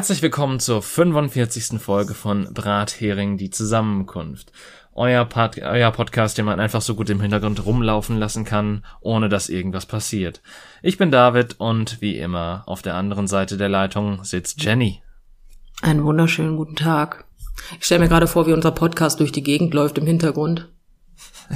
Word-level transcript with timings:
Herzlich 0.00 0.22
willkommen 0.22 0.60
zur 0.60 0.80
45. 0.80 1.78
Folge 1.78 2.14
von 2.14 2.48
Brathering 2.54 3.36
die 3.36 3.50
Zusammenkunft. 3.50 4.50
Euer, 4.94 5.26
Pod 5.26 5.58
euer 5.58 5.90
Podcast, 5.90 6.38
den 6.38 6.46
man 6.46 6.58
einfach 6.58 6.80
so 6.80 6.94
gut 6.94 7.10
im 7.10 7.20
Hintergrund 7.20 7.66
rumlaufen 7.66 8.16
lassen 8.16 8.46
kann, 8.46 8.82
ohne 9.02 9.28
dass 9.28 9.50
irgendwas 9.50 9.84
passiert. 9.84 10.40
Ich 10.82 10.96
bin 10.96 11.10
David 11.10 11.60
und 11.60 12.00
wie 12.00 12.16
immer 12.16 12.62
auf 12.64 12.80
der 12.80 12.94
anderen 12.94 13.26
Seite 13.26 13.58
der 13.58 13.68
Leitung 13.68 14.24
sitzt 14.24 14.64
Jenny. 14.64 15.02
Einen 15.82 16.02
wunderschönen 16.02 16.56
guten 16.56 16.76
Tag. 16.76 17.26
Ich 17.78 17.84
stelle 17.84 18.00
mir 18.00 18.08
gerade 18.08 18.26
vor, 18.26 18.46
wie 18.46 18.54
unser 18.54 18.70
Podcast 18.70 19.20
durch 19.20 19.32
die 19.32 19.42
Gegend 19.42 19.74
läuft 19.74 19.98
im 19.98 20.06
Hintergrund. 20.06 20.70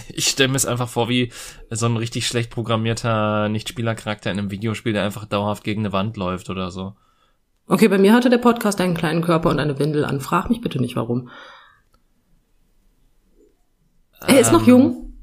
Ich 0.08 0.26
stelle 0.28 0.50
mir 0.50 0.56
es 0.56 0.66
einfach 0.66 0.90
vor, 0.90 1.08
wie 1.08 1.32
so 1.70 1.86
ein 1.86 1.96
richtig 1.96 2.26
schlecht 2.26 2.50
programmierter 2.50 3.48
Nichtspielercharakter 3.48 4.30
in 4.30 4.38
einem 4.38 4.50
Videospiel, 4.50 4.92
der 4.92 5.04
einfach 5.04 5.24
dauerhaft 5.24 5.64
gegen 5.64 5.80
eine 5.80 5.94
Wand 5.94 6.18
läuft 6.18 6.50
oder 6.50 6.70
so. 6.70 6.94
Okay, 7.66 7.88
bei 7.88 7.98
mir 7.98 8.12
hatte 8.12 8.28
der 8.30 8.38
Podcast 8.38 8.80
einen 8.80 8.94
kleinen 8.94 9.22
Körper 9.22 9.48
und 9.50 9.58
eine 9.58 9.78
Windel 9.78 10.04
an. 10.04 10.20
Frag 10.20 10.50
mich 10.50 10.60
bitte 10.60 10.80
nicht, 10.80 10.96
warum. 10.96 11.30
Er 14.26 14.40
ist 14.40 14.52
noch 14.52 14.62
Ähm, 14.62 14.68
jung. 14.68 15.14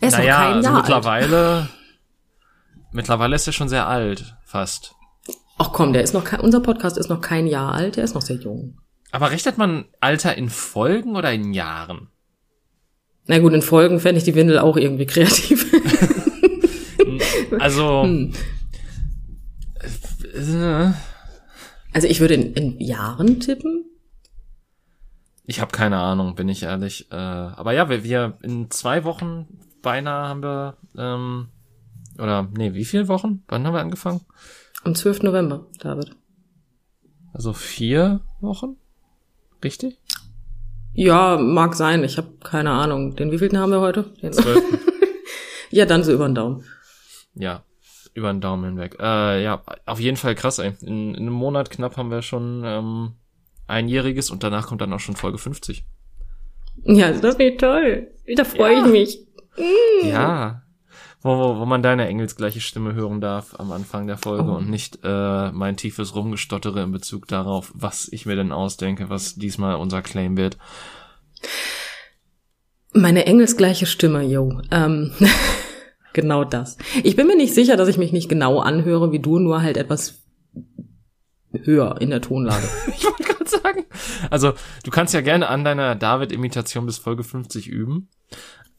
Er 0.00 0.08
ist 0.08 0.16
naja, 0.18 0.32
noch 0.32 0.38
kein 0.44 0.52
also 0.56 0.66
Jahr 0.68 0.74
alt. 0.76 0.82
mittlerweile, 0.84 1.68
mittlerweile 2.92 3.36
ist 3.36 3.46
er 3.46 3.52
schon 3.52 3.68
sehr 3.68 3.86
alt, 3.86 4.36
fast. 4.44 4.94
Ach 5.58 5.70
komm, 5.72 5.92
der 5.92 6.02
ist 6.02 6.14
noch 6.14 6.24
kein, 6.24 6.40
unser 6.40 6.60
Podcast 6.60 6.98
ist 6.98 7.08
noch 7.08 7.20
kein 7.20 7.46
Jahr 7.46 7.72
alt, 7.72 7.96
der 7.96 8.04
ist 8.04 8.14
noch 8.14 8.22
sehr 8.22 8.36
jung. 8.36 8.78
Aber 9.12 9.30
rechnet 9.30 9.56
man 9.58 9.84
Alter 10.00 10.36
in 10.36 10.50
Folgen 10.50 11.14
oder 11.16 11.32
in 11.32 11.52
Jahren? 11.54 12.08
Na 13.26 13.38
gut, 13.38 13.52
in 13.54 13.62
Folgen 13.62 14.00
fände 14.00 14.18
ich 14.18 14.24
die 14.24 14.34
Windel 14.34 14.58
auch 14.58 14.76
irgendwie 14.76 15.06
kreativ. 15.06 15.70
Also, 17.60 18.02
Hm. 18.02 18.32
äh, 20.34 20.90
Also 21.94 22.08
ich 22.08 22.20
würde 22.20 22.34
in, 22.34 22.52
in 22.54 22.80
Jahren 22.80 23.38
tippen. 23.40 23.84
ich 25.46 25.60
habe 25.60 25.70
keine 25.70 25.98
Ahnung, 25.98 26.34
bin 26.34 26.48
ich 26.48 26.64
ehrlich. 26.64 27.10
Äh, 27.12 27.14
aber 27.14 27.72
ja, 27.72 27.88
wir, 27.88 28.02
wir 28.02 28.36
in 28.42 28.68
zwei 28.70 29.04
Wochen 29.04 29.46
beinahe 29.80 30.28
haben 30.28 30.42
wir, 30.42 30.76
ähm, 30.98 31.48
oder 32.18 32.48
nee, 32.56 32.74
wie 32.74 32.84
viele 32.84 33.06
Wochen? 33.06 33.44
Wann 33.46 33.64
haben 33.64 33.74
wir 33.74 33.80
angefangen? 33.80 34.22
Am 34.82 34.94
12. 34.96 35.22
November, 35.22 35.66
David. 35.78 36.16
Also 37.32 37.52
vier 37.52 38.20
Wochen? 38.40 38.76
Richtig? 39.62 40.00
Ja, 40.94 41.36
mag 41.36 41.74
sein. 41.74 42.02
Ich 42.02 42.18
habe 42.18 42.38
keine 42.42 42.70
Ahnung. 42.72 43.14
Den 43.14 43.30
wievielten 43.30 43.58
haben 43.58 43.70
wir 43.70 43.80
heute? 43.80 44.04
Den 44.20 44.32
Zwölf. 44.32 44.62
ja, 45.70 45.86
dann 45.86 46.02
so 46.02 46.12
über 46.12 46.26
den 46.26 46.34
Daumen. 46.34 46.64
ja, 47.34 47.64
über 48.14 48.32
den 48.32 48.40
Daumen 48.40 48.64
hinweg. 48.64 48.96
Äh, 49.00 49.42
ja, 49.42 49.62
auf 49.86 50.00
jeden 50.00 50.16
Fall 50.16 50.34
krass, 50.34 50.58
ey. 50.58 50.72
In, 50.82 51.14
in 51.14 51.22
einem 51.22 51.32
Monat 51.32 51.70
knapp 51.70 51.96
haben 51.96 52.10
wir 52.10 52.22
schon 52.22 52.62
ähm, 52.64 53.12
einjähriges 53.66 54.30
und 54.30 54.42
danach 54.42 54.66
kommt 54.68 54.80
dann 54.80 54.92
auch 54.92 55.00
schon 55.00 55.16
Folge 55.16 55.38
50. 55.38 55.84
Ja, 56.84 57.12
das 57.12 57.38
wird 57.38 57.60
toll. 57.60 58.08
Da 58.36 58.44
freue 58.44 58.74
Ja. 58.74 58.86
ich 58.86 58.92
mich. 58.92 59.18
Ja. 60.04 60.62
Wo, 61.22 61.30
wo, 61.38 61.58
wo 61.60 61.64
man 61.64 61.82
deine 61.82 62.06
engelsgleiche 62.06 62.60
Stimme 62.60 62.94
hören 62.94 63.20
darf 63.20 63.58
am 63.58 63.72
Anfang 63.72 64.06
der 64.06 64.18
Folge 64.18 64.50
Oh. 64.50 64.56
und 64.56 64.68
nicht 64.68 64.98
äh, 65.02 65.50
mein 65.52 65.76
tiefes 65.76 66.14
Rumgestottere 66.14 66.82
in 66.82 66.92
Bezug 66.92 67.26
darauf, 67.28 67.72
was 67.74 68.08
ich 68.12 68.26
mir 68.26 68.36
denn 68.36 68.52
ausdenke, 68.52 69.08
was 69.08 69.34
diesmal 69.36 69.76
unser 69.76 70.02
Claim 70.02 70.36
wird. 70.36 70.58
Meine 72.92 73.26
engelsgleiche 73.26 73.86
Stimme, 73.86 74.22
yo. 74.22 74.60
Ähm, 74.70 75.12
genau 76.14 76.44
das. 76.44 76.78
Ich 77.02 77.16
bin 77.16 77.26
mir 77.26 77.36
nicht 77.36 77.54
sicher, 77.54 77.76
dass 77.76 77.88
ich 77.88 77.98
mich 77.98 78.12
nicht 78.12 78.28
genau 78.28 78.60
anhöre 78.60 79.12
wie 79.12 79.18
du, 79.18 79.38
nur 79.38 79.60
halt 79.60 79.76
etwas 79.76 80.22
höher 81.52 82.00
in 82.00 82.10
der 82.10 82.20
Tonlage. 82.20 82.66
Ich 82.96 83.04
wollte 83.04 83.22
gerade 83.22 83.48
sagen. 83.48 83.84
Also, 84.30 84.52
du 84.82 84.90
kannst 84.90 85.14
ja 85.14 85.20
gerne 85.20 85.48
an 85.48 85.64
deiner 85.64 85.94
David-Imitation 85.94 86.86
bis 86.86 86.98
Folge 86.98 87.22
50 87.22 87.68
üben. 87.68 88.08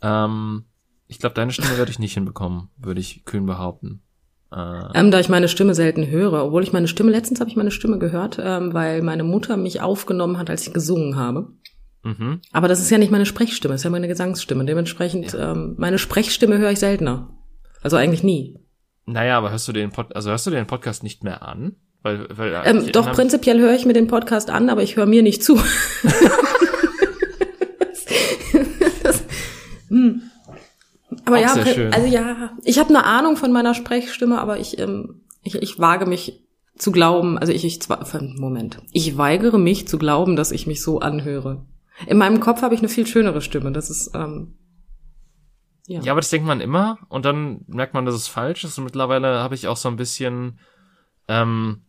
Ähm, 0.01 0.66
ich 1.07 1.19
glaube, 1.19 1.35
deine 1.35 1.51
Stimme 1.51 1.78
werde 1.78 1.91
ich 1.91 2.00
nicht 2.00 2.13
hinbekommen, 2.13 2.69
würde 2.78 3.00
ich 3.00 3.25
kühn 3.25 3.46
behaupten. 3.46 4.02
Äh, 4.52 4.79
ähm, 4.94 5.12
da 5.12 5.19
ich 5.19 5.29
meine 5.29 5.47
Stimme 5.47 5.75
selten 5.75 6.07
höre, 6.07 6.46
obwohl 6.46 6.63
ich 6.63 6.73
meine 6.73 6.88
Stimme, 6.88 7.12
letztens 7.12 7.40
habe 7.40 7.50
ich 7.50 7.56
meine 7.56 7.72
Stimme 7.72 8.00
gehört, 8.00 8.40
ähm, 8.41 8.73
weil 8.73 9.02
meine 9.02 9.23
Mutter 9.23 9.57
mich 9.57 9.81
aufgenommen 9.81 10.38
hat, 10.38 10.50
als 10.50 10.67
ich 10.67 10.73
gesungen 10.73 11.16
habe. 11.16 11.47
Mhm. 12.06 12.40
Aber 12.54 12.70
das 12.70 12.80
ist 12.80 12.90
ja 12.90 12.98
nicht 12.98 13.12
meine 13.12 13.26
Sprechstimme, 13.26 13.74
das 13.74 13.82
ist 13.82 13.86
ja 13.86 13.90
meine 13.90 14.08
Gesangsstimme. 14.08 14.64
Dementsprechend, 14.64 15.36
ähm, 15.38 15.76
meine 15.78 15.98
Sprechstimme 15.98 16.58
höre 16.58 16.72
ich 16.72 16.80
seltener. 16.80 17.30
Also 17.84 17.98
eigentlich 17.98 18.24
nie. 18.24 18.58
Naja, 19.06 19.38
aber 19.38 19.52
hörst 19.52 19.68
du 19.68 19.74
den 19.74 19.92
Pod 19.92 20.16
also 20.16 20.30
hörst 20.30 20.48
du 20.48 20.52
den 20.52 20.66
Podcast 20.66 21.04
nicht 21.04 21.24
mehr 21.24 21.42
an? 21.48 21.76
Weil, 22.02 22.28
weil 22.30 22.62
Ähm, 22.66 22.84
ich 22.86 22.92
doch, 22.92 23.12
prinzipiell 23.12 23.60
höre 23.60 23.74
ich 23.74 23.86
mir 23.86 23.94
den 23.94 24.08
Podcast 24.08 24.50
an, 24.50 24.70
aber 24.70 24.84
ich 24.84 24.96
höre 24.96 25.06
mir 25.08 25.24
nicht 25.24 25.44
zu. 25.44 25.56
das, 29.04 29.24
hm. 29.90 30.22
Aber 31.26 31.38
Auch 31.38 31.42
ja, 31.42 31.54
also 31.92 32.08
ja, 32.08 32.52
ich 32.64 32.78
habe 32.78 32.90
eine 32.90 33.06
Ahnung 33.06 33.38
von 33.38 33.52
meiner 33.52 33.74
Sprechstimme, 33.74 34.40
aber 34.40 34.60
ich, 34.60 34.78
ähm, 34.78 35.24
ich, 35.44 35.56
ich 35.56 35.80
wage 35.80 36.06
mich 36.06 36.44
zu 36.78 36.92
glauben, 36.92 37.38
also 37.38 37.52
ich, 37.54 37.66
ich 37.66 37.82
zwar, 37.82 38.06
Moment, 38.38 38.80
ich 38.92 39.18
weigere 39.18 39.58
mich 39.58 39.88
zu 39.88 39.98
glauben, 39.98 40.36
dass 40.36 40.52
ich 40.52 40.68
mich 40.68 40.84
so 40.84 41.00
anhöre. 41.00 41.66
In 42.08 42.18
meinem 42.18 42.40
Kopf 42.40 42.62
habe 42.62 42.74
ich 42.76 42.82
eine 42.82 42.90
viel 42.90 43.08
schönere 43.08 43.42
Stimme. 43.42 43.72
Das 43.72 43.90
ist, 43.90 44.12
ähm, 44.14 44.56
ja. 45.88 46.02
Ja, 46.02 46.12
aber 46.14 46.22
das 46.22 46.30
denkt 46.30 46.48
man 46.48 46.62
immer 46.62 46.98
und 47.10 47.26
dann 47.26 47.64
merkt 47.68 47.94
man, 47.94 48.06
dass 48.06 48.16
es 48.16 48.28
falsch 48.28 48.64
ist. 48.64 48.78
Und 48.78 48.86
mittlerweile 48.86 49.40
habe 49.40 49.56
ich 49.56 49.68
auch 49.68 49.78
so 49.78 49.88
ein 49.90 49.96
bisschen, 49.98 50.60
ähm, 51.28 51.82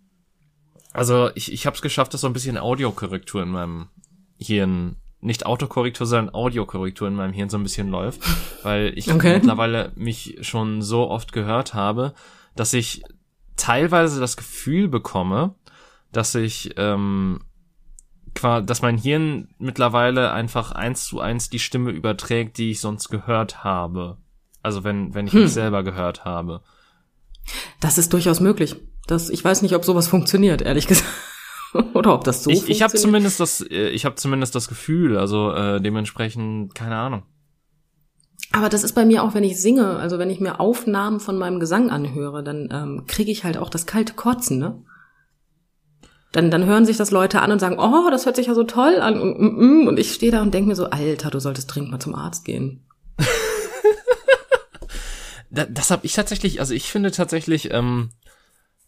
also 0.92 1.30
ich, 1.34 1.52
ich 1.52 1.66
habe 1.66 1.76
es 1.76 1.82
geschafft, 1.82 2.12
dass 2.14 2.20
so 2.20 2.26
ein 2.26 2.32
bisschen 2.32 2.58
Audiokorrektur 2.58 3.42
in 3.42 3.48
meinem 3.50 3.88
Hirn, 4.38 4.96
nicht 5.20 5.46
Autokorrektur, 5.46 6.06
sondern 6.06 6.34
Audiokorrektur 6.34 7.08
in 7.08 7.14
meinem 7.14 7.32
Hirn 7.32 7.48
so 7.48 7.56
ein 7.56 7.62
bisschen 7.62 7.88
läuft, 7.88 8.20
weil 8.62 8.92
ich 8.96 9.10
Okay. 9.10 9.34
mittlerweile 9.34 9.92
mich 9.96 10.38
schon 10.42 10.82
so 10.82 11.08
oft 11.10 11.32
gehört 11.32 11.72
habe, 11.74 12.12
dass 12.54 12.74
ich 12.74 13.02
teilweise 13.56 14.20
das 14.20 14.36
Gefühl 14.36 14.88
bekomme, 14.88 15.54
dass 16.12 16.34
ich 16.34 16.74
ähm, 16.76 17.40
dass 18.42 18.82
mein 18.82 18.98
Hirn 18.98 19.48
mittlerweile 19.58 20.32
einfach 20.32 20.72
eins 20.72 21.04
zu 21.04 21.20
eins 21.20 21.48
die 21.50 21.58
Stimme 21.58 21.90
überträgt, 21.90 22.58
die 22.58 22.70
ich 22.70 22.80
sonst 22.80 23.08
gehört 23.08 23.64
habe. 23.64 24.18
Also 24.62 24.84
wenn, 24.84 25.14
wenn 25.14 25.26
ich 25.26 25.32
Hm. 25.32 25.42
mich 25.42 25.52
selber 25.52 25.82
gehört 25.82 26.24
habe. 26.24 26.62
Das 27.80 27.98
ist 27.98 28.12
durchaus 28.12 28.40
möglich. 28.40 28.76
Das, 29.06 29.30
ich 29.30 29.44
weiß 29.44 29.62
nicht, 29.62 29.74
ob 29.74 29.84
sowas 29.84 30.08
funktioniert, 30.08 30.62
ehrlich 30.62 30.86
gesagt. 30.88 31.08
Oder 31.94 32.14
ob 32.14 32.24
das 32.24 32.42
so 32.42 32.50
ich 32.50 32.68
ich 32.68 32.82
habe 32.82 32.90
funktioniert. 32.90 33.00
zumindest 33.00 33.40
das, 33.40 33.60
äh, 33.60 33.88
ich 33.90 34.04
habe 34.04 34.16
zumindest 34.16 34.54
das 34.54 34.66
Gefühl, 34.68 35.16
also 35.18 35.52
äh, 35.52 35.80
dementsprechend, 35.80 36.74
keine 36.74 36.96
Ahnung. 36.96 37.22
Aber 38.52 38.68
das 38.68 38.82
ist 38.84 38.94
bei 38.94 39.04
mir 39.04 39.22
auch, 39.22 39.34
wenn 39.34 39.44
ich 39.44 39.60
singe, 39.60 39.96
also 39.96 40.18
wenn 40.18 40.30
ich 40.30 40.40
mir 40.40 40.60
Aufnahmen 40.60 41.20
von 41.20 41.36
meinem 41.36 41.60
Gesang 41.60 41.90
anhöre, 41.90 42.42
dann 42.42 42.68
ähm, 42.72 43.04
kriege 43.06 43.30
ich 43.30 43.44
halt 43.44 43.58
auch 43.58 43.68
das 43.70 43.86
kalte 43.86 44.14
Kotzen, 44.14 44.58
ne? 44.58 44.82
Dann, 46.32 46.50
dann 46.50 46.66
hören 46.66 46.84
sich 46.84 46.96
das 46.96 47.10
Leute 47.10 47.40
an 47.40 47.52
und 47.52 47.60
sagen, 47.60 47.78
oh, 47.78 48.10
das 48.10 48.26
hört 48.26 48.36
sich 48.36 48.46
ja 48.46 48.54
so 48.54 48.64
toll 48.64 49.00
an. 49.00 49.20
Und, 49.20 49.40
mm, 49.40 49.84
mm. 49.84 49.88
und 49.88 49.98
ich 49.98 50.12
stehe 50.12 50.32
da 50.32 50.42
und 50.42 50.52
denke 50.52 50.68
mir 50.68 50.76
so, 50.76 50.86
Alter, 50.86 51.30
du 51.30 51.40
solltest 51.40 51.74
dringend 51.74 51.90
mal 51.90 51.98
zum 51.98 52.14
Arzt 52.14 52.44
gehen. 52.44 52.84
Da, 55.48 55.64
das 55.64 55.90
habe 55.90 56.04
ich 56.04 56.12
tatsächlich, 56.12 56.60
also 56.60 56.74
ich 56.74 56.90
finde 56.90 57.10
tatsächlich, 57.10 57.72
ähm, 57.72 58.10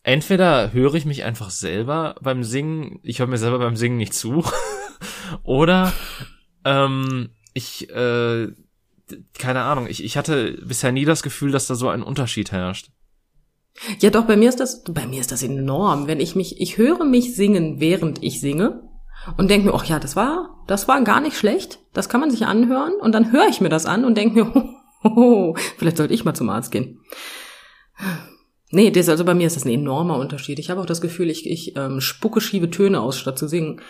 entweder 0.02 0.73
höre 0.73 0.94
ich 0.94 1.06
mich 1.06 1.25
einfach 1.25 1.50
selber 1.50 2.17
beim 2.20 2.44
Singen, 2.44 2.99
ich 3.02 3.20
höre 3.20 3.26
mir 3.26 3.38
selber 3.38 3.58
beim 3.58 3.76
Singen 3.76 3.96
nicht 3.96 4.12
zu, 4.12 4.44
oder 5.44 5.93
ähm, 6.64 7.31
ich, 7.55 7.88
äh, 7.90 8.49
keine 9.38 9.62
Ahnung, 9.62 9.87
ich, 9.88 10.05
ich 10.05 10.17
hatte 10.17 10.58
bisher 10.62 10.93
nie 10.93 11.05
das 11.05 11.23
Gefühl, 11.23 11.52
dass 11.52 11.67
da 11.67 11.75
so 11.75 11.88
ein 11.88 12.02
Unterschied 12.02 12.52
herrscht. 12.52 12.90
Ja, 14.00 14.10
doch, 14.10 14.25
bei 14.25 14.36
mir 14.36 14.48
ist 14.48 14.60
das, 14.60 14.82
bei 14.84 15.06
mir 15.06 15.20
ist 15.20 15.32
das 15.32 15.42
enorm. 15.42 16.06
Wenn 16.06 16.20
ich 16.20 16.34
mich, 16.34 16.60
ich 16.60 16.78
höre 16.78 17.04
mich 17.04 17.34
singen, 17.34 17.80
während 17.80 18.22
ich 18.22 18.40
singe 18.40 18.82
und 19.36 19.50
denke 19.50 19.69
mir, 19.69 19.75
ach 19.75 19.84
ja, 19.84 19.98
das 19.98 20.16
war, 20.16 20.64
das 20.66 20.88
war 20.88 21.00
gar 21.02 21.20
nicht 21.20 21.36
schlecht. 21.36 21.78
Das 21.92 22.08
kann 22.08 22.20
man 22.20 22.30
sich 22.30 22.46
anhören. 22.46 22.94
Und 22.94 23.12
dann 23.12 23.32
höre 23.32 23.48
ich 23.48 23.60
mir 23.60 23.69
das 23.69 23.86
an 23.86 24.04
und 24.04 24.16
denke 24.16 24.44
mir, 24.44 24.75
hoho, 25.04 25.56
vielleicht 25.78 25.96
sollte 25.96 26.14
ich 26.14 26.25
mal 26.25 26.34
zum 26.34 26.50
Arzt 26.50 26.72
gehen. 26.72 27.00
Nee, 28.70 28.90
das, 28.90 29.08
also 29.08 29.25
bei 29.25 29.34
mir 29.34 29.46
ist 29.46 29.56
das 29.56 29.64
ein 29.64 29.72
enormer 29.72 30.19
Unterschied. 30.19 30.58
Ich 30.58 30.70
habe 30.70 30.80
auch 30.80 30.86
das 30.86 31.00
Gefühl, 31.00 31.30
ich, 31.30 31.48
ich 31.48 31.76
ähm, 31.76 32.00
spucke 32.00 32.40
schiebe 32.40 32.70
Töne 32.70 33.00
aus, 33.00 33.19
statt 33.19 33.38
zu 33.38 33.48
singen. 33.48 33.80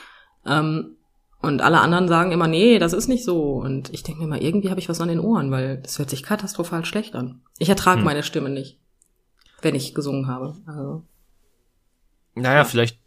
Ähm, 0.47 0.97
und 1.41 1.63
alle 1.63 1.81
anderen 1.81 2.09
sagen 2.09 2.33
immer, 2.33 2.49
nee, 2.49 2.79
das 2.79 2.93
ist 2.93 3.09
nicht 3.09 3.25
so. 3.25 3.53
Und 3.55 3.93
ich 3.93 4.03
denke 4.03 4.21
mir 4.23 4.29
mal, 4.29 4.43
irgendwie 4.43 4.71
habe 4.71 4.81
ich 4.81 4.89
was 4.89 5.01
an 5.01 5.09
den 5.09 5.21
Ohren, 5.21 5.51
weil 5.51 5.79
das 5.79 5.99
hört 5.99 6.11
sich 6.11 6.23
katastrophal 6.23 6.85
schlecht 6.85 7.15
an. 7.15 7.43
Ich 7.59 7.69
ertrage 7.69 7.99
Hm. 7.99 8.05
meine 8.05 8.23
Stimme 8.23 8.51
nicht, 8.51 8.79
wenn 9.63 9.75
ich 9.75 9.95
gesungen 9.95 10.27
habe. 10.27 10.57
Also, 10.67 11.05
Naja, 12.35 12.65
vielleicht. 12.65 12.99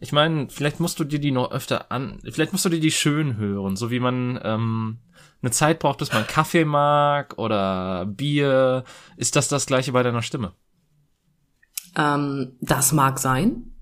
Ich 0.00 0.12
meine, 0.12 0.48
vielleicht 0.48 0.78
musst 0.78 1.00
du 1.00 1.04
dir 1.04 1.18
die 1.18 1.32
noch 1.32 1.50
öfter 1.50 1.90
an. 1.90 2.20
Vielleicht 2.30 2.52
musst 2.52 2.64
du 2.64 2.68
dir 2.68 2.80
die 2.80 2.92
schön 2.92 3.36
hören, 3.36 3.76
so 3.76 3.90
wie 3.90 3.98
man 3.98 4.38
ähm, 4.44 4.98
eine 5.42 5.50
Zeit 5.50 5.80
braucht, 5.80 5.98
bis 5.98 6.12
man 6.12 6.26
Kaffee 6.26 6.64
mag 6.64 7.36
oder 7.36 8.06
Bier. 8.06 8.84
Ist 9.16 9.34
das 9.34 9.48
das 9.48 9.66
gleiche 9.66 9.92
bei 9.92 10.02
deiner 10.02 10.22
Stimme? 10.22 10.52
ähm, 11.98 12.52
das 12.60 12.92
mag 12.92 13.18
sein. 13.18 13.72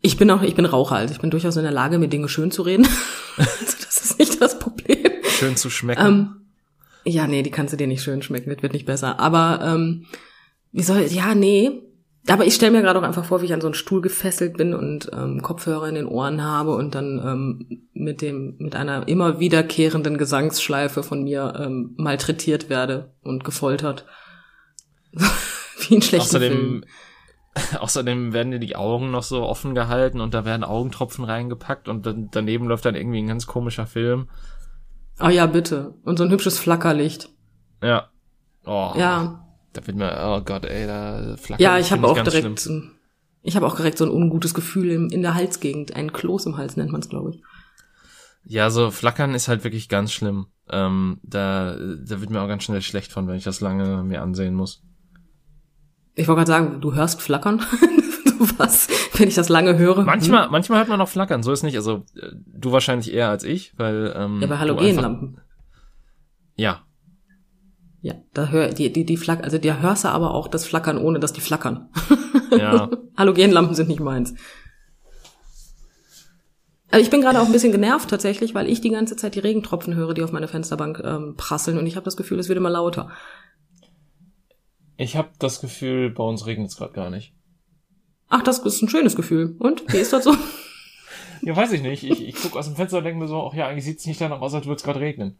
Ich 0.00 0.16
bin 0.16 0.30
auch, 0.30 0.42
ich 0.42 0.54
bin 0.54 0.64
Raucher, 0.64 0.96
also 0.96 1.12
ich 1.12 1.20
bin 1.20 1.30
durchaus 1.30 1.56
in 1.56 1.62
der 1.62 1.72
Lage, 1.72 1.98
mir 1.98 2.08
Dinge 2.08 2.28
schön 2.28 2.50
zu 2.50 2.62
reden. 2.62 2.86
also 3.36 3.76
das 3.84 4.00
ist 4.02 4.18
nicht 4.18 4.40
das 4.40 4.58
Problem. 4.58 5.10
Schön 5.24 5.56
zu 5.56 5.68
schmecken. 5.68 6.06
Ähm, 6.06 6.36
ja, 7.04 7.26
nee, 7.26 7.42
die 7.42 7.50
kannst 7.50 7.72
du 7.72 7.76
dir 7.76 7.86
nicht 7.86 8.02
schön 8.02 8.22
schmecken, 8.22 8.50
das 8.50 8.62
wird 8.62 8.72
nicht 8.72 8.86
besser. 8.86 9.18
Aber 9.20 9.60
ähm, 9.62 10.06
wie 10.72 10.82
soll, 10.82 11.02
ja, 11.02 11.34
nee. 11.34 11.82
Aber 12.28 12.44
ich 12.44 12.54
stelle 12.54 12.72
mir 12.72 12.82
gerade 12.82 12.98
auch 12.98 13.04
einfach 13.04 13.24
vor, 13.24 13.40
wie 13.40 13.46
ich 13.46 13.54
an 13.54 13.62
so 13.62 13.66
einen 13.66 13.74
Stuhl 13.74 14.02
gefesselt 14.02 14.56
bin 14.56 14.74
und 14.74 15.10
ähm, 15.12 15.40
Kopfhörer 15.40 15.88
in 15.88 15.94
den 15.94 16.06
Ohren 16.06 16.44
habe 16.44 16.74
und 16.74 16.94
dann 16.94 17.18
ähm, 17.18 17.88
mit 17.94 18.20
dem 18.20 18.56
mit 18.58 18.76
einer 18.76 19.08
immer 19.08 19.40
wiederkehrenden 19.40 20.18
Gesangsschleife 20.18 21.02
von 21.02 21.24
mir 21.24 21.54
ähm, 21.58 21.94
malträtiert 21.96 22.68
werde 22.68 23.14
und 23.22 23.42
gefoltert. 23.42 24.04
wie 25.12 25.94
in 25.94 26.02
schlechten 26.02 26.36
Außerdem, 26.36 26.52
Filmen. 26.52 26.84
außerdem 27.80 28.32
werden 28.32 28.52
dir 28.52 28.60
die 28.60 28.76
Augen 28.76 29.10
noch 29.10 29.22
so 29.22 29.42
offen 29.42 29.74
gehalten 29.74 30.20
und 30.20 30.34
da 30.34 30.44
werden 30.44 30.62
Augentropfen 30.62 31.24
reingepackt 31.24 31.88
und 31.88 32.04
dann, 32.04 32.28
daneben 32.30 32.66
läuft 32.66 32.84
dann 32.84 32.94
irgendwie 32.94 33.22
ein 33.22 33.28
ganz 33.28 33.46
komischer 33.46 33.86
Film. 33.86 34.28
Oh 35.22 35.28
ja, 35.28 35.46
bitte. 35.46 35.94
Und 36.04 36.18
so 36.18 36.24
ein 36.24 36.30
hübsches 36.30 36.58
Flackerlicht. 36.58 37.28
Ja. 37.82 38.08
Oh, 38.64 38.92
Ja. 38.96 39.46
Da 39.72 39.86
wird 39.86 39.96
mir, 39.96 40.12
oh 40.24 40.40
Gott, 40.44 40.64
ey, 40.64 40.84
da 40.86 41.36
flackert 41.36 41.60
Ja, 41.60 41.78
ich 41.78 41.92
habe 41.92 42.04
auch 42.08 42.14
direkt, 42.14 42.38
schlimm. 42.38 42.56
so 42.56 42.72
ein- 42.72 42.90
ich 43.42 43.54
habe 43.54 43.66
auch 43.66 43.76
direkt 43.76 43.98
so 43.98 44.04
ein 44.04 44.10
ungutes 44.10 44.52
Gefühl 44.52 44.90
im, 44.90 45.08
in 45.10 45.22
der 45.22 45.34
Halsgegend. 45.34 45.94
Ein 45.94 46.12
Kloß 46.12 46.46
im 46.46 46.56
Hals 46.56 46.76
nennt 46.76 46.90
man 46.90 47.00
es, 47.00 47.08
glaube 47.08 47.30
ich. 47.30 47.42
Ja, 48.44 48.68
so 48.70 48.90
flackern 48.90 49.32
ist 49.34 49.46
halt 49.48 49.62
wirklich 49.62 49.88
ganz 49.88 50.12
schlimm. 50.12 50.46
Ähm, 50.70 51.20
da, 51.22 51.74
da 51.76 52.20
wird 52.20 52.30
mir 52.30 52.40
auch 52.42 52.48
ganz 52.48 52.64
schnell 52.64 52.82
schlecht 52.82 53.12
von, 53.12 53.28
wenn 53.28 53.36
ich 53.36 53.44
das 53.44 53.60
lange 53.60 54.02
mir 54.02 54.22
ansehen 54.22 54.54
muss. 54.54 54.82
Ich 56.16 56.26
wollte 56.26 56.38
gerade 56.40 56.50
sagen, 56.50 56.80
du 56.80 56.94
hörst 56.94 57.22
flackern. 57.22 57.62
du 58.40 58.46
was, 58.58 58.88
wenn 59.14 59.28
ich 59.28 59.34
das 59.34 59.48
lange 59.48 59.78
höre. 59.78 60.02
Manchmal, 60.02 60.48
manchmal 60.50 60.78
hört 60.78 60.88
man 60.88 60.98
noch 60.98 61.08
flackern, 61.08 61.42
so 61.42 61.52
ist 61.52 61.62
nicht. 61.62 61.76
Also 61.76 62.04
äh, 62.16 62.32
du 62.46 62.72
wahrscheinlich 62.72 63.12
eher 63.12 63.28
als 63.28 63.44
ich, 63.44 63.72
weil 63.76 64.12
ähm, 64.16 64.34
Hm. 64.34 64.40
Ja, 64.42 64.46
bei 64.48 64.58
Halogenlampen. 64.58 65.40
Ja, 66.56 66.82
Ja, 68.02 68.14
da 68.34 68.48
hör, 68.48 68.68
die, 68.68 68.92
die, 68.92 69.04
die 69.04 69.16
flack, 69.16 69.42
also 69.44 69.58
da 69.58 69.78
hörst 69.78 70.04
du 70.04 70.08
aber 70.08 70.34
auch 70.34 70.48
das 70.48 70.64
Flackern, 70.64 70.98
ohne 70.98 71.20
dass 71.20 71.32
die 71.32 71.40
flackern. 71.40 71.88
ja. 72.50 72.90
Halogenlampen 73.16 73.74
sind 73.74 73.88
nicht 73.88 74.00
meins. 74.00 74.34
Also 76.90 77.04
ich 77.04 77.10
bin 77.10 77.20
gerade 77.20 77.40
auch 77.40 77.46
ein 77.46 77.52
bisschen 77.52 77.72
genervt 77.72 78.10
tatsächlich, 78.10 78.54
weil 78.54 78.68
ich 78.68 78.80
die 78.80 78.90
ganze 78.90 79.14
Zeit 79.16 79.36
die 79.36 79.40
Regentropfen 79.40 79.94
höre, 79.94 80.12
die 80.12 80.22
auf 80.24 80.32
meine 80.32 80.48
Fensterbank 80.48 81.00
ähm, 81.04 81.34
prasseln 81.36 81.78
und 81.78 81.86
ich 81.86 81.94
habe 81.96 82.04
das 82.04 82.16
Gefühl, 82.16 82.38
es 82.40 82.48
wird 82.48 82.58
immer 82.58 82.70
lauter. 82.70 83.10
Ich 84.96 85.16
habe 85.16 85.30
das 85.38 85.60
Gefühl, 85.60 86.10
bei 86.10 86.24
uns 86.24 86.46
regnet 86.46 86.68
es 86.68 86.76
gerade 86.76 86.92
gar 86.92 87.10
nicht. 87.10 87.32
Ach, 88.30 88.42
das 88.42 88.60
ist 88.60 88.80
ein 88.82 88.88
schönes 88.88 89.14
Gefühl. 89.16 89.56
Und? 89.58 89.92
Wie 89.92 89.98
ist 89.98 90.12
das 90.12 90.24
so? 90.24 90.34
Ja, 91.42 91.56
weiß 91.56 91.72
ich 91.72 91.80
nicht. 91.80 92.04
Ich, 92.04 92.22
ich 92.28 92.34
gucke 92.34 92.58
aus 92.58 92.66
dem 92.66 92.76
Fenster 92.76 92.98
und 92.98 93.04
denke 93.04 93.18
mir 93.18 93.26
so, 93.26 93.48
ach 93.50 93.54
ja, 93.54 93.66
eigentlich 93.66 93.86
sieht's 93.86 94.04
nicht 94.04 94.20
danach 94.20 94.42
aus, 94.42 94.52
als 94.52 94.66
würde 94.66 94.76
es 94.76 94.82
gerade 94.82 95.00
regnen. 95.00 95.38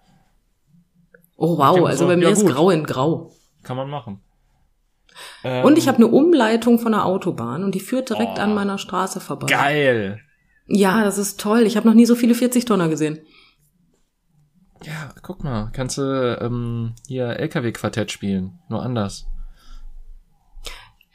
Oh 1.36 1.58
wow, 1.58 1.84
also 1.86 2.04
so, 2.04 2.06
bei 2.06 2.16
mir 2.16 2.22
ja, 2.24 2.30
ist 2.30 2.40
gut. 2.40 2.52
grau 2.52 2.70
in 2.70 2.84
grau. 2.84 3.32
Kann 3.62 3.76
man 3.76 3.90
machen. 3.90 4.18
Ähm, 5.44 5.62
Und 5.66 5.76
ich 5.76 5.88
habe 5.88 5.98
eine 5.98 6.06
Umleitung 6.06 6.78
von 6.78 6.92
der 6.92 7.04
Autobahn 7.04 7.64
und 7.64 7.74
die 7.74 7.80
führt 7.80 8.08
direkt 8.08 8.38
Oh. 8.38 8.40
an 8.40 8.54
meiner 8.54 8.78
Straße 8.78 9.20
vorbei. 9.20 9.46
Geil. 9.48 10.20
Ja, 10.66 11.04
das 11.04 11.18
ist 11.18 11.38
toll. 11.38 11.64
Ich 11.66 11.76
habe 11.76 11.86
noch 11.86 11.94
nie 11.94 12.06
so 12.06 12.14
viele 12.14 12.32
40-Tonner 12.32 12.88
gesehen. 12.88 13.18
Ja, 14.82 15.10
guck 15.22 15.44
mal, 15.44 15.70
kannst 15.74 15.98
du 15.98 16.38
ähm, 16.40 16.94
hier 17.06 17.26
LKW-Quartett 17.38 18.10
spielen, 18.10 18.58
nur 18.70 18.82
anders. 18.82 19.26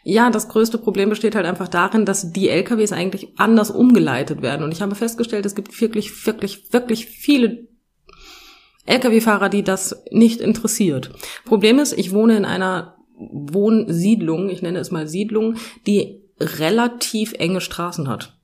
Ja, 0.08 0.30
das 0.30 0.50
größte 0.50 0.78
Problem 0.78 1.10
besteht 1.10 1.34
halt 1.34 1.48
einfach 1.48 1.68
darin, 1.68 2.06
dass 2.06 2.32
die 2.32 2.48
LKWs 2.48 2.92
eigentlich 2.92 3.34
anders 3.38 3.72
umgeleitet 3.72 4.44
werden. 4.44 4.64
Und 4.64 4.72
ich 4.72 4.84
habe 4.84 4.94
festgestellt, 4.94 5.48
es 5.48 5.56
gibt 5.56 5.82
wirklich, 5.82 6.28
wirklich, 6.28 6.72
wirklich 6.72 7.08
viele 7.08 7.68
LKW-Fahrer, 8.86 9.50
die 9.50 9.64
das 9.64 10.04
nicht 10.12 10.42
interessiert. 10.42 11.12
Problem 11.44 11.80
ist, 11.80 11.98
ich 11.98 12.12
wohne 12.12 12.38
in 12.38 12.46
einer 12.46 12.98
Wohnsiedlung, 13.18 14.50
ich 14.50 14.62
nenne 14.62 14.78
es 14.78 14.92
mal 14.92 15.08
Siedlung, 15.08 15.56
die 15.88 16.22
relativ 16.40 17.34
enge 17.34 17.60
Straßen 17.60 18.08
hat. 18.08 18.38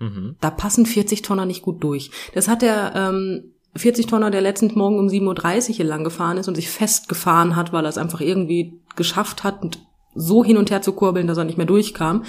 Mhm. 0.00 0.34
Da 0.40 0.50
passen 0.50 0.84
40 0.84 1.22
Tonner 1.22 1.46
nicht 1.46 1.62
gut 1.62 1.84
durch. 1.84 2.10
Das 2.34 2.48
hat 2.48 2.62
der 2.62 2.92
ähm, 2.96 3.52
40 3.76 4.06
Tonner, 4.06 4.32
der 4.32 4.40
letzten 4.40 4.76
Morgen 4.76 4.98
um 4.98 5.06
7.30 5.06 5.68
Uhr 5.68 5.74
hier 5.76 5.84
lang 5.84 6.02
gefahren 6.02 6.38
ist 6.38 6.48
und 6.48 6.56
sich 6.56 6.68
festgefahren 6.68 7.54
hat, 7.54 7.72
weil 7.72 7.84
er 7.84 7.90
es 7.90 7.98
einfach 7.98 8.20
irgendwie 8.20 8.80
geschafft 8.96 9.44
hat, 9.44 9.78
so 10.16 10.44
hin 10.44 10.56
und 10.56 10.70
her 10.70 10.82
zu 10.82 10.92
kurbeln, 10.92 11.26
dass 11.26 11.38
er 11.38 11.44
nicht 11.44 11.58
mehr 11.58 11.66
durchkam, 11.66 12.24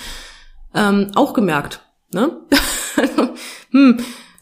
ähm, 0.73 1.11
auch 1.15 1.33
gemerkt. 1.33 1.85
Ne? 2.13 2.41
Also, 2.99 3.29
hm, 3.69 3.99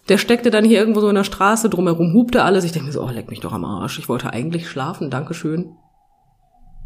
der 0.08 0.18
steckte 0.18 0.50
dann 0.50 0.64
hier 0.64 0.80
irgendwo 0.80 1.02
so 1.02 1.10
in 1.10 1.16
der 1.16 1.26
Straße, 1.26 1.70
drumherum 1.70 2.14
hupte 2.14 2.44
alles. 2.44 2.64
Ich 2.64 2.72
denke 2.72 2.86
mir 2.86 2.94
so, 2.94 3.04
oh, 3.04 3.10
leck 3.10 3.30
mich 3.30 3.42
doch 3.42 3.52
am 3.52 3.66
Arsch. 3.66 4.00
Ich 4.00 4.08
wollte 4.08 4.32
eigentlich 4.32 4.70
schlafen, 4.70 5.10
Dankeschön. 5.10 5.76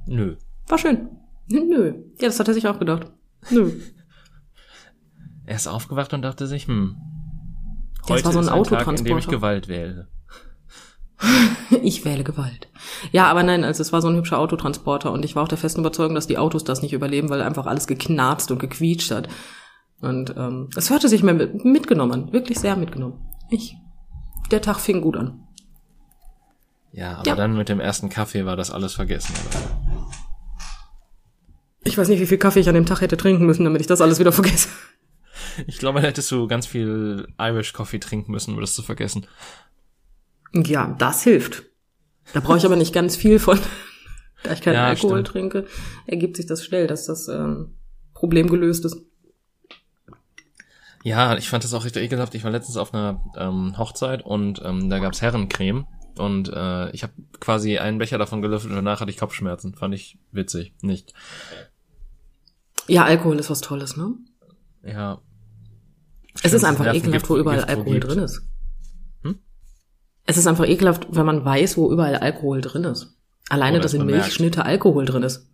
Nö. 0.07 0.35
War 0.67 0.79
schön. 0.79 1.09
Nö. 1.47 1.93
Ja, 2.19 2.27
das 2.27 2.39
hat 2.39 2.47
er 2.47 2.55
sich 2.55 2.67
auch 2.67 2.79
gedacht. 2.79 3.11
Nö. 3.51 3.71
Er 5.45 5.55
ist 5.57 5.67
aufgewacht 5.67 6.11
und 6.15 6.23
dachte 6.23 6.47
sich, 6.47 6.65
hm, 6.67 6.95
Das 8.01 8.09
heute 8.09 8.25
war 8.25 8.31
so 8.31 8.39
ein 8.39 8.45
ist 8.45 8.51
ein 8.51 8.63
Tag, 8.63 8.87
in 8.87 8.95
dem 8.95 9.17
ich 9.17 9.27
Autotransporter. 9.27 9.31
Gewalt 9.31 9.67
wähle. 9.67 10.07
Ich 11.83 12.03
wähle 12.05 12.23
Gewalt. 12.23 12.67
Ja, 13.11 13.27
aber 13.27 13.43
nein, 13.43 13.63
also 13.63 13.81
es 13.81 13.93
war 13.93 14.01
so 14.01 14.07
ein 14.09 14.15
hübscher 14.15 14.39
Autotransporter 14.39 15.11
und 15.11 15.23
ich 15.23 15.35
war 15.35 15.43
auch 15.43 15.47
der 15.47 15.57
festen 15.57 15.81
Überzeugung, 15.81 16.15
dass 16.15 16.27
die 16.27 16.37
Autos 16.37 16.63
das 16.63 16.81
nicht 16.81 16.93
überleben, 16.93 17.29
weil 17.29 17.41
einfach 17.41 17.67
alles 17.67 17.85
geknarzt 17.87 18.49
und 18.51 18.59
gequietscht 18.59 19.11
hat. 19.11 19.27
Und 20.01 20.33
ähm, 20.37 20.69
es 20.75 20.89
hörte 20.89 21.07
sich 21.09 21.21
mir 21.23 21.33
mit, 21.33 21.63
mitgenommen 21.65 22.11
an, 22.13 22.33
wirklich 22.33 22.57
sehr 22.59 22.75
mitgenommen. 22.75 23.19
Ich, 23.51 23.75
der 24.51 24.61
Tag 24.61 24.79
fing 24.79 25.01
gut 25.01 25.15
an. 25.17 25.43
Ja, 26.91 27.17
aber 27.17 27.27
Ja. 27.27 27.35
dann 27.35 27.55
mit 27.55 27.69
dem 27.69 27.79
ersten 27.79 28.09
Kaffee 28.09 28.45
war 28.45 28.55
das 28.55 28.71
alles 28.71 28.93
vergessen. 28.93 29.33
Oder? 29.49 30.09
Ich 31.83 31.97
weiß 31.97 32.07
nicht, 32.07 32.19
wie 32.19 32.25
viel 32.27 32.37
Kaffee 32.37 32.59
ich 32.61 32.69
an 32.69 32.75
dem 32.75 32.85
Tag 32.85 33.01
hätte 33.01 33.17
trinken 33.17 33.45
müssen, 33.45 33.63
damit 33.63 33.81
ich 33.81 33.87
das 33.87 34.01
alles 34.01 34.19
wieder 34.19 34.31
vergesse. 34.31 34.69
Ich 35.67 35.77
glaube, 35.79 36.01
da 36.01 36.07
hättest 36.07 36.31
du 36.31 36.47
ganz 36.47 36.65
viel 36.65 37.27
Irish 37.39 37.73
Coffee 37.73 37.99
trinken 37.99 38.31
müssen, 38.31 38.53
um 38.55 38.61
das 38.61 38.73
zu 38.73 38.81
vergessen. 38.81 39.27
Ja, 40.53 40.95
das 40.97 41.23
hilft. 41.23 41.63
Da 42.33 42.39
brauche 42.39 42.57
ich 42.57 42.65
aber 42.65 42.75
nicht 42.75 42.93
ganz 42.93 43.15
viel 43.15 43.39
von. 43.39 43.59
Da 44.41 44.53
ich 44.53 44.61
keinen 44.61 44.75
Ja, 44.75 44.85
Alkohol 44.87 45.17
stimmt. 45.19 45.27
trinke, 45.27 45.67
ergibt 46.05 46.37
sich 46.37 46.45
das 46.45 46.63
schnell, 46.63 46.87
dass 46.87 47.07
das 47.07 47.27
ähm, 47.27 47.73
Problem 48.13 48.47
gelöst 48.49 48.85
ist. 48.85 48.95
Ja, 51.03 51.35
ich 51.37 51.49
fand 51.49 51.65
das 51.65 51.73
auch 51.73 51.83
richtig 51.83 52.03
ekelhaft. 52.03 52.33
Ich 52.35 52.45
war 52.45 52.51
letztens 52.51 52.77
auf 52.77 52.93
einer 52.93 53.21
ähm, 53.35 53.77
Hochzeit 53.77 54.25
und 54.25 54.61
ähm, 54.63 54.89
da 54.89 54.99
gab's 54.99 55.21
Herrencreme 55.21 55.87
und 56.17 56.47
äh, 56.53 56.89
ich 56.91 57.03
habe 57.03 57.11
quasi 57.41 57.79
einen 57.79 57.97
Becher 57.97 58.17
davon 58.17 58.41
gelöffelt 58.41 58.71
und 58.71 58.77
danach 58.77 59.01
hatte 59.01 59.11
ich 59.11 59.17
Kopfschmerzen. 59.17 59.75
Fand 59.75 59.93
ich 59.93 60.17
witzig, 60.31 60.73
nicht? 60.81 61.13
Ja, 62.87 63.03
Alkohol 63.03 63.39
ist 63.39 63.49
was 63.49 63.59
Tolles, 63.59 63.97
ne? 63.97 64.13
Ja. 64.83 65.19
Es 66.43 66.53
ist 66.53 66.63
einfach 66.63 66.93
ekelhaft, 66.93 67.29
wo 67.29 67.37
überall 67.37 67.57
Gift, 67.57 67.67
wo 67.67 67.71
Alkohol 67.73 67.93
gibt. 67.99 68.07
drin 68.07 68.19
ist. 68.19 68.41
Es 70.29 70.37
ist 70.37 70.45
einfach 70.45 70.67
ekelhaft, 70.67 71.07
wenn 71.09 71.25
man 71.25 71.43
weiß, 71.43 71.75
wo 71.75 71.91
überall 71.91 72.15
Alkohol 72.15 72.61
drin 72.61 72.83
ist. 72.83 73.17
Alleine, 73.49 73.77
Oder 73.77 73.83
dass 73.83 73.95
in. 73.95 74.05
Milchschnitte 74.05 74.63
Alkohol 74.63 75.05
drin 75.05 75.23
ist. 75.23 75.49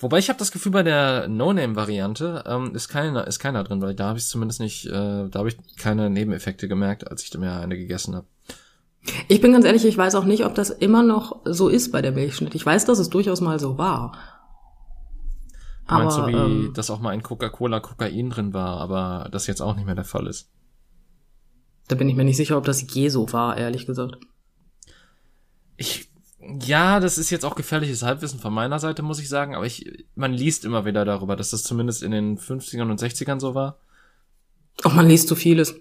Wobei 0.00 0.18
ich 0.18 0.28
habe 0.28 0.38
das 0.40 0.50
Gefühl, 0.50 0.72
bei 0.72 0.82
der 0.82 1.28
No-Name-Variante 1.28 2.42
ähm, 2.44 2.74
ist 2.74 2.88
keiner 2.88 3.24
ist 3.28 3.38
keiner 3.38 3.62
drin, 3.62 3.80
weil 3.80 3.94
da 3.94 4.08
habe 4.08 4.18
ich 4.18 4.26
zumindest 4.26 4.58
nicht, 4.58 4.86
äh, 4.86 4.90
da 4.90 5.30
habe 5.32 5.48
ich 5.48 5.58
keine 5.76 6.10
Nebeneffekte 6.10 6.66
gemerkt, 6.66 7.08
als 7.08 7.22
ich 7.22 7.32
mir 7.38 7.52
eine 7.52 7.76
gegessen 7.76 8.16
habe. 8.16 8.26
Ich 9.28 9.40
bin 9.40 9.52
ganz 9.52 9.64
ehrlich, 9.64 9.84
ich 9.84 9.96
weiß 9.96 10.16
auch 10.16 10.24
nicht, 10.24 10.44
ob 10.44 10.56
das 10.56 10.70
immer 10.70 11.04
noch 11.04 11.36
so 11.44 11.68
ist 11.68 11.92
bei 11.92 12.02
der 12.02 12.10
Milchschnitt. 12.10 12.56
Ich 12.56 12.66
weiß, 12.66 12.84
dass 12.84 12.98
es 12.98 13.10
durchaus 13.10 13.40
mal 13.40 13.60
so 13.60 13.78
war. 13.78 14.18
Aber 15.86 16.02
Meinst 16.02 16.18
du, 16.18 16.26
wie 16.26 16.32
ähm, 16.32 16.72
dass 16.74 16.90
auch 16.90 16.98
mal 16.98 17.14
in 17.14 17.22
Coca-Cola 17.22 17.78
Kokain 17.78 18.30
drin 18.30 18.52
war, 18.52 18.80
aber 18.80 19.28
das 19.30 19.46
jetzt 19.46 19.60
auch 19.60 19.76
nicht 19.76 19.86
mehr 19.86 19.94
der 19.94 20.02
Fall 20.02 20.26
ist? 20.26 20.50
Da 21.92 21.98
bin 21.98 22.08
ich 22.08 22.16
mir 22.16 22.24
nicht 22.24 22.38
sicher, 22.38 22.56
ob 22.56 22.64
das 22.64 22.86
je 22.94 23.10
so 23.10 23.30
war, 23.34 23.58
ehrlich 23.58 23.84
gesagt. 23.84 24.16
Ich, 25.76 26.08
ja, 26.40 27.00
das 27.00 27.18
ist 27.18 27.28
jetzt 27.28 27.44
auch 27.44 27.54
gefährliches 27.54 28.02
Halbwissen 28.02 28.40
von 28.40 28.54
meiner 28.54 28.78
Seite, 28.78 29.02
muss 29.02 29.18
ich 29.18 29.28
sagen, 29.28 29.54
aber 29.54 29.66
ich, 29.66 30.06
man 30.14 30.32
liest 30.32 30.64
immer 30.64 30.86
wieder 30.86 31.04
darüber, 31.04 31.36
dass 31.36 31.50
das 31.50 31.64
zumindest 31.64 32.02
in 32.02 32.10
den 32.10 32.38
50ern 32.38 32.90
und 32.90 32.98
60ern 32.98 33.40
so 33.40 33.54
war. 33.54 33.78
Auch 34.84 34.94
man 34.94 35.06
liest 35.06 35.28
zu 35.28 35.36
vieles. 35.36 35.74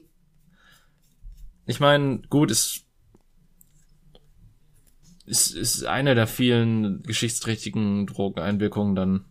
Ich 1.65 1.79
meine, 1.79 2.19
gut, 2.29 2.51
ist, 2.51 2.81
ist, 5.25 5.55
ist 5.55 5.85
eine 5.85 6.13
der 6.13 6.27
vielen 6.27 7.03
geschichtsträchtigen 7.03 8.05
Drogeneinwirkungen 8.05 8.95
dann. 8.95 9.25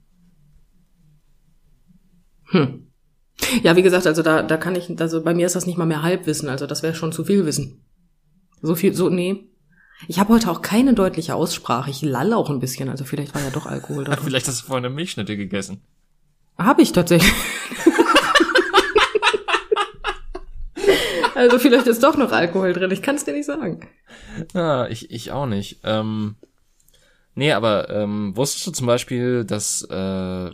Hm. 2.45 2.90
Ja, 3.63 3.77
wie 3.77 3.83
gesagt, 3.83 4.07
also 4.07 4.23
da, 4.23 4.43
da 4.43 4.57
kann 4.57 4.75
ich, 4.77 5.01
also 5.01 5.23
bei 5.23 5.35
mir 5.35 5.47
ist 5.47 5.57
das 5.57 5.67
nicht 5.67 5.79
mal 5.79 5.87
mehr 5.87 6.03
Halbwissen, 6.03 6.49
also 6.49 6.67
das 6.67 6.83
wäre 6.83 6.95
schon 6.95 7.13
zu 7.13 7.25
viel 7.25 7.47
Wissen. 7.47 7.85
So 8.63 8.75
viel, 8.75 8.95
so, 8.95 9.09
nee. 9.09 9.47
Ich 10.09 10.19
habe 10.19 10.33
heute 10.33 10.51
auch 10.51 10.63
keine 10.63 10.95
deutliche 10.95 11.35
Aussprache. 11.35 11.91
Ich 11.91 12.03
lalle 12.03 12.37
auch 12.37 12.51
ein 12.51 12.61
bisschen, 12.61 12.89
also 12.89 13.05
vielleicht 13.05 13.35
war 13.35 13.43
ja 13.43 13.51
doch 13.51 13.67
Alkohol 13.67 14.05
drin. 14.07 14.19
Vielleicht 14.23 14.49
hast 14.49 14.63
du 14.63 14.67
vorhin 14.67 14.85
eine 14.87 14.95
Milchschnitte 14.95 15.37
gegessen. 15.37 15.83
Habe 16.59 16.83
ich 16.83 16.93
tatsächlich. 16.93 17.33
also 21.35 21.59
vielleicht 21.59 21.87
ist 21.87 22.03
doch 22.03 22.17
noch 22.17 22.33
Alkohol 22.33 22.73
drin. 22.73 22.91
Ich 22.91 23.03
kann 23.03 23.17
es 23.17 23.25
dir 23.25 23.33
nicht 23.33 23.47
sagen. 23.47 23.81
Ja, 24.55 24.87
ich, 24.89 25.11
ich 25.11 25.33
auch 25.33 25.47
nicht. 25.47 25.81
Ähm, 25.85 26.37
nee, 27.35 27.53
aber 27.53 27.89
ähm, 27.91 28.37
wusstest 28.37 28.67
du 28.67 28.71
zum 28.73 28.87
Beispiel, 28.87 29.45
dass 29.45 29.83
äh, 29.83 30.51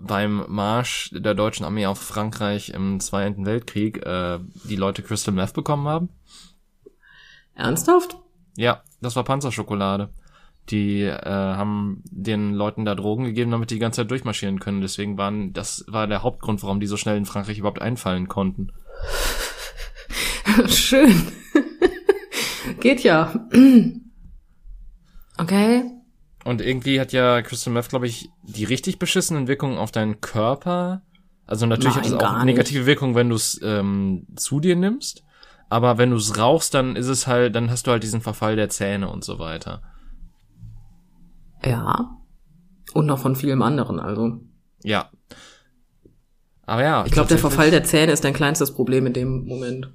beim 0.00 0.44
Marsch 0.48 1.10
der 1.14 1.34
deutschen 1.34 1.64
Armee 1.64 1.86
auf 1.86 1.98
Frankreich 2.00 2.70
im 2.70 3.00
Zweiten 3.00 3.46
Weltkrieg 3.46 4.04
äh, 4.04 4.38
die 4.64 4.76
Leute 4.76 5.02
Crystal 5.02 5.34
Meth 5.34 5.54
bekommen 5.54 5.88
haben? 5.88 6.08
Ernsthaft? 7.54 8.16
Ja, 8.56 8.82
das 9.00 9.16
war 9.16 9.24
Panzerschokolade. 9.24 10.10
Die 10.70 11.02
äh, 11.02 11.20
haben 11.24 12.02
den 12.10 12.52
Leuten 12.52 12.84
da 12.84 12.94
Drogen 12.94 13.24
gegeben, 13.24 13.50
damit 13.50 13.70
die 13.70 13.74
die 13.74 13.80
ganze 13.80 14.02
Zeit 14.02 14.10
durchmarschieren 14.10 14.60
können. 14.60 14.80
Deswegen 14.80 15.16
waren, 15.16 15.52
das 15.52 15.84
war 15.88 16.06
der 16.06 16.22
Hauptgrund, 16.22 16.62
warum 16.62 16.80
die 16.80 16.86
so 16.86 16.96
schnell 16.96 17.16
in 17.16 17.24
Frankreich 17.24 17.58
überhaupt 17.58 17.80
einfallen 17.80 18.28
konnten. 18.28 18.72
Schön. 20.68 21.14
Geht 22.80 23.02
ja. 23.02 23.48
Okay. 25.40 25.84
Und 26.44 26.60
irgendwie 26.60 27.00
hat 27.00 27.12
ja 27.12 27.42
Crystal 27.42 27.72
Meth, 27.72 27.88
glaube 27.88 28.06
ich, 28.06 28.30
die 28.42 28.64
richtig 28.64 28.98
beschissenen 28.98 29.48
Wirkungen 29.48 29.78
auf 29.78 29.90
deinen 29.90 30.20
Körper. 30.20 31.02
Also 31.46 31.66
natürlich 31.66 31.96
Nein, 31.96 32.04
hat 32.04 32.12
es 32.12 32.14
auch 32.14 32.36
nicht. 32.36 32.44
negative 32.44 32.86
Wirkungen, 32.86 33.14
wenn 33.14 33.28
du 33.28 33.36
es 33.36 33.60
ähm, 33.62 34.26
zu 34.36 34.60
dir 34.60 34.76
nimmst. 34.76 35.24
Aber 35.68 35.98
wenn 35.98 36.10
du 36.10 36.16
es 36.16 36.38
rauchst, 36.38 36.74
dann 36.74 36.96
ist 36.96 37.08
es 37.08 37.26
halt, 37.26 37.54
dann 37.54 37.70
hast 37.70 37.86
du 37.86 37.90
halt 37.90 38.02
diesen 38.02 38.20
Verfall 38.20 38.56
der 38.56 38.68
Zähne 38.70 39.10
und 39.10 39.24
so 39.24 39.38
weiter. 39.38 39.82
Ja. 41.64 42.16
Und 42.94 43.06
noch 43.06 43.18
von 43.18 43.36
vielem 43.36 43.62
anderen, 43.62 44.00
also. 44.00 44.40
Ja. 44.82 45.10
Aber 46.64 46.82
ja. 46.82 47.04
Ich 47.06 47.12
glaube, 47.12 47.28
der 47.28 47.38
Verfall 47.38 47.70
der 47.70 47.84
Zähne 47.84 48.12
ist 48.12 48.24
dein 48.24 48.34
kleinstes 48.34 48.74
Problem 48.74 49.06
in 49.06 49.12
dem 49.12 49.44
Moment. 49.44 49.92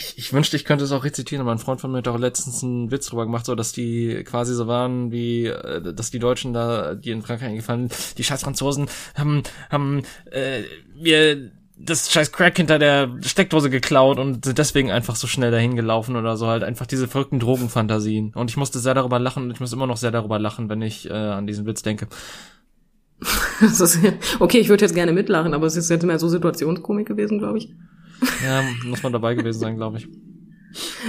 Ich, 0.00 0.16
ich 0.16 0.32
wünschte, 0.32 0.56
ich 0.56 0.64
könnte 0.64 0.84
es 0.84 0.92
auch 0.92 1.04
rezitieren, 1.04 1.42
aber 1.42 1.52
ein 1.52 1.58
Freund 1.58 1.78
von 1.78 1.92
mir 1.92 1.98
hat 1.98 2.08
auch 2.08 2.18
letztens 2.18 2.64
einen 2.64 2.90
Witz 2.90 3.06
drüber 3.06 3.26
gemacht, 3.26 3.44
so 3.44 3.54
dass 3.54 3.72
die 3.72 4.24
quasi 4.24 4.54
so 4.54 4.66
waren 4.66 5.12
wie, 5.12 5.44
äh, 5.44 5.92
dass 5.92 6.10
die 6.10 6.18
Deutschen 6.18 6.54
da, 6.54 6.94
die 6.94 7.10
in 7.10 7.20
Frankreich 7.20 7.50
eingefallen, 7.50 7.90
die 8.16 8.24
scheiß 8.24 8.42
Franzosen 8.42 8.88
haben, 9.14 9.42
haben 9.68 10.02
äh, 10.30 10.62
wir 10.94 11.50
das 11.76 12.10
scheiß 12.10 12.32
Crack 12.32 12.56
hinter 12.56 12.78
der 12.78 13.10
Steckdose 13.22 13.68
geklaut 13.68 14.18
und 14.18 14.44
sind 14.46 14.56
deswegen 14.56 14.90
einfach 14.90 15.16
so 15.16 15.26
schnell 15.26 15.50
dahin 15.50 15.76
gelaufen 15.76 16.16
oder 16.16 16.38
so 16.38 16.46
halt 16.46 16.62
einfach 16.62 16.86
diese 16.86 17.06
verrückten 17.06 17.38
Drogenfantasien. 17.38 18.32
Und 18.34 18.50
ich 18.50 18.56
musste 18.56 18.78
sehr 18.78 18.94
darüber 18.94 19.18
lachen 19.18 19.44
und 19.44 19.50
ich 19.50 19.60
muss 19.60 19.72
immer 19.72 19.86
noch 19.86 19.98
sehr 19.98 20.10
darüber 20.10 20.38
lachen, 20.38 20.70
wenn 20.70 20.80
ich 20.80 21.10
äh, 21.10 21.12
an 21.12 21.46
diesen 21.46 21.66
Witz 21.66 21.82
denke. 21.82 22.06
Okay, 24.38 24.58
ich 24.58 24.70
würde 24.70 24.82
jetzt 24.86 24.94
gerne 24.94 25.12
mitlachen, 25.12 25.52
aber 25.52 25.66
es 25.66 25.76
ist 25.76 25.90
jetzt 25.90 26.06
mehr 26.06 26.18
so 26.18 26.28
Situationskomik 26.28 27.06
gewesen, 27.06 27.38
glaube 27.38 27.58
ich. 27.58 27.68
Ja, 28.44 28.62
muss 28.86 29.02
man 29.02 29.12
dabei 29.12 29.34
gewesen 29.34 29.60
sein, 29.60 29.76
glaube 29.76 29.98
ich. 29.98 30.08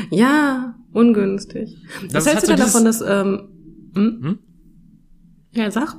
Ja, 0.10 0.76
ungünstig. 0.92 1.78
Das 2.04 2.14
Was 2.14 2.28
hältst 2.28 2.44
du 2.44 2.52
denn 2.52 2.60
davon, 2.60 2.86
dass, 2.86 3.02
ähm, 3.02 3.50
hm? 3.94 4.20
Hm? 4.24 4.40
Ja, 5.52 5.70
sag. 5.72 5.98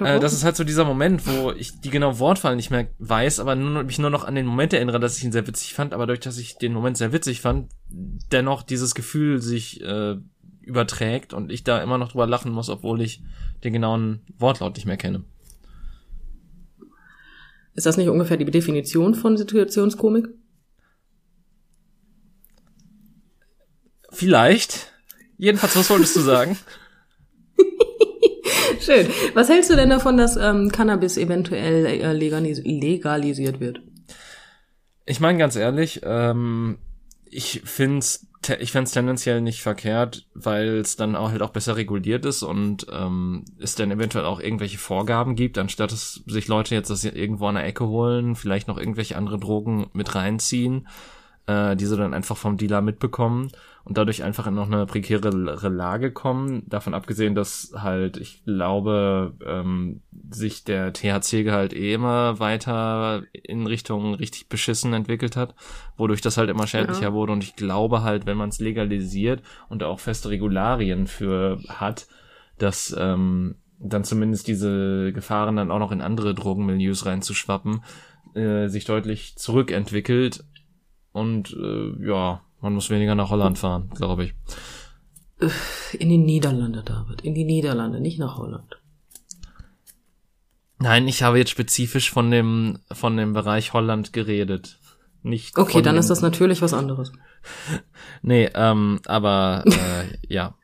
Äh, 0.00 0.20
das 0.20 0.32
ist 0.32 0.44
halt 0.44 0.56
so 0.56 0.64
dieser 0.64 0.84
Moment, 0.84 1.26
wo 1.26 1.50
ich 1.50 1.80
die 1.80 1.90
genaue 1.90 2.18
Wortwahl 2.18 2.54
nicht 2.56 2.70
mehr 2.70 2.88
weiß, 2.98 3.40
aber 3.40 3.56
nur, 3.56 3.82
mich 3.82 3.98
nur 3.98 4.10
noch 4.10 4.24
an 4.24 4.34
den 4.34 4.46
Moment 4.46 4.72
erinnere, 4.72 5.00
dass 5.00 5.18
ich 5.18 5.24
ihn 5.24 5.32
sehr 5.32 5.46
witzig 5.46 5.74
fand, 5.74 5.92
aber 5.92 6.06
durch, 6.06 6.20
dass 6.20 6.38
ich 6.38 6.56
den 6.58 6.72
Moment 6.72 6.96
sehr 6.96 7.12
witzig 7.12 7.40
fand, 7.40 7.70
dennoch 7.88 8.62
dieses 8.62 8.94
Gefühl 8.94 9.40
sich 9.40 9.80
äh, 9.82 10.16
überträgt 10.60 11.32
und 11.32 11.50
ich 11.50 11.64
da 11.64 11.82
immer 11.82 11.98
noch 11.98 12.12
drüber 12.12 12.26
lachen 12.26 12.52
muss, 12.52 12.68
obwohl 12.68 13.00
ich 13.00 13.22
den 13.64 13.72
genauen 13.72 14.20
Wortlaut 14.38 14.76
nicht 14.76 14.86
mehr 14.86 14.96
kenne. 14.96 15.24
Ist 17.76 17.86
das 17.86 17.96
nicht 17.98 18.08
ungefähr 18.08 18.38
die 18.38 18.44
Definition 18.46 19.14
von 19.14 19.36
Situationskomik? 19.36 20.28
Vielleicht. 24.10 24.92
Jedenfalls, 25.36 25.76
was 25.76 25.90
wolltest 25.90 26.16
du 26.16 26.20
sagen? 26.20 26.56
Schön. 28.80 29.08
Was 29.34 29.50
hältst 29.50 29.70
du 29.70 29.76
denn 29.76 29.90
davon, 29.90 30.16
dass 30.16 30.36
ähm, 30.36 30.72
Cannabis 30.72 31.18
eventuell 31.18 31.84
äh, 31.84 32.12
legalis 32.14 32.62
legalisiert 32.64 33.60
wird? 33.60 33.82
Ich 35.04 35.20
meine 35.20 35.38
ganz 35.38 35.54
ehrlich, 35.54 36.00
ähm, 36.02 36.78
ich 37.26 37.60
find's, 37.64 38.26
ich 38.48 38.72
find's 38.72 38.92
tendenziell 38.92 39.40
nicht 39.40 39.62
verkehrt, 39.62 40.26
weil 40.34 40.78
es 40.78 40.96
dann 40.96 41.16
auch 41.16 41.30
halt 41.30 41.42
auch 41.42 41.50
besser 41.50 41.76
reguliert 41.76 42.24
ist 42.24 42.42
und 42.42 42.86
ähm, 42.92 43.44
es 43.58 43.74
dann 43.74 43.90
eventuell 43.90 44.24
auch 44.24 44.40
irgendwelche 44.40 44.78
Vorgaben 44.78 45.34
gibt, 45.36 45.58
anstatt 45.58 45.92
es 45.92 46.22
sich 46.26 46.48
Leute 46.48 46.74
jetzt 46.74 46.90
das 46.90 47.04
irgendwo 47.04 47.46
an 47.46 47.56
der 47.56 47.64
Ecke 47.64 47.86
holen, 47.86 48.36
vielleicht 48.36 48.68
noch 48.68 48.78
irgendwelche 48.78 49.16
andere 49.16 49.38
Drogen 49.38 49.88
mit 49.92 50.14
reinziehen, 50.14 50.88
äh, 51.46 51.76
die 51.76 51.86
sie 51.86 51.96
dann 51.96 52.14
einfach 52.14 52.36
vom 52.36 52.56
Dealer 52.56 52.82
mitbekommen 52.82 53.50
und 53.86 53.96
dadurch 53.96 54.24
einfach 54.24 54.48
in 54.48 54.54
noch 54.54 54.66
eine 54.66 54.84
prekäre 54.84 55.30
Lage 55.30 56.10
kommen. 56.10 56.64
Davon 56.68 56.92
abgesehen, 56.92 57.36
dass 57.36 57.72
halt, 57.76 58.16
ich 58.16 58.42
glaube, 58.44 59.34
ähm, 59.46 60.02
sich 60.28 60.64
der 60.64 60.92
THC-Gehalt 60.92 61.72
eh 61.72 61.94
immer 61.94 62.40
weiter 62.40 63.22
in 63.32 63.64
Richtung 63.64 64.14
richtig 64.14 64.48
beschissen 64.48 64.92
entwickelt 64.92 65.36
hat, 65.36 65.54
wodurch 65.96 66.20
das 66.20 66.36
halt 66.36 66.50
immer 66.50 66.66
schädlicher 66.66 67.02
Ja. 67.02 67.12
wurde. 67.12 67.32
Und 67.32 67.44
ich 67.44 67.54
glaube 67.54 68.02
halt, 68.02 68.26
wenn 68.26 68.36
man 68.36 68.48
es 68.48 68.58
legalisiert 68.58 69.42
und 69.68 69.84
auch 69.84 70.00
feste 70.00 70.30
Regularien 70.30 71.06
für 71.06 71.60
hat, 71.68 72.08
dass 72.58 72.92
ähm, 72.98 73.54
dann 73.78 74.02
zumindest 74.02 74.48
diese 74.48 75.12
Gefahren 75.12 75.54
dann 75.54 75.70
auch 75.70 75.78
noch 75.78 75.92
in 75.92 76.00
andere 76.00 76.34
Drogenmilieus 76.34 77.06
reinzuschwappen, 77.06 77.84
äh, 78.34 78.66
sich 78.66 78.84
deutlich 78.84 79.36
zurückentwickelt. 79.36 80.42
Und 81.12 81.56
äh, 81.56 82.04
ja, 82.04 82.42
man 82.66 82.74
muss 82.74 82.90
weniger 82.90 83.14
nach 83.14 83.30
Holland 83.30 83.60
fahren, 83.60 83.90
glaube 83.94 84.24
ich. 84.24 84.34
In 86.00 86.08
die 86.08 86.18
Niederlande, 86.18 86.82
David. 86.82 87.20
In 87.20 87.32
die 87.32 87.44
Niederlande, 87.44 88.00
nicht 88.00 88.18
nach 88.18 88.38
Holland. 88.38 88.80
Nein, 90.80 91.06
ich 91.06 91.22
habe 91.22 91.38
jetzt 91.38 91.52
spezifisch 91.52 92.10
von 92.10 92.28
dem 92.32 92.80
von 92.90 93.16
dem 93.16 93.34
Bereich 93.34 93.72
Holland 93.72 94.12
geredet. 94.12 94.80
Nicht 95.22 95.56
Okay, 95.56 95.80
dann 95.80 95.96
ist 95.96 96.10
das 96.10 96.22
natürlich 96.22 96.60
was 96.60 96.74
anderes. 96.74 97.12
Nee, 98.22 98.50
ähm, 98.54 98.98
aber 99.06 99.62
äh, 99.66 100.16
ja. 100.28 100.56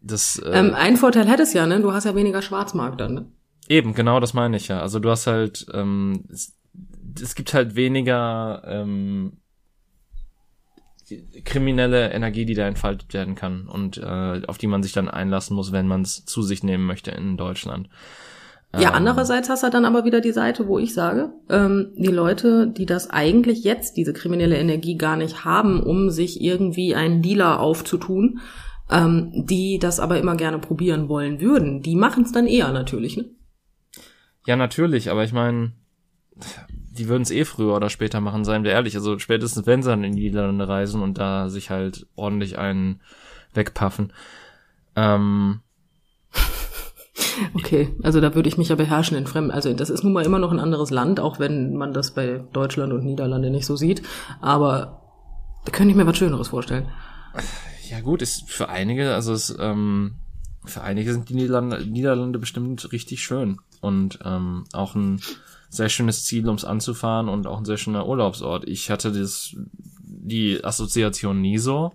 Das 0.00 0.40
äh, 0.40 0.50
Ähm, 0.50 0.74
ein 0.74 0.96
Vorteil 0.96 1.28
hättest 1.28 1.54
ja, 1.54 1.64
ne? 1.64 1.80
Du 1.80 1.92
hast 1.92 2.02
ja 2.02 2.16
weniger 2.16 2.42
Schwarzmarkt 2.42 3.00
dann. 3.00 3.14
Ne? 3.14 3.26
eben, 3.68 3.94
genau 3.94 4.18
das 4.18 4.34
meine 4.34 4.56
ich 4.56 4.66
ja. 4.66 4.80
Also 4.80 4.98
du 4.98 5.10
hast 5.10 5.28
halt, 5.28 5.66
ähm, 5.72 6.24
es, 6.32 6.56
es 7.20 7.36
gibt 7.36 7.54
halt 7.54 7.76
weniger 7.76 8.62
ähm, 8.66 9.38
kriminelle 11.44 12.12
Energie, 12.12 12.44
die 12.44 12.54
da 12.54 12.66
entfaltet 12.66 13.14
werden 13.14 13.34
kann 13.34 13.68
und 13.68 13.98
äh, 13.98 14.42
auf 14.46 14.58
die 14.58 14.66
man 14.66 14.82
sich 14.82 14.92
dann 14.92 15.08
einlassen 15.08 15.54
muss, 15.54 15.72
wenn 15.72 15.86
man 15.86 16.02
es 16.02 16.24
zu 16.24 16.42
sich 16.42 16.62
nehmen 16.62 16.84
möchte 16.84 17.10
in 17.12 17.36
Deutschland. 17.36 17.88
Ja, 18.74 18.88
Ähm, 18.88 18.94
andererseits 18.94 19.48
hast 19.48 19.62
du 19.62 19.70
dann 19.70 19.84
aber 19.84 20.04
wieder 20.04 20.20
die 20.20 20.32
Seite, 20.32 20.66
wo 20.66 20.78
ich 20.78 20.92
sage, 20.92 21.30
ähm, 21.48 21.92
die 21.96 22.08
Leute, 22.08 22.66
die 22.66 22.86
das 22.86 23.08
eigentlich 23.10 23.64
jetzt, 23.64 23.96
diese 23.96 24.12
kriminelle 24.12 24.56
Energie 24.56 24.96
gar 24.96 25.16
nicht 25.16 25.44
haben, 25.44 25.82
um 25.82 26.10
sich 26.10 26.40
irgendwie 26.40 26.94
einen 26.94 27.22
Dealer 27.22 27.60
aufzutun, 27.60 28.40
ähm, 28.90 29.30
die 29.46 29.78
das 29.78 30.00
aber 30.00 30.18
immer 30.18 30.36
gerne 30.36 30.58
probieren 30.58 31.08
wollen 31.08 31.40
würden, 31.40 31.82
die 31.82 31.96
machen 31.96 32.24
es 32.24 32.32
dann 32.32 32.46
eher 32.46 32.72
natürlich, 32.72 33.16
ne? 33.16 33.26
Ja, 34.46 34.56
natürlich, 34.56 35.10
aber 35.10 35.24
ich 35.24 35.32
meine, 35.32 35.72
die 36.98 37.08
würden 37.08 37.22
es 37.22 37.30
eh 37.30 37.44
früher 37.44 37.74
oder 37.74 37.90
später 37.90 38.20
machen, 38.20 38.44
seien 38.44 38.64
wir 38.64 38.72
ehrlich. 38.72 38.94
Also 38.96 39.18
spätestens, 39.18 39.66
wenn 39.66 39.82
sie 39.82 39.90
dann 39.90 40.04
in 40.04 40.16
die 40.16 40.24
Niederlande 40.24 40.68
reisen 40.68 41.02
und 41.02 41.18
da 41.18 41.48
sich 41.48 41.70
halt 41.70 42.06
ordentlich 42.16 42.58
einen 42.58 43.00
wegpaffen. 43.54 44.12
Ähm, 44.94 45.60
Okay, 47.54 47.94
also 48.02 48.20
da 48.20 48.34
würde 48.34 48.48
ich 48.48 48.58
mich 48.58 48.68
ja 48.68 48.76
beherrschen 48.76 49.16
in 49.16 49.26
Fremden. 49.26 49.50
Also 49.50 49.72
das 49.72 49.90
ist 49.90 50.02
nun 50.02 50.12
mal 50.12 50.24
immer 50.24 50.38
noch 50.38 50.52
ein 50.52 50.60
anderes 50.60 50.90
Land, 50.90 51.20
auch 51.20 51.38
wenn 51.38 51.74
man 51.76 51.92
das 51.92 52.12
bei 52.12 52.44
Deutschland 52.52 52.92
und 52.92 53.04
Niederlande 53.04 53.50
nicht 53.50 53.66
so 53.66 53.76
sieht. 53.76 54.02
Aber 54.40 55.02
da 55.64 55.72
könnte 55.72 55.90
ich 55.90 55.96
mir 55.96 56.06
was 56.06 56.16
Schöneres 56.16 56.48
vorstellen. 56.48 56.88
ja 57.90 58.00
gut, 58.00 58.22
ist 58.22 58.50
für 58.50 58.68
einige, 58.68 59.14
also 59.14 59.32
es, 59.32 59.54
ähm, 59.58 60.16
für 60.64 60.82
einige 60.82 61.12
sind 61.12 61.28
die 61.28 61.34
Niederlande, 61.34 61.86
Niederlande 61.86 62.38
bestimmt 62.38 62.92
richtig 62.92 63.22
schön 63.22 63.58
und 63.80 64.18
ähm, 64.24 64.64
auch 64.72 64.94
ein 64.94 65.20
sehr 65.68 65.88
schönes 65.88 66.24
Ziel, 66.24 66.46
ums 66.46 66.64
anzufahren 66.64 67.28
und 67.28 67.46
auch 67.46 67.58
ein 67.58 67.64
sehr 67.64 67.76
schöner 67.76 68.06
Urlaubsort. 68.06 68.68
Ich 68.68 68.90
hatte 68.90 69.12
das, 69.12 69.56
die 70.02 70.62
Assoziation 70.64 71.40
nie 71.40 71.58
so, 71.58 71.92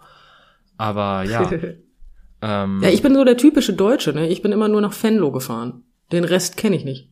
aber 0.78 1.24
ja. 1.24 1.50
ähm, 2.42 2.82
Ja, 2.82 2.90
ich 2.90 3.02
bin 3.02 3.14
so 3.14 3.24
der 3.24 3.38
typische 3.38 3.74
Deutsche, 3.74 4.14
ne? 4.14 4.28
Ich 4.28 4.42
bin 4.42 4.52
immer 4.52 4.68
nur 4.68 4.82
nach 4.82 4.94
Venlo 5.02 5.32
gefahren. 5.32 5.84
Den 6.12 6.24
Rest 6.24 6.58
kenne 6.58 6.76
ich 6.76 6.84
nicht. 6.84 7.10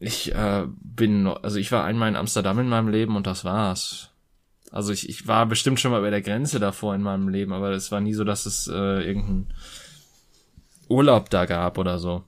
Ich 0.00 0.34
äh, 0.34 0.64
bin, 0.66 1.26
also 1.26 1.58
ich 1.58 1.72
war 1.72 1.84
einmal 1.84 2.08
in 2.08 2.16
Amsterdam 2.16 2.58
in 2.60 2.68
meinem 2.68 2.88
Leben 2.88 3.16
und 3.16 3.26
das 3.26 3.44
war's. 3.44 4.10
Also 4.70 4.92
ich, 4.92 5.08
ich 5.08 5.26
war 5.26 5.46
bestimmt 5.46 5.80
schon 5.80 5.90
mal 5.90 6.02
bei 6.02 6.10
der 6.10 6.22
Grenze 6.22 6.60
davor 6.60 6.94
in 6.94 7.02
meinem 7.02 7.28
Leben, 7.28 7.52
aber 7.52 7.70
es 7.70 7.90
war 7.90 8.00
nie 8.00 8.12
so, 8.12 8.22
dass 8.22 8.46
es 8.46 8.68
äh, 8.68 9.02
irgendein 9.02 9.48
Urlaub 10.88 11.30
da 11.30 11.46
gab 11.46 11.78
oder 11.78 11.98
so. 11.98 12.24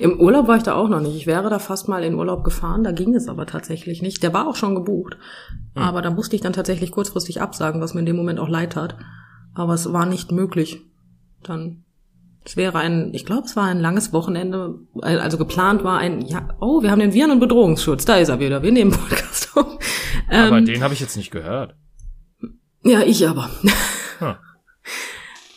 Im 0.00 0.18
Urlaub 0.20 0.48
war 0.48 0.56
ich 0.56 0.62
da 0.62 0.74
auch 0.74 0.88
noch 0.88 1.00
nicht. 1.00 1.16
Ich 1.16 1.26
wäre 1.26 1.50
da 1.50 1.58
fast 1.58 1.88
mal 1.88 2.02
in 2.02 2.14
Urlaub 2.14 2.44
gefahren, 2.44 2.82
da 2.82 2.92
ging 2.92 3.14
es 3.14 3.28
aber 3.28 3.46
tatsächlich 3.46 4.02
nicht. 4.02 4.22
Der 4.22 4.32
war 4.32 4.48
auch 4.48 4.56
schon 4.56 4.74
gebucht. 4.74 5.16
Hm. 5.74 5.82
Aber 5.82 6.02
da 6.02 6.10
musste 6.10 6.36
ich 6.36 6.42
dann 6.42 6.52
tatsächlich 6.52 6.90
kurzfristig 6.90 7.40
absagen, 7.40 7.80
was 7.80 7.94
mir 7.94 8.00
in 8.00 8.06
dem 8.06 8.16
Moment 8.16 8.40
auch 8.40 8.48
leid 8.48 8.76
hat. 8.76 8.96
Aber 9.54 9.74
es 9.74 9.92
war 9.92 10.06
nicht 10.06 10.32
möglich. 10.32 10.82
Dann, 11.42 11.84
es 12.44 12.56
wäre 12.56 12.78
ein, 12.78 13.12
ich 13.12 13.26
glaube, 13.26 13.44
es 13.46 13.56
war 13.56 13.64
ein 13.64 13.80
langes 13.80 14.12
Wochenende, 14.12 14.80
also 15.00 15.38
geplant 15.38 15.84
war 15.84 15.98
ein, 15.98 16.22
ja, 16.22 16.48
oh, 16.60 16.82
wir 16.82 16.90
haben 16.90 17.00
den 17.00 17.12
Viren- 17.12 17.30
und 17.30 17.40
Bedrohungsschutz, 17.40 18.04
da 18.04 18.16
ist 18.16 18.28
er 18.28 18.40
wieder, 18.40 18.62
wir 18.62 18.72
nehmen 18.72 18.90
Podcast 18.92 19.56
auf. 19.56 19.78
Aber 20.28 20.58
ähm, 20.58 20.64
den 20.66 20.82
habe 20.82 20.94
ich 20.94 21.00
jetzt 21.00 21.16
nicht 21.16 21.30
gehört. 21.30 21.76
Ja, 22.82 23.02
ich 23.02 23.26
aber. 23.28 23.50
Hm. 24.18 24.36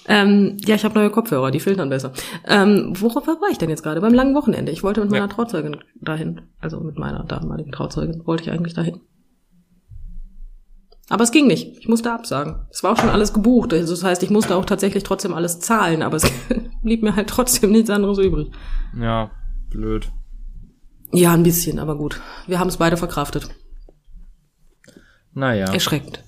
Ähm, 0.09 0.57
ja, 0.65 0.73
ich 0.73 0.83
habe 0.83 0.95
neue 0.95 1.11
Kopfhörer, 1.11 1.51
die 1.51 1.59
filtern 1.59 1.89
besser. 1.89 2.11
Ähm, 2.47 2.93
worauf 2.99 3.27
war 3.27 3.49
ich 3.51 3.59
denn 3.59 3.69
jetzt 3.69 3.83
gerade? 3.83 4.01
Beim 4.01 4.13
langen 4.13 4.33
Wochenende. 4.33 4.71
Ich 4.71 4.81
wollte 4.81 5.01
mit 5.01 5.11
meiner 5.11 5.25
ja. 5.25 5.31
Trauzeugin 5.31 5.77
dahin. 6.01 6.41
Also 6.59 6.79
mit 6.79 6.97
meiner 6.97 7.23
damaligen 7.23 7.71
Trauzeugin 7.71 8.25
wollte 8.25 8.43
ich 8.43 8.49
eigentlich 8.49 8.73
dahin. 8.73 9.01
Aber 11.09 11.23
es 11.23 11.31
ging 11.31 11.45
nicht. 11.45 11.77
Ich 11.77 11.87
musste 11.87 12.11
absagen. 12.11 12.67
Es 12.71 12.81
war 12.83 12.93
auch 12.93 12.97
schon 12.97 13.09
alles 13.09 13.33
gebucht. 13.33 13.71
Also 13.71 13.93
das 13.93 14.03
heißt, 14.03 14.23
ich 14.23 14.31
musste 14.31 14.55
auch 14.55 14.65
tatsächlich 14.65 15.03
trotzdem 15.03 15.35
alles 15.35 15.59
zahlen, 15.59 16.01
aber 16.01 16.17
es 16.17 16.31
blieb 16.83 17.03
mir 17.03 17.15
halt 17.15 17.29
trotzdem 17.29 17.71
nichts 17.71 17.91
anderes 17.91 18.17
übrig. 18.17 18.51
Ja, 18.99 19.29
blöd. 19.69 20.11
Ja, 21.11 21.33
ein 21.33 21.43
bisschen, 21.43 21.77
aber 21.77 21.95
gut. 21.95 22.19
Wir 22.47 22.59
haben 22.59 22.67
es 22.67 22.77
beide 22.77 22.97
verkraftet. 22.97 23.47
Naja. 25.33 25.71
Erschreckend. 25.71 26.23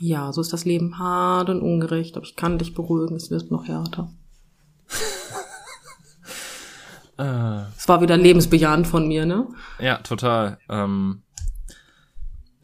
Ja, 0.00 0.32
so 0.32 0.40
ist 0.40 0.52
das 0.52 0.64
Leben 0.64 0.98
hart 0.98 1.50
und 1.50 1.60
ungerecht, 1.60 2.16
aber 2.16 2.26
ich 2.26 2.36
kann 2.36 2.58
dich 2.58 2.74
beruhigen, 2.74 3.16
es 3.16 3.30
wird 3.30 3.50
noch 3.50 3.66
härter. 3.66 4.12
äh, 7.18 7.62
es 7.76 7.88
war 7.88 8.00
wieder 8.00 8.16
lebensbejahend 8.16 8.86
von 8.86 9.06
mir, 9.06 9.24
ne? 9.24 9.46
Ja, 9.78 9.98
total. 9.98 10.58
Ähm, 10.68 11.22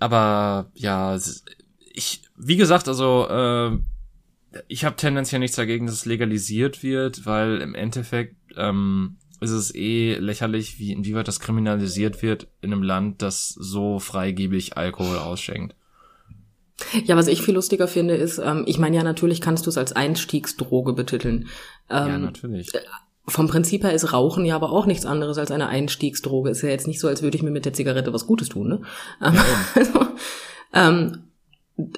aber 0.00 0.70
ja, 0.75 1.16
ich, 1.92 2.22
wie 2.37 2.56
gesagt, 2.56 2.88
also 2.88 3.28
äh, 3.28 3.78
ich 4.66 4.84
habe 4.84 4.96
tendenziell 4.96 5.38
nichts 5.38 5.56
dagegen, 5.56 5.87
dass 5.87 5.94
es 5.94 6.06
legalisiert 6.06 6.82
wird, 6.82 7.26
weil 7.26 7.60
im 7.60 7.75
Endeffekt 7.75 8.37
ähm, 8.56 9.18
ist 9.40 9.50
es 9.50 9.75
eh 9.75 10.14
lächerlich, 10.14 10.78
wie 10.78 10.92
inwieweit 10.92 11.28
das 11.28 11.40
kriminalisiert 11.40 12.22
wird 12.22 12.49
in 12.60 12.72
einem 12.72 12.82
Land, 12.82 13.22
das 13.22 13.49
so 13.49 13.99
freigebig 13.99 14.76
Alkohol 14.76 15.18
ausschenkt. 15.18 15.75
Ja, 17.04 17.16
was 17.16 17.28
ich 17.28 17.42
viel 17.42 17.54
lustiger 17.54 17.88
finde, 17.88 18.14
ist, 18.14 18.38
ähm, 18.38 18.64
ich 18.66 18.78
meine 18.78 18.96
ja, 18.96 19.02
natürlich 19.02 19.40
kannst 19.40 19.66
du 19.66 19.70
es 19.70 19.78
als 19.78 19.92
Einstiegsdroge 19.92 20.92
betiteln. 20.92 21.49
Ähm, 21.88 22.08
ja, 22.08 22.18
natürlich. 22.18 22.75
Äh, 22.75 22.80
vom 23.26 23.49
Prinzip 23.49 23.84
her 23.84 23.92
ist 23.92 24.12
Rauchen 24.12 24.44
ja 24.44 24.56
aber 24.56 24.72
auch 24.72 24.87
nichts 24.87 25.06
anderes 25.06 25.38
als 25.38 25.50
eine 25.50 25.68
Einstiegsdroge. 25.68 26.50
Ist 26.50 26.62
ja 26.62 26.68
jetzt 26.68 26.87
nicht 26.87 27.00
so, 27.00 27.08
als 27.08 27.22
würde 27.22 27.37
ich 27.37 27.42
mir 27.42 27.50
mit 27.50 27.64
der 27.64 27.72
Zigarette 27.72 28.12
was 28.12 28.26
Gutes 28.26 28.49
tun, 28.49 28.68
ne? 28.68 28.80
Ähm, 29.22 29.34
ja, 29.34 29.42
also, 29.75 30.06
ähm, 30.72 31.25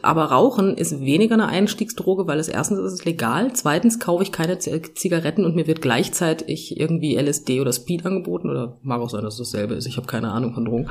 aber 0.02 0.26
Rauchen 0.26 0.76
ist 0.76 1.00
weniger 1.00 1.34
eine 1.34 1.48
Einstiegsdroge, 1.48 2.26
weil 2.26 2.38
es 2.38 2.48
erstens 2.48 2.78
ist 2.80 2.92
es 2.92 3.04
legal, 3.04 3.52
zweitens 3.54 3.98
kaufe 3.98 4.22
ich 4.22 4.30
keine 4.30 4.58
Zigaretten 4.58 5.44
und 5.44 5.56
mir 5.56 5.66
wird 5.66 5.82
gleichzeitig 5.82 6.78
irgendwie 6.78 7.16
LSD 7.16 7.60
oder 7.60 7.72
Speed 7.72 8.06
angeboten 8.06 8.48
oder 8.48 8.78
mag 8.82 9.00
auch 9.00 9.10
sein, 9.10 9.22
dass 9.22 9.40
es 9.40 9.50
dasselbe 9.50 9.74
ist. 9.74 9.86
Ich 9.86 9.96
habe 9.96 10.06
keine 10.06 10.30
Ahnung 10.30 10.54
von 10.54 10.64
Drogen. 10.64 10.88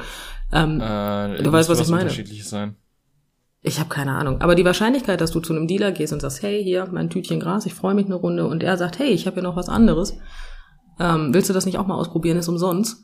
Ähm, 0.52 0.82
äh, 0.82 1.42
du 1.42 1.52
weißt, 1.52 1.70
was 1.70 1.80
ich 1.80 1.88
meine. 1.88 2.04
Unterschiedliches 2.04 2.50
sein. 2.50 2.76
Ich 3.64 3.80
habe 3.80 3.90
keine 3.90 4.14
Ahnung. 4.14 4.42
Aber 4.42 4.56
die 4.56 4.66
Wahrscheinlichkeit, 4.66 5.22
dass 5.22 5.32
du 5.32 5.40
zu 5.40 5.54
einem 5.54 5.68
Dealer 5.68 5.92
gehst 5.92 6.14
und 6.14 6.20
sagst, 6.20 6.42
hey, 6.42 6.64
hier, 6.64 6.88
mein 6.92 7.10
Tütchen 7.10 7.40
Gras, 7.40 7.68
ich 7.68 7.76
freue 7.76 7.94
mich 7.94 8.08
eine 8.08 8.16
Runde, 8.16 8.48
und 8.48 8.64
er 8.64 8.78
sagt, 8.78 8.98
hey, 8.98 9.10
ich 9.10 9.28
habe 9.28 9.36
hier 9.36 9.44
noch 9.44 9.56
was 9.56 9.70
anderes, 9.70 10.18
ähm, 11.00 11.34
willst 11.34 11.50
du 11.50 11.54
das 11.54 11.66
nicht 11.66 11.78
auch 11.78 11.86
mal 11.86 11.96
ausprobieren, 11.96 12.38
ist 12.38 12.48
umsonst? 12.48 13.04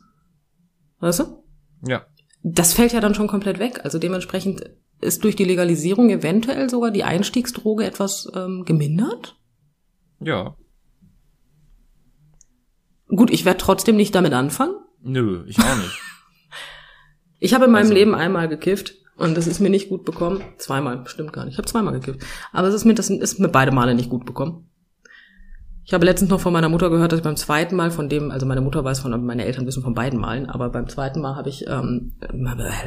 Weißt 0.98 1.20
du? 1.20 1.44
Ja. 1.86 2.06
Das 2.42 2.72
fällt 2.72 2.92
ja 2.92 3.00
dann 3.00 3.14
schon 3.14 3.28
komplett 3.28 3.60
weg. 3.60 3.80
Also 3.84 3.98
dementsprechend 3.98 4.68
ist 5.00 5.22
durch 5.22 5.36
die 5.36 5.44
Legalisierung 5.44 6.10
eventuell 6.10 6.68
sogar 6.68 6.90
die 6.90 7.04
Einstiegsdroge 7.04 7.84
etwas 7.84 8.28
ähm, 8.34 8.64
gemindert? 8.64 9.36
Ja. 10.20 10.56
Gut, 13.06 13.30
ich 13.30 13.44
werde 13.44 13.58
trotzdem 13.58 13.96
nicht 13.96 14.14
damit 14.14 14.32
anfangen. 14.32 14.74
Nö, 15.02 15.44
ich 15.46 15.58
auch 15.60 15.76
nicht. 15.76 16.00
ich 17.38 17.54
habe 17.54 17.66
in 17.66 17.70
meinem 17.70 17.82
also. 17.82 17.94
Leben 17.94 18.14
einmal 18.14 18.48
gekifft 18.48 18.94
und 19.18 19.36
das 19.36 19.46
ist 19.46 19.60
mir 19.60 19.70
nicht 19.70 19.88
gut 19.88 20.04
bekommen. 20.04 20.42
Zweimal, 20.58 20.98
bestimmt 20.98 21.32
gar 21.32 21.44
nicht. 21.44 21.54
Ich 21.54 21.58
habe 21.58 21.68
zweimal 21.68 21.94
gekifft. 21.94 22.20
Aber 22.52 22.68
es 22.68 22.74
ist 22.74 22.84
mir, 22.84 22.94
das 22.94 23.10
ist 23.10 23.40
mir 23.40 23.48
beide 23.48 23.72
Male 23.72 23.94
nicht 23.94 24.10
gut 24.10 24.24
bekommen. 24.24 24.68
Ich 25.84 25.94
habe 25.94 26.04
letztens 26.04 26.30
noch 26.30 26.40
von 26.40 26.52
meiner 26.52 26.68
Mutter 26.68 26.90
gehört, 26.90 27.12
dass 27.12 27.18
ich 27.18 27.24
beim 27.24 27.36
zweiten 27.36 27.74
Mal 27.74 27.90
von 27.90 28.08
dem, 28.08 28.30
also 28.30 28.44
meine 28.44 28.60
Mutter 28.60 28.84
weiß 28.84 29.00
von, 29.00 29.24
meine 29.24 29.44
Eltern 29.46 29.66
wissen 29.66 29.82
von 29.82 29.94
beiden 29.94 30.20
Malen, 30.20 30.46
aber 30.46 30.68
beim 30.68 30.86
zweiten 30.86 31.20
Mal 31.20 31.34
habe 31.34 31.48
ich, 31.48 31.66
ähm, 31.66 32.12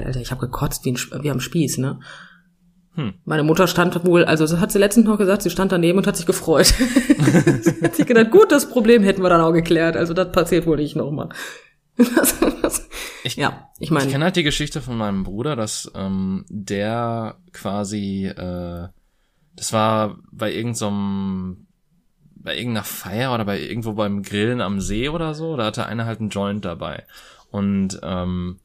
Alter, 0.05 0.21
ich 0.21 0.29
habe 0.29 0.41
gekotzt 0.41 0.85
wie, 0.85 0.91
ein, 0.91 1.23
wie 1.23 1.31
am 1.31 1.39
Spieß, 1.39 1.79
ne? 1.79 1.99
Hm. 2.93 3.13
Meine 3.25 3.43
Mutter 3.43 3.67
stand 3.67 4.05
wohl, 4.05 4.25
also 4.25 4.45
das 4.45 4.59
hat 4.59 4.71
sie 4.71 4.77
letztens 4.77 5.07
noch 5.07 5.17
gesagt, 5.17 5.41
sie 5.41 5.49
stand 5.49 5.71
daneben 5.71 5.97
und 5.97 6.05
hat 6.05 6.15
sich 6.15 6.25
gefreut. 6.25 6.65
sie 7.61 7.81
hat 7.81 7.95
sich 7.95 8.05
gedacht, 8.05 8.31
gut, 8.31 8.51
das 8.51 8.69
Problem 8.69 9.01
hätten 9.01 9.23
wir 9.23 9.29
dann 9.29 9.41
auch 9.41 9.53
geklärt. 9.53 9.97
Also 9.97 10.13
das 10.13 10.31
passiert 10.31 10.67
wohl 10.67 10.77
nicht 10.77 10.95
nochmal. 10.95 11.29
ich, 13.23 13.35
ja, 13.35 13.69
ich 13.79 13.91
meine. 13.91 14.05
Ich 14.05 14.11
kenne 14.11 14.25
halt 14.25 14.35
die 14.35 14.43
Geschichte 14.43 14.81
von 14.81 14.97
meinem 14.97 15.23
Bruder, 15.23 15.55
dass 15.55 15.91
ähm, 15.95 16.45
der 16.49 17.37
quasi, 17.53 18.25
äh, 18.27 18.87
das 19.55 19.73
war 19.73 20.17
bei 20.31 20.53
irgendeinem, 20.53 21.67
bei 22.35 22.57
irgendeiner 22.57 22.85
Feier 22.85 23.33
oder 23.33 23.45
bei 23.45 23.59
irgendwo 23.59 23.93
beim 23.93 24.23
Grillen 24.23 24.61
am 24.61 24.81
See 24.81 25.09
oder 25.09 25.33
so, 25.33 25.55
da 25.57 25.65
hatte 25.65 25.85
einer 25.85 26.05
halt 26.05 26.19
einen 26.19 26.29
Joint 26.29 26.65
dabei. 26.65 27.05
Und 27.51 27.99
ähm, 28.01 28.59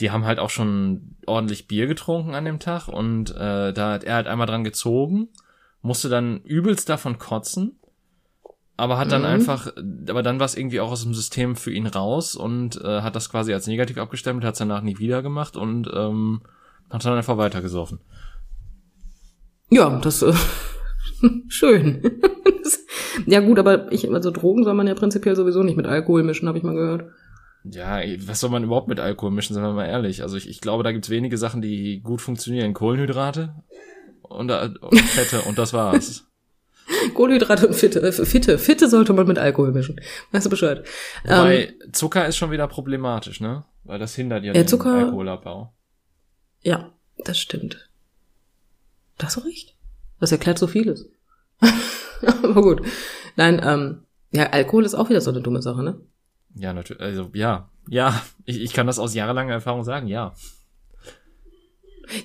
die 0.00 0.10
haben 0.10 0.24
halt 0.24 0.38
auch 0.38 0.50
schon 0.50 1.16
ordentlich 1.26 1.68
Bier 1.68 1.86
getrunken 1.86 2.34
an 2.34 2.44
dem 2.44 2.58
Tag 2.58 2.88
und 2.88 3.30
äh, 3.30 3.72
da 3.72 3.92
hat 3.92 4.04
er 4.04 4.16
halt 4.16 4.26
einmal 4.26 4.46
dran 4.46 4.64
gezogen, 4.64 5.28
musste 5.82 6.08
dann 6.08 6.40
übelst 6.42 6.88
davon 6.88 7.18
kotzen 7.18 7.78
aber 8.76 8.98
hat 8.98 9.12
dann 9.12 9.22
mhm. 9.22 9.28
einfach, 9.28 9.72
aber 10.08 10.22
dann 10.22 10.40
war 10.40 10.46
es 10.46 10.56
irgendwie 10.56 10.80
auch 10.80 10.90
aus 10.90 11.02
dem 11.02 11.14
System 11.14 11.54
für 11.54 11.72
ihn 11.72 11.86
raus 11.86 12.34
und 12.34 12.80
äh, 12.82 13.02
hat 13.02 13.14
das 13.14 13.30
quasi 13.30 13.52
als 13.52 13.66
negativ 13.66 13.98
abgestempelt, 13.98 14.44
hat 14.44 14.54
es 14.54 14.58
danach 14.58 14.82
nie 14.82 14.98
wieder 14.98 15.22
gemacht 15.22 15.56
und 15.56 15.88
ähm, 15.94 16.42
hat 16.90 17.04
dann 17.04 17.16
einfach 17.16 17.38
weitergesoffen. 17.38 18.00
Ja, 19.70 19.98
das 20.00 20.22
äh, 20.22 20.34
schön. 21.48 22.20
ja 23.26 23.40
gut, 23.40 23.58
aber 23.58 23.92
ich, 23.92 24.10
also 24.12 24.30
Drogen 24.30 24.64
soll 24.64 24.74
man 24.74 24.88
ja 24.88 24.94
prinzipiell 24.94 25.36
sowieso 25.36 25.62
nicht 25.62 25.76
mit 25.76 25.86
Alkohol 25.86 26.24
mischen, 26.24 26.48
habe 26.48 26.58
ich 26.58 26.64
mal 26.64 26.74
gehört. 26.74 27.10
Ja, 27.64 28.00
was 28.26 28.40
soll 28.40 28.50
man 28.50 28.64
überhaupt 28.64 28.88
mit 28.88 29.00
Alkohol 29.00 29.30
mischen, 29.30 29.54
sagen 29.54 29.66
wir 29.66 29.72
mal 29.72 29.86
ehrlich. 29.86 30.22
Also 30.22 30.36
ich, 30.36 30.48
ich 30.48 30.60
glaube, 30.60 30.82
da 30.82 30.92
gibt's 30.92 31.10
wenige 31.10 31.38
Sachen, 31.38 31.62
die 31.62 32.02
gut 32.02 32.20
funktionieren. 32.20 32.74
Kohlenhydrate 32.74 33.54
und, 34.22 34.50
äh, 34.50 34.70
und 34.80 35.00
Fette 35.00 35.42
und 35.48 35.58
das 35.58 35.72
war's. 35.72 36.26
Kohlenhydrate 37.14 37.68
und 37.68 37.74
Fitte. 37.74 38.02
Äh, 38.02 38.12
Fitte. 38.12 38.58
Fitte 38.58 38.88
sollte 38.88 39.12
man 39.12 39.26
mit 39.26 39.38
Alkohol 39.38 39.72
mischen. 39.72 40.00
Weißt 40.32 40.46
du 40.46 40.50
Bescheid. 40.50 40.84
Weil 41.24 41.74
ähm, 41.82 41.92
Zucker 41.92 42.26
ist 42.26 42.36
schon 42.36 42.50
wieder 42.50 42.66
problematisch, 42.68 43.40
ne? 43.40 43.64
Weil 43.84 43.98
das 43.98 44.14
hindert 44.14 44.42
ja, 44.44 44.48
ja 44.48 44.52
den 44.54 44.68
Zucker, 44.68 44.94
Alkoholabbau. 44.94 45.74
Ja, 46.62 46.92
das 47.18 47.38
stimmt. 47.38 47.88
Das 49.18 49.36
ist 49.36 49.44
recht. 49.44 49.74
Das 50.20 50.32
erklärt 50.32 50.58
so 50.58 50.66
vieles. 50.66 51.06
Aber 52.42 52.62
gut. 52.62 52.82
Nein, 53.36 53.60
ähm, 53.62 54.02
ja, 54.30 54.50
Alkohol 54.50 54.84
ist 54.84 54.94
auch 54.94 55.10
wieder 55.10 55.20
so 55.20 55.30
eine 55.30 55.42
dumme 55.42 55.62
Sache, 55.62 55.82
ne? 55.82 56.00
Ja, 56.54 56.72
natürlich. 56.72 57.02
Also, 57.02 57.30
ja. 57.34 57.70
Ja, 57.88 58.22
ich, 58.44 58.60
ich 58.60 58.72
kann 58.72 58.86
das 58.86 58.98
aus 58.98 59.14
jahrelanger 59.14 59.52
Erfahrung 59.52 59.84
sagen, 59.84 60.06
ja. 60.06 60.34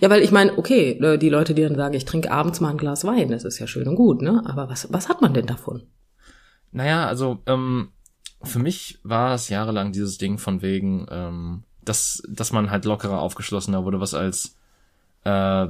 Ja, 0.01 0.09
weil 0.09 0.21
ich 0.21 0.31
meine, 0.31 0.57
okay, 0.57 0.91
äh, 0.91 1.17
die 1.17 1.29
Leute, 1.29 1.53
die 1.53 1.61
dann 1.61 1.75
sagen, 1.75 1.93
ich 1.93 2.05
trinke 2.05 2.31
abends 2.31 2.59
mal 2.59 2.69
ein 2.69 2.77
Glas 2.77 3.05
Wein, 3.05 3.29
das 3.29 3.43
ist 3.43 3.59
ja 3.59 3.67
schön 3.67 3.87
und 3.87 3.95
gut, 3.95 4.21
ne? 4.21 4.43
Aber 4.45 4.69
was, 4.69 4.91
was 4.91 5.09
hat 5.09 5.21
man 5.21 5.33
denn 5.33 5.45
davon? 5.45 5.83
Naja, 6.71 7.07
also 7.07 7.39
ähm, 7.45 7.89
für 8.43 8.59
mich 8.59 8.99
war 9.03 9.33
es 9.33 9.49
jahrelang 9.49 9.91
dieses 9.91 10.17
Ding 10.17 10.37
von 10.37 10.61
wegen, 10.61 11.07
ähm, 11.09 11.63
dass, 11.83 12.21
dass 12.29 12.51
man 12.51 12.71
halt 12.71 12.85
lockerer, 12.85 13.19
aufgeschlossener 13.19 13.83
wurde, 13.83 13.99
was 13.99 14.13
als 14.13 14.55
äh, 15.23 15.67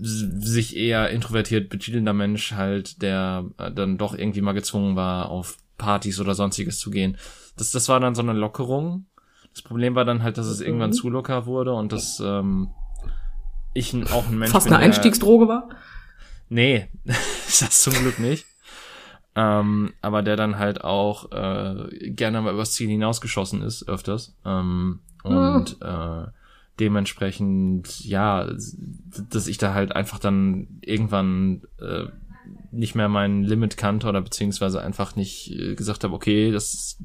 sich 0.00 0.76
eher 0.76 1.10
introvertiert 1.10 1.68
betitelnder 1.68 2.12
Mensch 2.12 2.52
halt, 2.52 3.02
der 3.02 3.46
äh, 3.58 3.70
dann 3.70 3.98
doch 3.98 4.14
irgendwie 4.14 4.40
mal 4.40 4.52
gezwungen 4.52 4.96
war, 4.96 5.28
auf 5.28 5.58
Partys 5.76 6.20
oder 6.20 6.34
sonstiges 6.34 6.78
zu 6.78 6.90
gehen. 6.90 7.16
Das, 7.56 7.70
das 7.70 7.88
war 7.88 8.00
dann 8.00 8.14
so 8.14 8.22
eine 8.22 8.32
Lockerung. 8.32 9.06
Das 9.52 9.62
Problem 9.62 9.94
war 9.94 10.04
dann 10.04 10.22
halt, 10.22 10.38
dass 10.38 10.46
es 10.46 10.60
mhm. 10.60 10.66
irgendwann 10.66 10.92
zu 10.92 11.08
locker 11.10 11.46
wurde 11.46 11.72
und 11.72 11.92
das 11.92 12.20
ähm, 12.24 12.70
ich 13.78 13.94
auch 14.12 14.28
ein 14.28 14.38
Mensch 14.38 14.52
Fast 14.52 14.66
bin, 14.66 14.74
eine 14.74 14.84
Einstiegsdroge 14.84 15.48
war? 15.48 15.68
Nee, 16.48 16.88
ist 17.48 17.62
das 17.62 17.82
zum 17.82 17.94
Glück 17.94 18.18
nicht. 18.18 18.46
Ähm, 19.34 19.92
aber 20.02 20.22
der 20.22 20.36
dann 20.36 20.58
halt 20.58 20.82
auch 20.82 21.30
äh, 21.30 22.10
gerne 22.10 22.40
mal 22.40 22.54
übers 22.54 22.72
Ziel 22.72 22.88
hinausgeschossen 22.88 23.62
ist, 23.62 23.88
öfters. 23.88 24.36
Ähm, 24.44 25.00
und 25.22 25.76
oh. 25.80 25.84
äh, 25.84 26.26
dementsprechend, 26.80 28.04
ja, 28.04 28.48
dass 29.30 29.46
ich 29.46 29.58
da 29.58 29.74
halt 29.74 29.94
einfach 29.94 30.18
dann 30.18 30.80
irgendwann 30.80 31.62
äh, 31.80 32.06
nicht 32.70 32.94
mehr 32.94 33.08
mein 33.08 33.44
Limit 33.44 33.76
kannte 33.76 34.08
oder 34.08 34.20
beziehungsweise 34.22 34.82
einfach 34.82 35.16
nicht 35.16 35.52
äh, 35.52 35.74
gesagt 35.74 36.04
habe, 36.04 36.14
okay, 36.14 36.50
das 36.50 36.98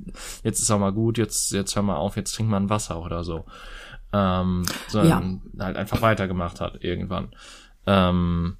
jetzt 0.44 0.62
ist 0.62 0.72
auch 0.72 0.80
mal 0.80 0.94
gut, 0.94 1.18
jetzt 1.18 1.52
jetzt 1.52 1.76
hör 1.76 1.84
mal 1.84 1.96
auf, 1.96 2.16
jetzt 2.16 2.34
trink 2.34 2.50
mal 2.50 2.58
ein 2.58 2.70
Wasser 2.70 3.02
oder 3.02 3.24
so, 3.24 3.46
ähm, 4.14 4.64
sondern 4.88 5.42
ja. 5.58 5.66
halt 5.66 5.78
einfach 5.78 6.02
weitergemacht 6.02 6.62
hat 6.62 6.84
irgendwann. 6.84 7.30
Ähm, 7.86 8.58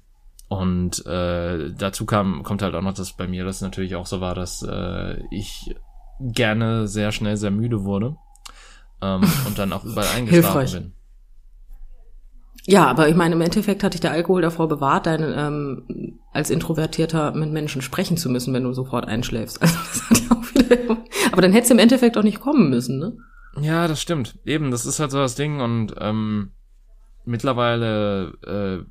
und 0.48 1.06
äh, 1.06 1.72
dazu 1.72 2.04
kam 2.04 2.42
kommt 2.42 2.62
halt 2.62 2.74
auch 2.74 2.82
noch, 2.82 2.94
dass 2.94 3.14
bei 3.14 3.26
mir 3.26 3.44
das 3.44 3.60
natürlich 3.60 3.96
auch 3.96 4.06
so 4.06 4.20
war, 4.20 4.34
dass 4.34 4.62
äh, 4.62 5.22
ich 5.30 5.74
gerne 6.20 6.86
sehr 6.86 7.12
schnell 7.12 7.36
sehr 7.36 7.50
müde 7.50 7.84
wurde 7.84 8.16
ähm, 9.00 9.22
und 9.46 9.58
dann 9.58 9.72
auch 9.72 9.84
überall 9.84 10.08
eingeschlafen 10.16 10.72
bin. 10.72 10.92
Ja, 12.66 12.86
aber 12.86 13.08
ich 13.08 13.14
meine, 13.14 13.34
im 13.34 13.40
Endeffekt 13.42 13.84
hat 13.84 13.92
dich 13.92 14.00
der 14.00 14.12
Alkohol 14.12 14.40
davor 14.40 14.68
bewahrt, 14.68 15.06
dein, 15.06 15.22
ähm, 15.22 16.18
als 16.32 16.48
Introvertierter 16.48 17.32
mit 17.32 17.52
Menschen 17.52 17.82
sprechen 17.82 18.16
zu 18.16 18.30
müssen, 18.30 18.54
wenn 18.54 18.64
du 18.64 18.72
sofort 18.72 19.06
einschläfst. 19.06 19.60
Also 19.62 19.76
das 19.76 20.10
hat 20.10 20.18
ja 20.18 20.36
auch 20.36 20.54
wieder, 20.54 20.96
aber 21.30 21.42
dann 21.42 21.52
hättest 21.52 21.70
du 21.70 21.74
im 21.74 21.80
Endeffekt 21.80 22.16
auch 22.16 22.22
nicht 22.22 22.40
kommen 22.40 22.70
müssen, 22.70 22.98
ne? 22.98 23.18
Ja, 23.60 23.88
das 23.88 24.00
stimmt. 24.00 24.38
Eben, 24.44 24.70
das 24.70 24.86
ist 24.86 25.00
halt 25.00 25.10
so 25.10 25.18
das 25.18 25.34
Ding 25.34 25.60
und 25.60 25.94
ähm, 25.98 26.50
mittlerweile 27.24 28.32
äh, 28.42 28.84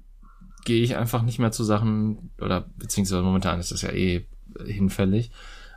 gehe 0.65 0.83
ich 0.83 0.95
einfach 0.95 1.21
nicht 1.21 1.39
mehr 1.39 1.51
zu 1.51 1.63
Sachen 1.63 2.31
oder 2.39 2.65
beziehungsweise 2.77 3.21
momentan 3.21 3.59
ist 3.59 3.71
das 3.71 3.81
ja 3.81 3.91
eh 3.91 4.25
hinfällig. 4.65 5.31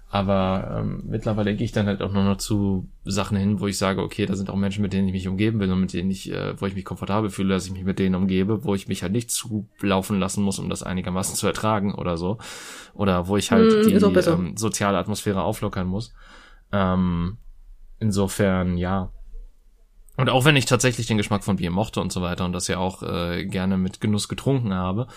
Aber 0.08 0.78
ähm, 0.78 1.02
mittlerweile 1.08 1.56
gehe 1.56 1.64
ich 1.64 1.72
dann 1.72 1.86
halt 1.86 2.00
auch 2.00 2.12
nur 2.12 2.22
noch 2.22 2.36
zu 2.36 2.88
Sachen 3.04 3.36
hin, 3.36 3.58
wo 3.58 3.66
ich 3.66 3.76
sage, 3.76 4.02
okay, 4.02 4.24
da 4.24 4.36
sind 4.36 4.50
auch 4.50 4.56
Menschen, 4.56 4.82
mit 4.82 4.92
denen 4.92 5.08
ich 5.08 5.12
mich 5.12 5.26
umgeben 5.26 5.58
will 5.58 5.70
und 5.72 5.80
mit 5.80 5.92
denen 5.92 6.10
ich, 6.12 6.30
äh, 6.30 6.58
wo 6.60 6.66
ich 6.66 6.76
mich 6.76 6.84
komfortabel 6.84 7.28
fühle, 7.28 7.54
dass 7.54 7.66
ich 7.66 7.72
mich 7.72 7.82
mit 7.82 7.98
denen 7.98 8.14
umgebe, 8.14 8.64
wo 8.64 8.76
ich 8.76 8.86
mich 8.86 9.02
halt 9.02 9.12
nicht 9.12 9.32
zulaufen 9.32 10.20
lassen 10.20 10.44
muss, 10.44 10.60
um 10.60 10.70
das 10.70 10.84
einigermaßen 10.84 11.34
zu 11.34 11.48
ertragen 11.48 11.92
oder 11.92 12.16
so. 12.16 12.38
Oder 12.94 13.26
wo 13.26 13.36
ich 13.36 13.50
halt 13.50 13.84
mm, 13.84 13.88
die 13.88 13.94
ähm, 13.94 14.56
soziale 14.56 14.96
Atmosphäre 14.96 15.42
auflockern 15.42 15.88
muss. 15.88 16.14
Ähm, 16.70 17.38
insofern, 17.98 18.76
ja. 18.76 19.12
Und 20.16 20.30
auch 20.30 20.44
wenn 20.44 20.56
ich 20.56 20.64
tatsächlich 20.64 21.06
den 21.06 21.18
Geschmack 21.18 21.44
von 21.44 21.56
Bier 21.56 21.70
mochte 21.70 22.00
und 22.00 22.12
so 22.12 22.22
weiter 22.22 22.44
und 22.44 22.52
das 22.52 22.68
ja 22.68 22.78
auch 22.78 23.02
äh, 23.02 23.44
gerne 23.44 23.76
mit 23.76 24.00
Genuss 24.00 24.28
getrunken 24.28 24.72
habe, 24.72 25.08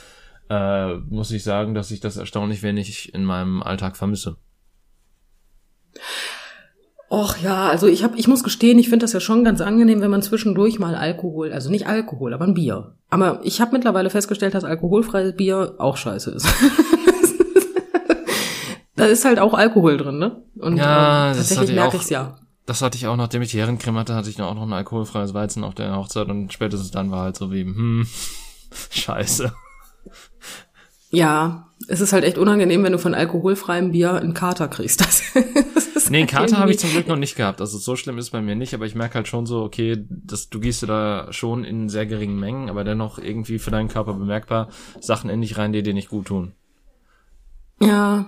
äh, 0.49 0.95
muss 0.95 1.31
ich 1.31 1.43
sagen, 1.43 1.73
dass 1.73 1.91
ich 1.91 1.99
das 1.99 2.17
erstaunlich 2.17 2.63
wenig 2.63 3.13
in 3.13 3.23
meinem 3.23 3.63
Alltag 3.63 3.95
vermisse. 3.95 4.37
Och 7.11 7.37
ja, 7.41 7.67
also 7.69 7.87
ich 7.87 8.03
hab, 8.03 8.15
ich 8.17 8.27
muss 8.27 8.43
gestehen, 8.43 8.77
ich 8.77 8.89
finde 8.89 9.03
das 9.03 9.13
ja 9.13 9.19
schon 9.19 9.43
ganz 9.43 9.61
angenehm, 9.61 10.01
wenn 10.01 10.11
man 10.11 10.21
zwischendurch 10.21 10.77
mal 10.77 10.93
Alkohol, 10.93 11.51
also 11.51 11.71
nicht 11.71 11.87
Alkohol, 11.87 12.35
aber 12.35 12.45
ein 12.45 12.53
Bier. 12.53 12.95
Aber 13.09 13.39
ich 13.43 13.61
habe 13.61 13.71
mittlerweile 13.71 14.11
festgestellt, 14.11 14.53
dass 14.53 14.63
alkoholfreies 14.63 15.35
Bier 15.35 15.75
auch 15.79 15.97
scheiße 15.97 16.29
ist. 16.29 16.47
da 18.95 19.05
ist 19.05 19.25
halt 19.25 19.39
auch 19.39 19.55
Alkohol 19.55 19.97
drin, 19.97 20.19
ne? 20.19 20.43
Und 20.59 20.77
ja, 20.77 21.31
ähm, 21.31 21.37
tatsächlich 21.37 21.73
merke 21.73 21.97
ich 21.97 22.09
ja. 22.11 22.37
Das 22.69 22.83
hatte 22.83 22.97
ich 22.97 23.07
auch, 23.07 23.15
nachdem 23.15 23.41
ich 23.41 23.49
die 23.49 23.57
Herrencreme 23.57 23.97
hatte, 23.97 24.13
hatte 24.13 24.29
ich 24.29 24.39
auch 24.39 24.53
noch 24.53 24.61
ein 24.61 24.73
alkoholfreies 24.73 25.33
Weizen 25.33 25.63
auf 25.63 25.73
der 25.73 25.95
Hochzeit 25.95 26.29
und 26.29 26.53
spätestens 26.53 26.91
dann 26.91 27.09
war 27.09 27.23
halt 27.23 27.35
so 27.35 27.51
wie, 27.51 27.61
hm, 27.63 28.05
scheiße. 28.91 29.51
Ja, 31.09 31.67
es 31.87 31.99
ist 31.99 32.13
halt 32.13 32.23
echt 32.25 32.37
unangenehm, 32.37 32.83
wenn 32.83 32.91
du 32.91 32.99
von 32.99 33.15
alkoholfreiem 33.15 33.91
Bier 33.91 34.13
einen 34.13 34.35
Kater 34.35 34.67
kriegst. 34.67 35.01
Das, 35.73 35.93
das 35.95 36.09
nee, 36.11 36.19
einen 36.19 36.27
Kater 36.27 36.59
habe 36.59 36.69
ich 36.69 36.77
zum 36.77 36.91
Glück 36.91 37.07
noch 37.07 37.15
nicht 37.15 37.35
gehabt. 37.35 37.59
Also 37.59 37.79
so 37.79 37.95
schlimm 37.95 38.19
ist 38.19 38.25
es 38.25 38.31
bei 38.31 38.41
mir 38.41 38.55
nicht, 38.55 38.75
aber 38.75 38.85
ich 38.85 38.93
merke 38.93 39.15
halt 39.15 39.27
schon 39.27 39.47
so, 39.47 39.63
okay, 39.63 40.05
dass 40.07 40.49
du 40.49 40.59
gießt 40.59 40.83
da 40.83 41.33
schon 41.33 41.63
in 41.63 41.89
sehr 41.89 42.05
geringen 42.05 42.39
Mengen, 42.39 42.69
aber 42.69 42.83
dennoch 42.83 43.17
irgendwie 43.17 43.57
für 43.57 43.71
deinen 43.71 43.89
Körper 43.89 44.13
bemerkbar 44.13 44.69
Sachen 44.99 45.31
in 45.31 45.41
dich 45.41 45.57
rein, 45.57 45.73
die 45.73 45.81
dir 45.81 45.95
nicht 45.95 46.09
gut 46.09 46.27
tun. 46.27 46.53
Ja. 47.81 48.27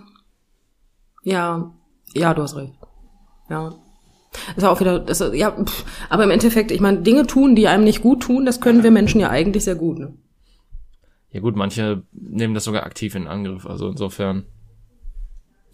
Ja. 1.22 1.72
Ja, 2.16 2.34
du 2.34 2.42
hast 2.42 2.56
recht. 2.56 2.74
Ja. 3.48 3.76
Ist 4.56 4.64
auch 4.64 4.80
wieder, 4.80 5.00
das, 5.00 5.24
ja, 5.34 5.52
pff, 5.52 5.86
aber 6.10 6.24
im 6.24 6.32
Endeffekt, 6.32 6.72
ich 6.72 6.80
meine, 6.80 7.02
Dinge 7.02 7.28
tun, 7.28 7.56
die 7.56 7.68
einem 7.68 7.84
nicht 7.84 8.02
gut 8.02 8.24
tun, 8.24 8.46
das 8.46 8.62
können 8.62 8.84
wir 8.84 8.92
Menschen 8.92 9.20
ja 9.20 9.30
eigentlich 9.30 9.64
sehr 9.64 9.76
gut. 9.76 10.00
Ne? 10.00 10.14
Ja 11.32 11.40
gut, 11.40 11.56
manche 11.56 12.04
nehmen 12.12 12.54
das 12.54 12.64
sogar 12.64 12.84
aktiv 12.84 13.16
in 13.16 13.28
Angriff, 13.28 13.66
also 13.66 13.90
insofern. 13.90 14.46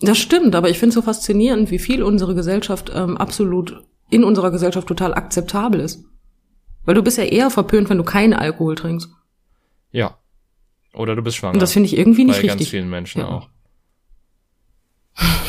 Das 0.02 0.18
stimmt, 0.18 0.56
aber 0.56 0.70
ich 0.70 0.78
finde 0.78 0.90
es 0.90 0.96
so 0.96 1.02
faszinierend, 1.02 1.72
wie 1.72 1.80
viel 1.80 2.04
unsere 2.04 2.36
Gesellschaft 2.36 2.92
ähm, 2.94 3.18
absolut 3.18 3.84
in 4.10 4.24
unserer 4.24 4.52
Gesellschaft 4.52 4.88
total 4.88 5.14
akzeptabel 5.14 5.80
ist. 5.80 6.04
Weil 6.86 6.96
du 6.96 7.04
bist 7.04 7.18
ja 7.18 7.26
eher 7.26 7.50
verpönt, 7.50 7.90
wenn 7.90 7.98
du 7.98 8.04
keinen 8.04 8.34
Alkohol 8.34 8.76
trinkst. 8.76 9.10
Ja. 9.92 10.18
Oder 10.94 11.16
du 11.16 11.22
bist 11.22 11.38
schwanger. 11.38 11.54
Und 11.54 11.62
das 11.62 11.74
finde 11.74 11.88
ich 11.88 11.98
irgendwie 11.98 12.24
nicht 12.24 12.36
Bei 12.36 12.42
richtig. 12.42 12.52
Bei 12.52 12.58
ganz 12.58 12.70
vielen 12.70 12.90
Menschen 12.90 13.22
ja. 13.22 13.28
auch. 13.28 13.50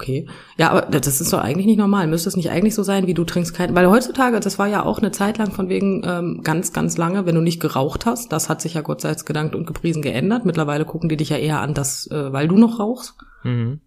Okay. 0.00 0.26
Ja, 0.56 0.70
aber 0.70 0.82
das 0.82 1.20
ist 1.20 1.32
doch 1.32 1.40
eigentlich 1.40 1.66
nicht 1.66 1.78
normal. 1.78 2.06
Müsste 2.06 2.28
es 2.28 2.36
nicht 2.36 2.50
eigentlich 2.50 2.76
so 2.76 2.84
sein, 2.84 3.08
wie 3.08 3.14
du 3.14 3.24
trinkst 3.24 3.52
keinen. 3.52 3.74
Weil 3.74 3.90
heutzutage, 3.90 4.38
das 4.38 4.56
war 4.56 4.68
ja 4.68 4.84
auch 4.84 4.98
eine 4.98 5.10
Zeit 5.10 5.38
lang 5.38 5.50
von 5.50 5.68
wegen 5.68 6.02
ähm, 6.04 6.40
ganz, 6.44 6.72
ganz 6.72 6.96
lange, 6.96 7.26
wenn 7.26 7.34
du 7.34 7.40
nicht 7.40 7.58
geraucht 7.58 8.06
hast. 8.06 8.30
Das 8.30 8.48
hat 8.48 8.62
sich 8.62 8.74
ja 8.74 8.82
Gott 8.82 9.00
sei 9.00 9.08
Dank 9.08 9.26
gedankt 9.26 9.54
und 9.56 9.66
gepriesen 9.66 10.00
geändert. 10.00 10.46
Mittlerweile 10.46 10.84
gucken 10.84 11.08
die 11.08 11.16
dich 11.16 11.30
ja 11.30 11.36
eher 11.36 11.60
an, 11.60 11.74
dass, 11.74 12.08
äh, 12.12 12.32
weil 12.32 12.46
du 12.46 12.56
noch 12.58 12.78
rauchst. 12.78 13.14
Mhm. 13.42 13.80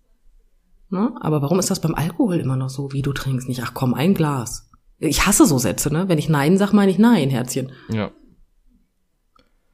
Ne? 0.89 1.13
Aber 1.21 1.41
warum 1.41 1.59
ist 1.59 1.71
das 1.71 1.79
beim 1.79 1.95
Alkohol 1.95 2.41
immer 2.41 2.57
noch 2.57 2.69
so, 2.69 2.91
wie 2.91 3.01
du 3.01 3.13
trinkst? 3.13 3.47
Nicht, 3.47 3.63
ach 3.63 3.73
komm, 3.73 3.93
ein 3.93 4.13
Glas. 4.13 4.69
Ich 4.99 5.25
hasse 5.25 5.45
so 5.45 5.57
Sätze, 5.57 5.93
ne? 5.93 6.09
Wenn 6.09 6.19
ich 6.19 6.27
Nein 6.27 6.57
sag, 6.57 6.73
meine 6.73 6.91
ich 6.91 6.99
Nein, 6.99 7.29
Herzchen. 7.29 7.71
Ja. 7.89 8.11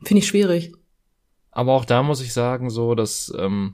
Finde 0.03 0.19
ich 0.19 0.27
schwierig. 0.27 0.73
Aber 1.49 1.73
auch 1.73 1.85
da 1.85 2.03
muss 2.03 2.21
ich 2.21 2.31
sagen, 2.31 2.69
so, 2.69 2.93
dass 2.93 3.33
ähm, 3.35 3.73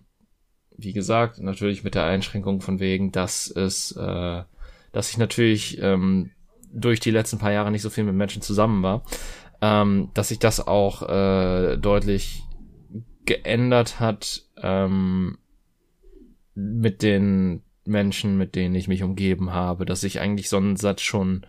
wie 0.78 0.94
gesagt, 0.94 1.40
natürlich 1.40 1.84
mit 1.84 1.96
der 1.96 2.06
Einschränkung 2.06 2.62
von 2.62 2.80
wegen, 2.80 3.12
dass 3.12 3.48
es, 3.50 3.92
äh, 3.94 4.44
dass 4.92 5.10
ich 5.10 5.18
natürlich 5.18 5.82
ähm, 5.82 6.32
durch 6.74 7.00
die 7.00 7.12
letzten 7.12 7.38
paar 7.38 7.52
Jahre 7.52 7.72
nicht 7.72 7.82
so 7.82 7.90
viel 7.90 8.04
mit 8.04 8.16
Menschen 8.16 8.42
zusammen 8.42 8.84
war, 8.84 9.04
ähm, 9.62 10.10
dass 10.14 10.30
sich 10.30 10.40
das 10.40 10.66
auch 10.66 11.08
äh, 11.08 11.78
deutlich 11.78 12.44
geändert 13.26 14.00
hat 14.00 14.44
ähm, 14.62 15.38
mit 16.56 17.02
den 17.02 17.64
Menschen, 17.86 18.38
mit 18.38 18.56
denen 18.56 18.76
ich 18.76 18.88
mich 18.88 19.04
umgeben 19.04 19.54
habe, 19.54 19.86
dass 19.86 20.04
ich 20.04 20.20
eigentlich 20.20 20.50
so 20.50 20.58
einen 20.58 20.76
Satz 20.76 21.02
schon 21.02 21.46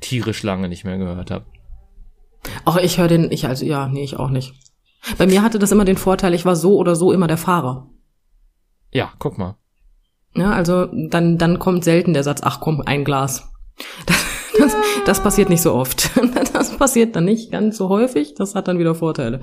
tierisch 0.00 0.42
lange 0.42 0.68
nicht 0.68 0.84
mehr 0.84 0.98
gehört 0.98 1.30
habe. 1.30 1.46
Auch 2.64 2.76
ich 2.76 2.98
höre 2.98 3.08
den, 3.08 3.30
ich 3.30 3.46
also 3.46 3.64
ja, 3.64 3.88
nee, 3.88 4.04
ich 4.04 4.16
auch 4.16 4.30
nicht. 4.30 4.54
Bei 5.18 5.26
mir 5.26 5.42
hatte 5.42 5.58
das 5.58 5.72
immer 5.72 5.84
den 5.84 5.96
Vorteil, 5.96 6.34
ich 6.34 6.44
war 6.44 6.56
so 6.56 6.76
oder 6.76 6.96
so 6.96 7.12
immer 7.12 7.26
der 7.26 7.38
Fahrer. 7.38 7.88
Ja, 8.96 9.12
guck 9.18 9.36
mal. 9.36 9.56
Ja, 10.34 10.52
also 10.52 10.86
dann, 10.86 11.36
dann 11.36 11.58
kommt 11.58 11.84
selten 11.84 12.14
der 12.14 12.22
Satz, 12.22 12.40
ach 12.42 12.60
komm, 12.60 12.80
ein 12.80 13.04
Glas. 13.04 13.46
Das, 14.06 14.24
das, 14.58 14.76
das 15.04 15.22
passiert 15.22 15.50
nicht 15.50 15.60
so 15.60 15.74
oft. 15.74 16.10
Das 16.56 16.74
passiert 16.78 17.14
dann 17.14 17.26
nicht 17.26 17.52
ganz 17.52 17.76
so 17.76 17.90
häufig. 17.90 18.32
Das 18.32 18.54
hat 18.54 18.66
dann 18.66 18.78
wieder 18.78 18.94
Vorteile. 18.94 19.40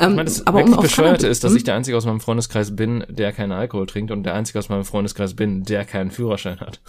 Ähm, 0.00 0.10
ich 0.10 0.16
meine, 0.16 0.24
das 0.24 0.46
aber 0.46 0.60
wirklich 0.60 0.78
um 0.78 0.82
Bescheuerte 0.82 1.28
ist, 1.28 1.44
dass 1.44 1.50
hm? 1.50 1.58
ich 1.58 1.64
der 1.64 1.74
Einzige 1.74 1.94
aus 1.94 2.06
meinem 2.06 2.20
Freundeskreis 2.20 2.74
bin, 2.74 3.04
der 3.10 3.32
keinen 3.32 3.52
Alkohol 3.52 3.84
trinkt 3.84 4.10
und 4.10 4.22
der 4.22 4.32
Einzige 4.32 4.58
aus 4.58 4.70
meinem 4.70 4.86
Freundeskreis 4.86 5.34
bin, 5.34 5.64
der 5.64 5.84
keinen 5.84 6.10
Führerschein 6.10 6.60
hat. 6.60 6.80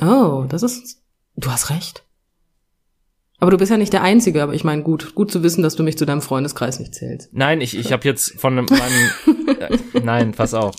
Oh, 0.00 0.46
das 0.48 0.62
ist, 0.62 1.02
du 1.36 1.50
hast 1.50 1.68
recht. 1.68 2.04
Aber 3.40 3.52
du 3.52 3.56
bist 3.56 3.70
ja 3.70 3.76
nicht 3.76 3.92
der 3.92 4.02
Einzige, 4.02 4.42
aber 4.42 4.54
ich 4.54 4.64
meine, 4.64 4.82
gut, 4.82 5.14
gut 5.14 5.30
zu 5.30 5.42
wissen, 5.42 5.62
dass 5.62 5.76
du 5.76 5.82
mich 5.82 5.96
zu 5.96 6.06
deinem 6.06 6.22
Freundeskreis 6.22 6.80
nicht 6.80 6.94
zählst. 6.94 7.32
Nein, 7.32 7.60
ich, 7.60 7.78
ich 7.78 7.92
habe 7.92 8.04
jetzt 8.04 8.38
von 8.40 8.54
meinem, 8.56 8.66
äh, 9.60 9.78
nein, 10.02 10.32
pass 10.32 10.54
auf, 10.54 10.74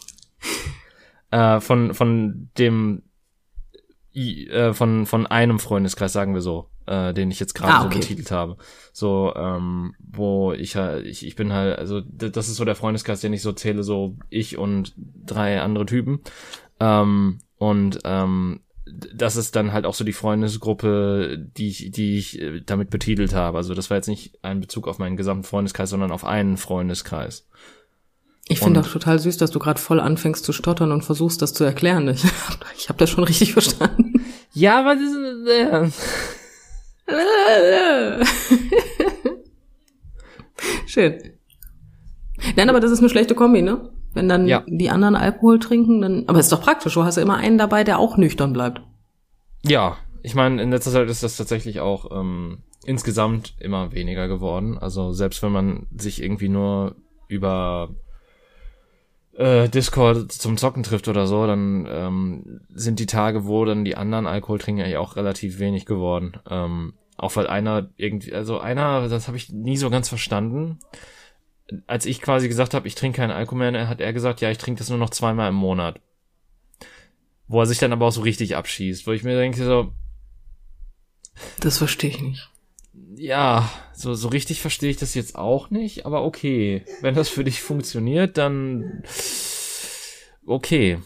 äh, 1.31 1.61
von 1.61 1.93
von 1.93 2.49
dem, 2.57 3.03
äh, 4.13 4.73
von 4.73 5.05
von 5.05 5.25
einem 5.25 5.59
Freundeskreis 5.59 6.11
sagen 6.11 6.33
wir 6.33 6.41
so, 6.41 6.69
äh, 6.85 7.13
den 7.13 7.31
ich 7.31 7.39
jetzt 7.39 7.53
gerade 7.53 7.73
ah, 7.73 7.85
okay. 7.85 7.93
so 7.93 7.99
betitelt 7.99 8.31
habe, 8.31 8.57
so, 8.91 9.33
ähm, 9.35 9.93
wo 9.99 10.51
ich 10.51 10.75
halt, 10.75 11.05
ich, 11.05 11.25
ich 11.25 11.35
bin 11.35 11.53
halt, 11.53 11.79
also 11.79 12.01
das 12.01 12.49
ist 12.49 12.57
so 12.57 12.65
der 12.65 12.75
Freundeskreis, 12.75 13.21
den 13.21 13.31
ich 13.31 13.41
so 13.41 13.53
zähle, 13.53 13.83
so 13.83 14.17
ich 14.29 14.57
und 14.57 14.93
drei 14.97 15.61
andere 15.61 15.85
Typen, 15.85 16.19
ähm, 16.81 17.39
und 17.57 17.99
ähm, 18.03 18.61
das 19.13 19.35
ist 19.35 19.55
dann 19.55 19.73
halt 19.73 19.85
auch 19.85 19.93
so 19.93 20.03
die 20.03 20.13
Freundesgruppe, 20.13 21.37
die 21.57 21.69
ich, 21.69 21.91
die 21.91 22.17
ich 22.17 22.41
äh, 22.41 22.61
damit 22.65 22.89
betitelt 22.89 23.33
habe. 23.33 23.57
Also 23.57 23.73
das 23.73 23.89
war 23.89 23.97
jetzt 23.97 24.07
nicht 24.07 24.39
ein 24.43 24.61
Bezug 24.61 24.87
auf 24.87 24.99
meinen 24.99 25.17
gesamten 25.17 25.43
Freundeskreis, 25.43 25.89
sondern 25.89 26.11
auf 26.11 26.25
einen 26.25 26.57
Freundeskreis. 26.57 27.47
Ich 28.47 28.59
finde 28.59 28.79
auch 28.79 28.87
total 28.87 29.19
süß, 29.19 29.37
dass 29.37 29.51
du 29.51 29.59
gerade 29.59 29.79
voll 29.79 29.99
anfängst 29.99 30.43
zu 30.43 30.53
stottern 30.53 30.91
und 30.91 31.03
versuchst, 31.03 31.41
das 31.41 31.53
zu 31.53 31.63
erklären. 31.63 32.07
Ich, 32.07 32.23
ich 32.77 32.89
habe 32.89 32.97
das 32.97 33.11
schon 33.11 33.23
richtig 33.23 33.53
verstanden. 33.53 34.25
Ja, 34.53 34.79
aber 34.79 34.95
das 34.95 35.03
ist, 35.03 35.47
äh. 35.47 35.89
Schön. 40.87 41.33
Nein, 42.55 42.69
aber 42.69 42.79
das 42.79 42.91
ist 42.91 42.99
eine 42.99 43.09
schlechte 43.09 43.35
Kombi, 43.35 43.61
ne? 43.61 43.91
Wenn 44.13 44.27
dann 44.27 44.47
ja. 44.47 44.63
die 44.67 44.89
anderen 44.89 45.15
Alkohol 45.15 45.59
trinken, 45.59 46.01
dann. 46.01 46.23
Aber 46.27 46.39
ist 46.39 46.51
doch 46.51 46.61
praktisch, 46.61 46.93
du 46.93 47.03
hast 47.03 47.17
ja 47.17 47.21
immer 47.21 47.37
einen 47.37 47.57
dabei, 47.57 47.83
der 47.83 47.99
auch 47.99 48.17
nüchtern 48.17 48.53
bleibt. 48.53 48.81
Ja, 49.65 49.97
ich 50.23 50.35
meine, 50.35 50.61
in 50.61 50.71
letzter 50.71 50.91
Zeit 50.91 51.09
ist 51.09 51.23
das 51.23 51.37
tatsächlich 51.37 51.79
auch 51.79 52.09
ähm, 52.11 52.63
insgesamt 52.85 53.55
immer 53.59 53.93
weniger 53.93 54.27
geworden. 54.27 54.77
Also 54.77 55.13
selbst 55.13 55.43
wenn 55.43 55.51
man 55.51 55.87
sich 55.95 56.23
irgendwie 56.23 56.49
nur 56.49 56.95
über 57.27 57.89
äh, 59.33 59.69
Discord 59.69 60.31
zum 60.31 60.57
Zocken 60.57 60.83
trifft 60.83 61.07
oder 61.07 61.27
so, 61.27 61.45
dann 61.45 61.87
ähm, 61.89 62.61
sind 62.73 62.99
die 62.99 63.05
Tage, 63.05 63.45
wo 63.45 63.63
dann 63.65 63.85
die 63.85 63.95
anderen 63.95 64.27
Alkoholtrinker 64.27 64.87
ja 64.87 64.99
auch 64.99 65.15
relativ 65.15 65.59
wenig 65.59 65.85
geworden. 65.85 66.33
Ähm, 66.49 66.93
auch 67.17 67.35
weil 67.35 67.47
einer 67.47 67.89
irgendwie, 67.97 68.33
also 68.33 68.59
einer, 68.59 69.07
das 69.07 69.27
habe 69.27 69.37
ich 69.37 69.51
nie 69.51 69.77
so 69.77 69.89
ganz 69.89 70.09
verstanden. 70.09 70.79
Als 71.87 72.05
ich 72.05 72.21
quasi 72.21 72.47
gesagt 72.47 72.73
habe, 72.73 72.87
ich 72.87 72.95
trinke 72.95 73.17
keinen 73.17 73.31
Alkohol 73.31 73.71
mehr, 73.71 73.87
hat 73.87 74.01
er 74.01 74.13
gesagt, 74.13 74.41
ja, 74.41 74.49
ich 74.49 74.57
trinke 74.57 74.79
das 74.79 74.89
nur 74.89 74.97
noch 74.97 75.09
zweimal 75.09 75.49
im 75.49 75.55
Monat. 75.55 75.99
Wo 77.47 77.59
er 77.59 77.65
sich 77.65 77.79
dann 77.79 77.93
aber 77.93 78.07
auch 78.07 78.11
so 78.11 78.21
richtig 78.21 78.55
abschießt, 78.55 79.07
wo 79.07 79.11
ich 79.11 79.23
mir 79.23 79.37
denke 79.37 79.63
so. 79.63 79.93
Das 81.59 81.77
verstehe 81.77 82.11
ich 82.11 82.21
nicht. 82.21 82.49
Ja, 83.15 83.69
so, 83.93 84.13
so 84.13 84.29
richtig 84.29 84.61
verstehe 84.61 84.89
ich 84.89 84.97
das 84.97 85.13
jetzt 85.13 85.35
auch 85.35 85.69
nicht, 85.69 86.05
aber 86.05 86.23
okay. 86.23 86.83
Wenn 87.01 87.15
das 87.15 87.29
für 87.29 87.43
dich 87.43 87.61
funktioniert, 87.61 88.37
dann 88.37 89.03
okay. 90.45 90.99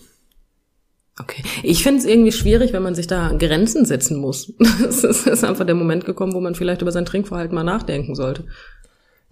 Okay. 1.20 1.44
Ich 1.62 1.84
finde 1.84 2.00
es 2.00 2.06
irgendwie 2.06 2.32
schwierig, 2.32 2.74
wenn 2.74 2.82
man 2.82 2.96
sich 2.96 3.06
da 3.06 3.32
Grenzen 3.34 3.86
setzen 3.86 4.20
muss. 4.20 4.54
Es 4.88 5.04
ist 5.04 5.44
einfach 5.44 5.66
der 5.66 5.76
Moment 5.76 6.06
gekommen, 6.06 6.34
wo 6.34 6.42
man 6.42 6.56
vielleicht 6.56 6.82
über 6.82 6.92
sein 6.92 7.06
Trinkverhalten 7.06 7.54
mal 7.54 7.64
nachdenken 7.64 8.16
sollte. 8.16 8.46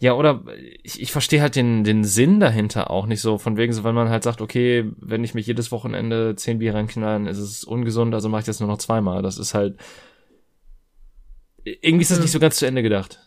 Ja, 0.01 0.13
oder 0.13 0.43
ich, 0.81 0.99
ich 0.99 1.11
verstehe 1.11 1.43
halt 1.43 1.55
den, 1.55 1.83
den 1.83 2.03
Sinn 2.03 2.39
dahinter 2.39 2.89
auch 2.89 3.05
nicht 3.05 3.21
so, 3.21 3.37
von 3.37 3.55
wegen 3.55 3.71
so, 3.71 3.83
wenn 3.83 3.93
man 3.93 4.09
halt 4.09 4.23
sagt, 4.23 4.41
okay, 4.41 4.91
wenn 4.97 5.23
ich 5.23 5.35
mich 5.35 5.45
jedes 5.45 5.71
Wochenende 5.71 6.35
zehn 6.35 6.57
Bier 6.57 6.73
reinknallen, 6.73 7.27
ist 7.27 7.37
es 7.37 7.63
ungesund, 7.63 8.15
also 8.15 8.27
mache 8.27 8.39
ich 8.39 8.47
das 8.47 8.59
nur 8.59 8.67
noch 8.67 8.79
zweimal. 8.79 9.21
Das 9.21 9.37
ist 9.37 9.53
halt, 9.53 9.77
irgendwie 11.63 12.01
ist 12.01 12.09
das 12.09 12.17
hm. 12.17 12.23
nicht 12.23 12.31
so 12.31 12.39
ganz 12.39 12.55
zu 12.55 12.65
Ende 12.65 12.81
gedacht. 12.81 13.19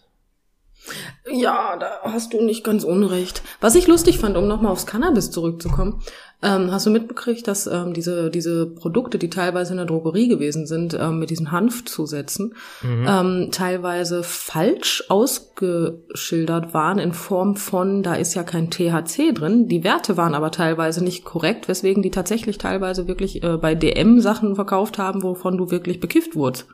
Ja, 1.30 1.76
da 1.78 2.00
hast 2.02 2.32
du 2.32 2.42
nicht 2.42 2.64
ganz 2.64 2.84
unrecht. 2.84 3.42
Was 3.60 3.74
ich 3.74 3.86
lustig 3.86 4.18
fand, 4.18 4.36
um 4.36 4.46
nochmal 4.46 4.72
aufs 4.72 4.86
Cannabis 4.86 5.30
zurückzukommen, 5.30 6.02
ähm, 6.42 6.70
hast 6.70 6.84
du 6.84 6.90
mitbekriegt, 6.90 7.48
dass 7.48 7.66
ähm, 7.66 7.94
diese, 7.94 8.30
diese 8.30 8.66
Produkte, 8.66 9.18
die 9.18 9.30
teilweise 9.30 9.72
in 9.72 9.78
der 9.78 9.86
Drogerie 9.86 10.28
gewesen 10.28 10.66
sind, 10.66 10.92
ähm, 10.92 11.18
mit 11.18 11.30
diesen 11.30 11.52
Hanfzusätzen, 11.52 12.54
mhm. 12.82 13.06
ähm, 13.08 13.48
teilweise 13.50 14.22
falsch 14.22 15.04
ausgeschildert 15.08 16.74
waren 16.74 16.98
in 16.98 17.14
Form 17.14 17.56
von, 17.56 18.02
da 18.02 18.14
ist 18.14 18.34
ja 18.34 18.42
kein 18.42 18.70
THC 18.70 19.32
drin. 19.32 19.68
Die 19.68 19.84
Werte 19.84 20.18
waren 20.18 20.34
aber 20.34 20.50
teilweise 20.50 21.02
nicht 21.02 21.24
korrekt, 21.24 21.66
weswegen 21.66 22.02
die 22.02 22.10
tatsächlich 22.10 22.58
teilweise 22.58 23.08
wirklich 23.08 23.42
äh, 23.42 23.56
bei 23.56 23.74
DM 23.74 24.20
Sachen 24.20 24.54
verkauft 24.54 24.98
haben, 24.98 25.22
wovon 25.22 25.56
du 25.56 25.70
wirklich 25.70 25.98
bekifft 25.98 26.36
wurdest. 26.36 26.66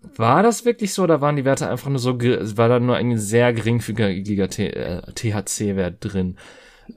War 0.00 0.42
das 0.42 0.64
wirklich 0.64 0.94
so 0.94 1.02
oder 1.02 1.20
waren 1.20 1.36
die 1.36 1.44
Werte 1.44 1.68
einfach 1.68 1.90
nur 1.90 1.98
so, 1.98 2.18
war 2.20 2.68
da 2.68 2.78
nur 2.78 2.96
ein 2.96 3.18
sehr 3.18 3.52
geringfügiger 3.52 4.48
THC-Wert 4.48 5.94
äh, 6.04 6.08
drin? 6.08 6.36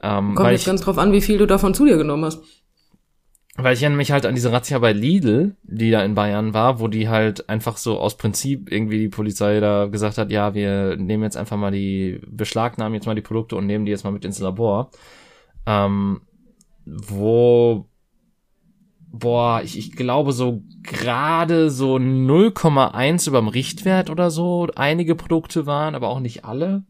Ähm, 0.01 0.35
Kommt 0.35 0.51
jetzt 0.51 0.61
ich, 0.61 0.67
ganz 0.67 0.81
drauf 0.81 0.97
an, 0.97 1.11
wie 1.11 1.21
viel 1.21 1.37
du 1.37 1.47
davon 1.47 1.73
zu 1.73 1.85
dir 1.85 1.97
genommen 1.97 2.25
hast. 2.25 2.41
Weil 3.57 3.73
ich 3.73 3.81
erinnere 3.81 3.97
mich 3.97 4.11
halt 4.11 4.25
an 4.25 4.35
diese 4.35 4.51
Razzia 4.51 4.79
bei 4.79 4.93
Lidl, 4.93 5.55
die 5.63 5.91
da 5.91 6.03
in 6.03 6.15
Bayern 6.15 6.53
war, 6.53 6.79
wo 6.79 6.87
die 6.87 7.09
halt 7.09 7.49
einfach 7.49 7.75
so 7.75 7.99
aus 7.99 8.15
Prinzip 8.17 8.71
irgendwie 8.71 8.97
die 8.97 9.09
Polizei 9.09 9.59
da 9.59 9.87
gesagt 9.87 10.17
hat, 10.17 10.31
ja, 10.31 10.53
wir 10.53 10.95
nehmen 10.95 11.23
jetzt 11.23 11.35
einfach 11.35 11.57
mal 11.57 11.71
die, 11.71 12.21
beschlagnahmen 12.27 12.95
jetzt 12.95 13.07
mal 13.07 13.15
die 13.15 13.21
Produkte 13.21 13.57
und 13.57 13.65
nehmen 13.65 13.85
die 13.85 13.91
jetzt 13.91 14.05
mal 14.05 14.11
mit 14.11 14.23
ins 14.23 14.39
Labor. 14.39 14.91
Ähm, 15.65 16.21
wo 16.85 17.87
boah, 19.11 19.61
ich, 19.63 19.77
ich 19.77 19.91
glaube 19.91 20.31
so 20.31 20.63
gerade 20.83 21.69
so 21.69 21.95
0,1 21.95 23.27
überm 23.27 23.47
Richtwert 23.47 24.09
oder 24.09 24.31
so 24.31 24.67
einige 24.75 25.15
Produkte 25.15 25.65
waren, 25.65 25.95
aber 25.95 26.09
auch 26.09 26.19
nicht 26.19 26.45
alle. 26.45 26.83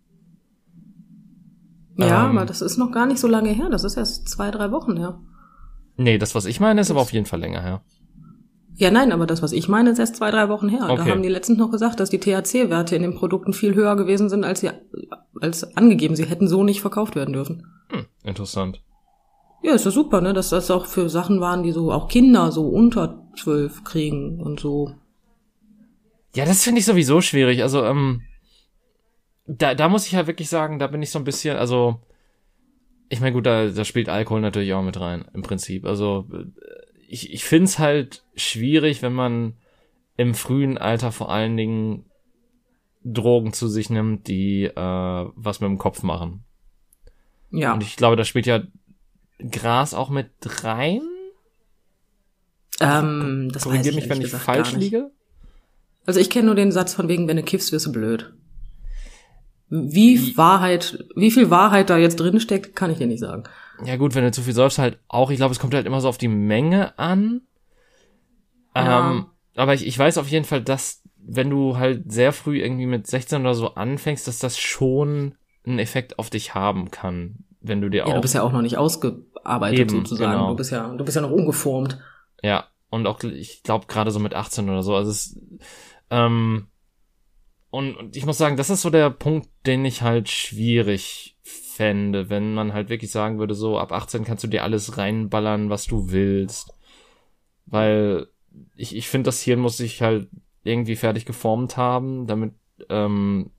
Ja, 1.97 2.29
ähm, 2.29 2.37
aber 2.37 2.45
das 2.45 2.61
ist 2.61 2.77
noch 2.77 2.91
gar 2.91 3.05
nicht 3.05 3.19
so 3.19 3.27
lange 3.27 3.49
her. 3.49 3.69
Das 3.69 3.83
ist 3.83 3.97
erst 3.97 4.29
zwei, 4.29 4.51
drei 4.51 4.71
Wochen 4.71 4.97
her. 4.97 5.19
Nee, 5.97 6.17
das, 6.17 6.33
was 6.35 6.45
ich 6.45 6.59
meine, 6.59 6.81
ist 6.81 6.89
das 6.89 6.95
aber 6.95 7.01
auf 7.01 7.13
jeden 7.13 7.25
Fall 7.25 7.39
länger 7.39 7.61
her. 7.61 7.81
Ja, 8.75 8.89
nein, 8.89 9.11
aber 9.11 9.27
das, 9.27 9.41
was 9.41 9.51
ich 9.51 9.67
meine, 9.67 9.91
ist 9.91 9.99
erst 9.99 10.15
zwei, 10.15 10.31
drei 10.31 10.49
Wochen 10.49 10.69
her. 10.69 10.85
Okay. 10.85 10.95
Da 10.95 11.05
haben 11.05 11.21
die 11.21 11.29
letztens 11.29 11.59
noch 11.59 11.69
gesagt, 11.69 11.99
dass 11.99 12.09
die 12.09 12.19
THC-Werte 12.19 12.95
in 12.95 13.01
den 13.01 13.13
Produkten 13.13 13.53
viel 13.53 13.75
höher 13.75 13.95
gewesen 13.95 14.29
sind, 14.29 14.43
als 14.43 14.61
sie 14.61 14.69
als 15.39 15.75
angegeben. 15.75 16.15
Sie 16.15 16.25
hätten 16.25 16.47
so 16.47 16.63
nicht 16.63 16.81
verkauft 16.81 17.15
werden 17.15 17.33
dürfen. 17.33 17.67
Hm, 17.89 18.05
interessant. 18.23 18.81
Ja, 19.63 19.73
ist 19.75 19.85
ja 19.85 19.91
super, 19.91 20.21
ne? 20.21 20.33
Dass 20.33 20.49
das 20.49 20.71
auch 20.71 20.85
für 20.85 21.09
Sachen 21.09 21.39
waren, 21.39 21.63
die 21.63 21.71
so 21.71 21.91
auch 21.91 22.07
Kinder 22.07 22.51
so 22.51 22.67
unter 22.67 23.27
zwölf 23.37 23.83
kriegen 23.83 24.39
und 24.39 24.59
so. 24.59 24.95
Ja, 26.33 26.45
das 26.45 26.63
finde 26.63 26.79
ich 26.79 26.85
sowieso 26.85 27.21
schwierig. 27.21 27.61
Also, 27.61 27.83
ähm, 27.83 28.21
da, 29.45 29.75
da 29.75 29.89
muss 29.89 30.07
ich 30.07 30.15
halt 30.15 30.27
wirklich 30.27 30.49
sagen, 30.49 30.79
da 30.79 30.87
bin 30.87 31.01
ich 31.01 31.11
so 31.11 31.19
ein 31.19 31.25
bisschen, 31.25 31.57
also, 31.57 31.99
ich 33.09 33.19
meine, 33.19 33.33
gut, 33.33 33.45
da, 33.45 33.67
da 33.67 33.83
spielt 33.83 34.09
Alkohol 34.09 34.41
natürlich 34.41 34.73
auch 34.73 34.83
mit 34.83 34.99
rein, 34.99 35.25
im 35.33 35.41
Prinzip. 35.41 35.85
Also, 35.85 36.27
ich, 37.07 37.31
ich 37.31 37.43
finde 37.43 37.65
es 37.65 37.79
halt 37.79 38.23
schwierig, 38.35 39.01
wenn 39.01 39.13
man 39.13 39.57
im 40.15 40.33
frühen 40.33 40.77
Alter 40.77 41.11
vor 41.11 41.31
allen 41.31 41.57
Dingen 41.57 42.05
Drogen 43.03 43.53
zu 43.53 43.67
sich 43.67 43.89
nimmt, 43.89 44.27
die 44.27 44.65
äh, 44.65 44.75
was 45.35 45.59
mit 45.59 45.69
dem 45.69 45.77
Kopf 45.77 46.03
machen. 46.03 46.45
Ja. 47.49 47.73
Und 47.73 47.83
ich 47.83 47.97
glaube, 47.97 48.15
da 48.15 48.23
spielt 48.23 48.45
ja 48.45 48.61
Gras 49.49 49.93
auch 49.93 50.09
mit 50.09 50.29
rein? 50.63 51.01
Ähm, 52.79 53.49
das 53.53 53.63
Korrigier 53.63 53.93
mich, 53.93 54.09
wenn 54.09 54.21
ich 54.21 54.31
falsch 54.31 54.73
liege. 54.73 55.11
Also 56.05 56.19
ich 56.19 56.29
kenne 56.29 56.47
nur 56.47 56.55
den 56.55 56.71
Satz 56.71 56.93
von 56.93 57.07
wegen, 57.07 57.27
wenn 57.27 57.37
du 57.37 57.43
kiffst, 57.43 57.71
wirst 57.71 57.85
du 57.85 57.91
blöd. 57.91 58.33
Wie, 59.69 60.35
Wahrheit, 60.35 61.05
wie 61.15 61.31
viel 61.31 61.49
Wahrheit 61.49 61.89
da 61.89 61.97
jetzt 61.97 62.19
drin 62.19 62.39
steckt, 62.39 62.75
kann 62.75 62.91
ich 62.91 62.97
dir 62.97 63.07
nicht 63.07 63.21
sagen. 63.21 63.43
Ja 63.85 63.95
gut, 63.95 64.15
wenn 64.15 64.23
du 64.23 64.31
zu 64.31 64.41
viel 64.41 64.53
säufst, 64.53 64.79
halt 64.79 64.99
auch. 65.07 65.31
Ich 65.31 65.37
glaube, 65.37 65.53
es 65.53 65.59
kommt 65.59 65.73
halt 65.73 65.85
immer 65.85 66.01
so 66.01 66.09
auf 66.09 66.17
die 66.17 66.27
Menge 66.27 66.97
an. 66.99 67.41
Ja. 68.75 69.11
Ähm, 69.11 69.27
aber 69.55 69.73
ich, 69.73 69.85
ich 69.85 69.97
weiß 69.97 70.17
auf 70.17 70.27
jeden 70.27 70.45
Fall, 70.45 70.61
dass 70.61 71.03
wenn 71.15 71.49
du 71.49 71.77
halt 71.77 72.11
sehr 72.11 72.33
früh 72.33 72.59
irgendwie 72.59 72.85
mit 72.85 73.07
16 73.07 73.41
oder 73.41 73.53
so 73.53 73.75
anfängst, 73.75 74.27
dass 74.27 74.39
das 74.39 74.57
schon 74.59 75.35
einen 75.65 75.79
Effekt 75.79 76.19
auf 76.19 76.29
dich 76.29 76.55
haben 76.55 76.91
kann, 76.91 77.45
wenn 77.61 77.81
du 77.81 77.89
dir 77.89 77.99
ja, 77.99 78.03
auch. 78.05 78.09
Ja, 78.09 78.15
du 78.15 78.21
bist 78.21 78.35
ja 78.35 78.43
auch 78.43 78.51
noch 78.51 78.61
nicht 78.61 78.77
ausge 78.77 79.23
arbeitet 79.43 79.79
Eben, 79.79 79.89
sozusagen. 79.89 80.31
Genau. 80.31 80.49
Du 80.49 80.55
bist 80.55 80.71
ja, 80.71 80.87
du 80.87 81.03
bist 81.03 81.15
ja 81.15 81.21
noch 81.21 81.31
ungeformt. 81.31 81.99
Ja, 82.41 82.65
und 82.89 83.07
auch, 83.07 83.23
ich 83.23 83.63
glaube, 83.63 83.85
gerade 83.87 84.11
so 84.11 84.19
mit 84.19 84.33
18 84.33 84.69
oder 84.69 84.83
so. 84.83 84.95
Also 84.95 85.11
es, 85.11 85.39
ähm, 86.09 86.67
und, 87.69 87.95
und 87.95 88.17
ich 88.17 88.25
muss 88.25 88.37
sagen, 88.37 88.57
das 88.57 88.69
ist 88.69 88.81
so 88.81 88.89
der 88.89 89.09
Punkt, 89.09 89.49
den 89.65 89.85
ich 89.85 90.01
halt 90.01 90.29
schwierig 90.29 91.37
fände, 91.41 92.29
wenn 92.29 92.53
man 92.53 92.73
halt 92.73 92.89
wirklich 92.89 93.11
sagen 93.11 93.39
würde, 93.39 93.55
so 93.55 93.79
ab 93.79 93.91
18 93.91 94.25
kannst 94.25 94.43
du 94.43 94.47
dir 94.47 94.63
alles 94.63 94.97
reinballern, 94.97 95.69
was 95.69 95.85
du 95.85 96.11
willst. 96.11 96.75
Weil 97.65 98.27
ich, 98.75 98.95
ich 98.95 99.07
finde, 99.07 99.29
das 99.29 99.41
Hirn 99.41 99.59
muss 99.59 99.77
sich 99.77 100.01
halt 100.01 100.27
irgendwie 100.63 100.97
fertig 100.97 101.25
geformt 101.25 101.77
haben, 101.77 102.27
damit 102.27 102.53
ähm, 102.89 103.51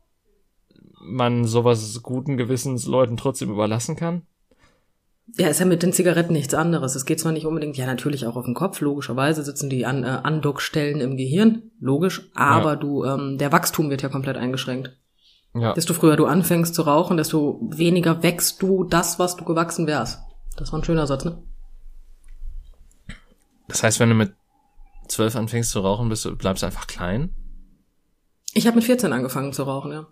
man 1.03 1.45
sowas 1.45 2.01
guten 2.03 2.37
Gewissens 2.37 2.87
Leuten 2.87 3.17
trotzdem 3.17 3.51
überlassen 3.51 3.97
kann. 3.97 4.23
Ja, 5.39 5.49
ist 5.49 5.61
ja 5.61 5.67
mit 5.67 5.83
den 5.83 5.93
Zigaretten 5.93 6.33
nichts 6.33 6.53
anderes. 6.53 6.95
Es 6.95 7.05
geht 7.05 7.21
zwar 7.21 7.33
nicht 7.33 7.47
unbedingt, 7.47 7.77
ja 7.77 7.87
natürlich 7.87 8.27
auch 8.27 8.37
auf 8.37 8.45
den 8.45 8.55
Kopf, 8.55 8.81
logischerweise 8.81 9.43
sitzen 9.43 9.71
die 9.71 9.87
an, 9.87 10.05
äh, 10.05 10.09
Andockstellen 10.23 11.01
im 11.01 11.17
Gehirn, 11.17 11.71
logisch, 11.81 12.29
aber 12.35 12.73
ja. 12.73 12.77
du, 12.77 13.05
ähm, 13.05 13.39
der 13.39 13.53
Wachstum 13.53 13.89
wird 13.89 14.03
ja 14.03 14.09
komplett 14.09 14.37
eingeschränkt. 14.37 14.97
Ja. 15.55 15.75
Desto 15.75 15.95
früher 15.95 16.17
du 16.17 16.27
anfängst 16.27 16.75
zu 16.75 16.83
rauchen, 16.83 17.17
desto 17.17 17.61
weniger 17.63 18.23
wächst 18.23 18.63
du 18.63 18.85
das, 18.85 19.19
was 19.19 19.37
du 19.37 19.45
gewachsen 19.45 19.87
wärst. 19.87 20.21
Das 20.57 20.73
war 20.73 20.81
ein 20.81 20.85
schöner 20.85 21.07
Satz, 21.07 21.25
ne? 21.25 21.43
Das 23.69 23.83
heißt, 23.83 24.01
wenn 24.01 24.09
du 24.09 24.15
mit 24.15 24.35
zwölf 25.09 25.37
anfängst 25.37 25.71
zu 25.71 25.81
rauchen, 25.81 26.09
bist 26.09 26.25
du, 26.25 26.37
bleibst 26.37 26.63
du 26.63 26.67
einfach 26.67 26.87
klein? 26.87 27.35
Ich 28.55 28.67
habe 28.67 28.77
mit 28.77 28.85
14 28.85 29.13
angefangen 29.13 29.53
zu 29.53 29.63
rauchen, 29.63 29.93
ja. 29.93 30.07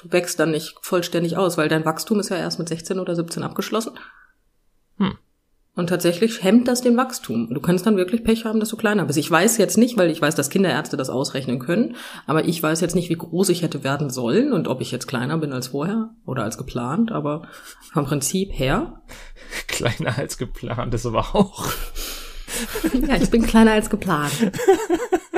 Du 0.00 0.10
wächst 0.10 0.40
dann 0.40 0.52
nicht 0.52 0.76
vollständig 0.80 1.36
aus, 1.36 1.58
weil 1.58 1.68
dein 1.68 1.84
Wachstum 1.84 2.20
ist 2.20 2.30
ja 2.30 2.36
erst 2.36 2.58
mit 2.58 2.70
16 2.70 2.98
oder 2.98 3.14
17 3.14 3.42
abgeschlossen. 3.42 3.92
Hm. 4.96 5.18
Und 5.76 5.88
tatsächlich 5.88 6.42
hemmt 6.42 6.68
das 6.68 6.80
den 6.80 6.96
Wachstum. 6.96 7.52
Du 7.52 7.60
kannst 7.60 7.84
dann 7.84 7.98
wirklich 7.98 8.24
Pech 8.24 8.46
haben, 8.46 8.60
dass 8.60 8.70
du 8.70 8.78
kleiner 8.78 9.04
bist. 9.04 9.18
Ich 9.18 9.30
weiß 9.30 9.58
jetzt 9.58 9.76
nicht, 9.76 9.98
weil 9.98 10.10
ich 10.10 10.22
weiß, 10.22 10.34
dass 10.34 10.48
Kinderärzte 10.48 10.96
das 10.96 11.10
ausrechnen 11.10 11.58
können, 11.58 11.96
aber 12.26 12.46
ich 12.46 12.62
weiß 12.62 12.80
jetzt 12.80 12.94
nicht, 12.94 13.10
wie 13.10 13.16
groß 13.16 13.50
ich 13.50 13.60
hätte 13.60 13.84
werden 13.84 14.08
sollen 14.08 14.54
und 14.54 14.68
ob 14.68 14.80
ich 14.80 14.90
jetzt 14.90 15.06
kleiner 15.06 15.36
bin 15.36 15.52
als 15.52 15.68
vorher 15.68 16.14
oder 16.24 16.44
als 16.44 16.56
geplant, 16.56 17.12
aber 17.12 17.42
vom 17.92 18.06
Prinzip 18.06 18.50
her. 18.52 19.02
Kleiner 19.66 20.16
als 20.16 20.38
geplant 20.38 20.94
ist 20.94 21.04
aber 21.04 21.34
auch. 21.34 21.66
ja, 23.06 23.16
ich 23.16 23.30
bin 23.30 23.42
kleiner 23.42 23.72
als 23.72 23.90
geplant. 23.90 24.32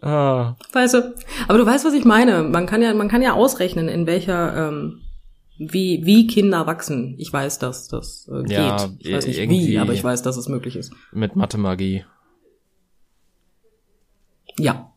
Ah. 0.00 0.56
Weißt 0.72 0.94
du, 0.94 1.14
aber 1.48 1.58
du 1.58 1.66
weißt, 1.66 1.84
was 1.84 1.94
ich 1.94 2.04
meine. 2.04 2.42
Man 2.42 2.66
kann 2.66 2.82
ja, 2.82 2.94
man 2.94 3.08
kann 3.08 3.22
ja 3.22 3.32
ausrechnen, 3.34 3.88
in 3.88 4.06
welcher, 4.06 4.68
ähm, 4.68 5.02
wie, 5.58 6.02
wie 6.04 6.26
Kinder 6.26 6.66
wachsen. 6.66 7.16
Ich 7.18 7.32
weiß, 7.32 7.58
dass 7.58 7.88
das 7.88 8.28
äh, 8.32 8.42
geht. 8.42 8.50
Ja, 8.50 8.88
ich 8.98 9.12
weiß 9.12 9.26
nicht 9.26 9.48
wie, 9.50 9.78
aber 9.78 9.92
ich 9.92 10.04
weiß, 10.04 10.22
dass 10.22 10.36
es 10.36 10.48
möglich 10.48 10.76
ist. 10.76 10.92
Mit 11.12 11.36
Mathemagie. 11.36 12.04
Ja. 14.58 14.92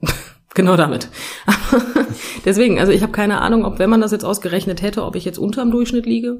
Genau 0.54 0.74
damit. 0.74 1.10
Deswegen, 2.46 2.78
also 2.78 2.90
ich 2.90 3.02
habe 3.02 3.12
keine 3.12 3.42
Ahnung, 3.42 3.66
ob 3.66 3.78
wenn 3.78 3.90
man 3.90 4.00
das 4.00 4.10
jetzt 4.10 4.24
ausgerechnet 4.24 4.80
hätte, 4.80 5.04
ob 5.04 5.14
ich 5.14 5.26
jetzt 5.26 5.36
unterm 5.36 5.70
Durchschnitt 5.70 6.06
liege, 6.06 6.38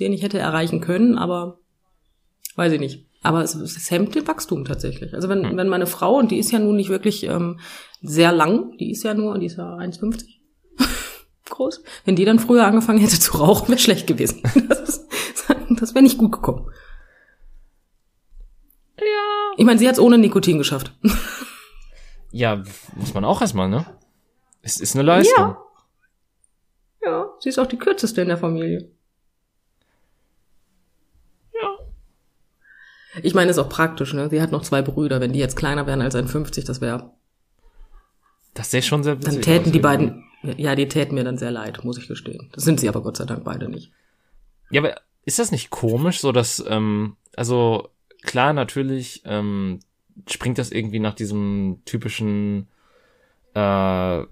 den 0.00 0.12
ich 0.12 0.24
hätte 0.24 0.40
erreichen 0.40 0.80
können, 0.80 1.16
aber 1.16 1.60
weiß 2.56 2.72
ich 2.72 2.80
nicht. 2.80 3.06
Aber 3.24 3.42
es, 3.42 3.54
es 3.54 3.90
hemmt 3.90 4.14
den 4.14 4.28
Wachstum 4.28 4.66
tatsächlich. 4.66 5.14
Also 5.14 5.30
wenn, 5.30 5.48
hm. 5.48 5.56
wenn 5.56 5.68
meine 5.68 5.86
Frau, 5.86 6.18
und 6.18 6.30
die 6.30 6.38
ist 6.38 6.52
ja 6.52 6.58
nun 6.58 6.76
nicht 6.76 6.90
wirklich 6.90 7.24
ähm, 7.24 7.58
sehr 8.02 8.32
lang, 8.32 8.76
die 8.76 8.90
ist 8.90 9.02
ja 9.02 9.14
nur, 9.14 9.38
die 9.38 9.46
ist 9.46 9.56
ja 9.56 9.76
1,50 9.76 10.26
groß, 11.50 11.82
wenn 12.04 12.16
die 12.16 12.26
dann 12.26 12.38
früher 12.38 12.66
angefangen 12.66 12.98
hätte 12.98 13.18
zu 13.18 13.38
rauchen, 13.38 13.68
wäre 13.68 13.78
schlecht 13.78 14.06
gewesen. 14.06 14.42
Das, 14.68 15.06
das 15.80 15.94
wäre 15.94 16.02
nicht 16.02 16.16
gut 16.16 16.32
gekommen. 16.32 16.70
Ja. 18.98 19.52
Ich 19.56 19.64
meine, 19.64 19.78
sie 19.78 19.86
hat 19.86 19.94
es 19.94 20.00
ohne 20.00 20.18
Nikotin 20.18 20.58
geschafft. 20.58 20.92
Ja, 22.36 22.64
muss 22.96 23.14
man 23.14 23.24
auch 23.24 23.40
erstmal, 23.40 23.68
ne? 23.68 23.86
Es 24.60 24.80
ist 24.80 24.96
eine 24.96 25.04
Leistung. 25.04 25.54
Ja. 25.54 25.64
Ja, 27.04 27.30
sie 27.38 27.48
ist 27.48 27.60
auch 27.60 27.66
die 27.66 27.76
kürzeste 27.76 28.22
in 28.22 28.26
der 28.26 28.38
Familie. 28.38 28.90
Ich 33.22 33.34
meine, 33.34 33.50
ist 33.50 33.58
auch 33.58 33.68
praktisch, 33.68 34.12
ne? 34.12 34.28
Sie 34.30 34.42
hat 34.42 34.52
noch 34.52 34.62
zwei 34.62 34.82
Brüder. 34.82 35.20
Wenn 35.20 35.32
die 35.32 35.38
jetzt 35.38 35.56
kleiner 35.56 35.86
wären 35.86 36.02
als 36.02 36.14
ein 36.14 36.28
50, 36.28 36.64
das 36.64 36.80
wäre. 36.80 37.10
Das 38.54 38.70
sähe 38.70 38.82
schon 38.82 39.02
sehr 39.02 39.16
Dann 39.16 39.42
täten 39.42 39.72
die 39.72 39.80
beiden, 39.80 40.24
ja, 40.42 40.74
die 40.74 40.88
täten 40.88 41.14
mir 41.14 41.24
dann 41.24 41.38
sehr 41.38 41.50
leid, 41.50 41.84
muss 41.84 41.98
ich 41.98 42.08
gestehen. 42.08 42.50
Das 42.52 42.64
sind 42.64 42.80
sie 42.80 42.88
aber 42.88 43.02
Gott 43.02 43.16
sei 43.16 43.24
Dank 43.24 43.44
beide 43.44 43.68
nicht. 43.68 43.90
Ja, 44.70 44.80
aber 44.80 44.94
ist 45.24 45.38
das 45.38 45.50
nicht 45.50 45.70
komisch, 45.70 46.20
so 46.20 46.32
dass, 46.32 46.64
ähm, 46.68 47.16
also 47.36 47.88
klar, 48.22 48.52
natürlich 48.52 49.22
ähm, 49.24 49.80
springt 50.28 50.58
das 50.58 50.70
irgendwie 50.70 51.00
nach 51.00 51.14
diesem 51.14 51.82
typischen 51.84 52.68
äh, 53.54 54.22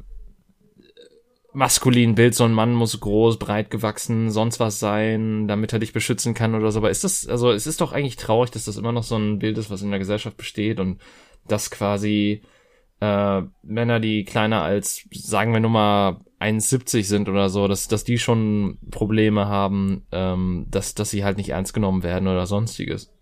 maskulinen 1.53 2.15
Bild, 2.15 2.35
so 2.35 2.45
ein 2.45 2.53
Mann 2.53 2.73
muss 2.73 2.99
groß, 2.99 3.39
breit 3.39 3.71
gewachsen, 3.71 4.31
sonst 4.31 4.61
was 4.61 4.79
sein, 4.79 5.49
damit 5.49 5.73
er 5.73 5.79
dich 5.79 5.93
beschützen 5.93 6.35
kann 6.35 6.55
oder 6.55 6.71
so. 6.73 6.79
Aber 6.79 6.91
ist 6.91 7.05
das, 7.05 7.27
also 7.27 7.51
es 7.51 7.67
ist 7.67 7.81
doch 7.81 7.93
eigentlich 7.93 8.17
traurig, 8.17 8.51
dass 8.51 8.65
das 8.65 8.77
immer 8.77 8.93
noch 8.93 9.03
so 9.03 9.17
ein 9.17 9.39
Bild 9.39 9.59
ist, 9.59 9.71
was 9.71 9.83
in 9.83 9.91
der 9.91 9.99
Gesellschaft 9.99 10.37
besteht 10.37 10.81
und 10.81 11.01
dass 11.47 11.71
quasi 11.71 12.43
äh, 13.01 13.43
Männer, 13.63 14.01
die 14.01 14.25
kleiner 14.25 14.63
als, 14.63 15.07
sagen 15.13 15.53
wir 15.53 15.61
nur 15.61 15.71
mal, 15.71 16.21
1,70 16.41 17.05
sind 17.05 17.29
oder 17.29 17.49
so, 17.49 17.69
dass, 17.69 17.89
dass 17.89 18.05
die 18.05 18.19
schon 18.19 18.79
Probleme 18.91 19.47
haben, 19.47 20.07
ähm, 20.11 20.67
dass, 20.71 20.95
dass 20.95 21.11
sie 21.11 21.25
halt 21.25 21.37
nicht 21.37 21.51
ernst 21.51 21.75
genommen 21.75 22.03
werden 22.03 22.29
oder 22.29 22.47
sonstiges. 22.47 23.13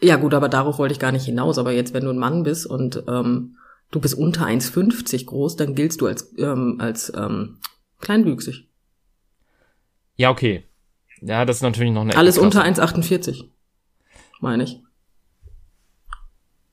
Ja 0.00 0.16
gut, 0.16 0.34
aber 0.34 0.48
darauf 0.48 0.78
wollte 0.78 0.92
ich 0.92 1.00
gar 1.00 1.12
nicht 1.12 1.26
hinaus. 1.26 1.58
Aber 1.58 1.72
jetzt, 1.72 1.94
wenn 1.94 2.04
du 2.04 2.10
ein 2.10 2.18
Mann 2.18 2.42
bist 2.42 2.66
und 2.66 3.04
ähm, 3.06 3.56
du 3.90 4.00
bist 4.00 4.14
unter 4.14 4.46
1,50 4.46 5.26
groß, 5.26 5.56
dann 5.56 5.74
giltst 5.74 6.00
du 6.00 6.06
als, 6.06 6.32
ähm, 6.38 6.76
als 6.78 7.12
ähm, 7.14 7.58
kleinwüchsig. 8.00 8.68
Ja, 10.16 10.30
okay. 10.30 10.64
Ja, 11.20 11.44
das 11.44 11.56
ist 11.56 11.62
natürlich 11.62 11.92
noch 11.92 12.02
eine 12.02 12.16
Alles 12.16 12.38
unter 12.38 12.64
1,48, 12.64 13.44
meine 14.40 14.64
ich. 14.64 14.80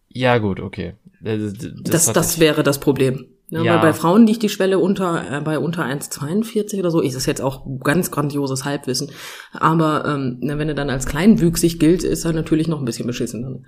Ja, 0.09 0.37
gut, 0.37 0.59
okay. 0.59 0.95
Das, 1.21 1.53
das, 1.83 2.13
das 2.13 2.39
wäre 2.39 2.63
das 2.63 2.79
Problem. 2.79 3.27
Ja, 3.49 3.63
ja. 3.63 3.73
Weil 3.75 3.81
bei 3.81 3.93
Frauen 3.93 4.27
liegt 4.27 4.43
die 4.43 4.49
Schwelle 4.49 4.77
unter 4.79 5.37
äh, 5.37 5.41
bei 5.41 5.57
unter 5.57 5.85
1,42 5.85 6.79
oder 6.79 6.91
so. 6.91 6.99
Ist 7.01 7.15
das 7.15 7.25
jetzt 7.25 7.41
auch 7.41 7.65
ganz 7.81 8.11
grandioses 8.11 8.65
Halbwissen. 8.65 9.11
Aber 9.53 10.05
ähm, 10.05 10.39
wenn 10.41 10.67
er 10.67 10.75
dann 10.75 10.89
als 10.89 11.05
kleinwüchsig 11.05 11.79
gilt, 11.79 12.03
ist 12.03 12.25
er 12.25 12.33
natürlich 12.33 12.67
noch 12.67 12.79
ein 12.79 12.85
bisschen 12.85 13.07
beschissen. 13.07 13.65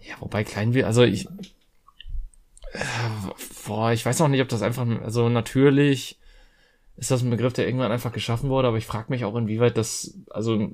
Ja, 0.00 0.14
wobei 0.20 0.44
kleinwüchsig, 0.44 0.86
also 0.86 1.02
ich, 1.02 1.26
boah, 3.66 3.92
ich 3.92 4.04
weiß 4.04 4.18
noch 4.20 4.28
nicht, 4.28 4.42
ob 4.42 4.48
das 4.48 4.62
einfach, 4.62 4.86
also 5.02 5.28
natürlich 5.28 6.18
ist 6.96 7.10
das 7.10 7.22
ein 7.22 7.30
Begriff, 7.30 7.52
der 7.52 7.66
irgendwann 7.66 7.92
einfach 7.92 8.12
geschaffen 8.12 8.50
wurde, 8.50 8.68
aber 8.68 8.78
ich 8.78 8.86
frage 8.86 9.06
mich 9.10 9.24
auch, 9.24 9.36
inwieweit 9.36 9.76
das, 9.76 10.18
also 10.30 10.70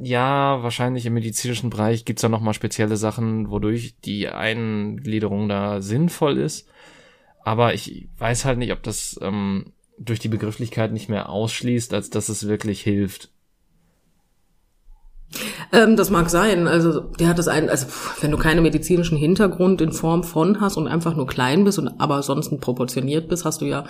ja, 0.00 0.62
wahrscheinlich 0.62 1.06
im 1.06 1.14
medizinischen 1.14 1.70
Bereich 1.70 2.04
gibt's 2.04 2.22
da 2.22 2.28
nochmal 2.28 2.54
spezielle 2.54 2.96
Sachen, 2.96 3.50
wodurch 3.50 3.94
die 4.04 4.28
Eingliederung 4.28 5.48
da 5.48 5.80
sinnvoll 5.80 6.38
ist. 6.38 6.68
Aber 7.44 7.74
ich 7.74 8.08
weiß 8.18 8.44
halt 8.44 8.58
nicht, 8.58 8.72
ob 8.72 8.82
das 8.82 9.18
ähm, 9.22 9.72
durch 9.98 10.18
die 10.18 10.28
Begrifflichkeit 10.28 10.92
nicht 10.92 11.08
mehr 11.08 11.28
ausschließt, 11.28 11.94
als 11.94 12.10
dass 12.10 12.28
es 12.28 12.48
wirklich 12.48 12.80
hilft. 12.82 13.30
Ähm, 15.72 15.96
das 15.96 16.10
mag 16.10 16.30
sein. 16.30 16.66
Also 16.66 17.00
der 17.00 17.28
hat 17.28 17.38
das 17.38 17.48
ein, 17.48 17.68
also 17.68 17.86
wenn 18.20 18.30
du 18.30 18.38
keinen 18.38 18.62
medizinischen 18.62 19.18
Hintergrund 19.18 19.80
in 19.80 19.92
Form 19.92 20.24
von 20.24 20.60
hast 20.60 20.76
und 20.76 20.88
einfach 20.88 21.16
nur 21.16 21.26
klein 21.26 21.64
bist 21.64 21.78
und 21.78 22.00
aber 22.00 22.22
sonst 22.22 22.50
proportioniert 22.60 23.28
bist, 23.28 23.44
hast 23.44 23.60
du 23.60 23.66
ja 23.66 23.84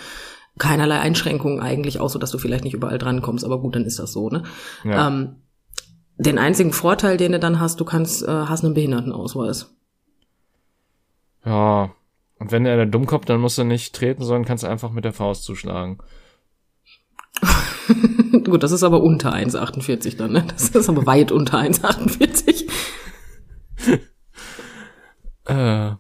keinerlei 0.59 1.01
Einschränkungen 1.01 1.61
eigentlich, 1.61 2.01
außer 2.01 2.19
dass 2.19 2.31
du 2.31 2.39
vielleicht 2.39 2.65
nicht 2.65 2.75
überall 2.75 2.99
drankommst. 2.99 3.45
Aber 3.45 3.61
gut, 3.61 3.75
dann 3.75 3.85
ist 3.85 3.99
das 3.99 4.13
so. 4.13 4.31
Ne? 4.31 4.45
Ja. 4.85 5.09
Ähm, 5.09 5.37
den 6.17 6.39
einzigen 6.39 6.73
Vorteil, 6.73 7.17
den 7.17 7.33
du 7.33 7.39
dann 7.41 7.59
hast, 7.61 7.81
du 7.81 7.85
kannst 7.85 8.23
äh, 8.23 8.31
hast 8.31 8.65
einen 8.65 8.75
Behindertenausweis. 8.75 9.75
Ja, 11.45 11.91
und 12.39 12.53
wenn 12.53 12.67
er 12.67 12.77
der 12.77 12.87
Dummkopf, 12.87 13.25
dann 13.27 13.41
musst 13.41 13.59
du 13.59 13.65
nicht 13.65 13.95
treten, 13.95 14.23
sondern 14.23 14.45
kannst 14.45 14.65
einfach 14.65 14.91
mit 14.91 15.05
der 15.05 15.13
Faust 15.13 15.45
zuschlagen. 15.45 15.99
Gut, 18.45 18.63
das 18.63 18.73
ist 18.73 18.83
aber 18.83 19.03
unter 19.03 19.35
1,48 19.35 20.17
dann, 20.17 20.33
ne? 20.33 20.45
Das 20.49 20.69
ist 20.71 20.89
aber 20.89 21.07
weit 21.07 21.33
unter 21.33 21.59
1,48. 21.59 22.65
äh. 25.47 25.93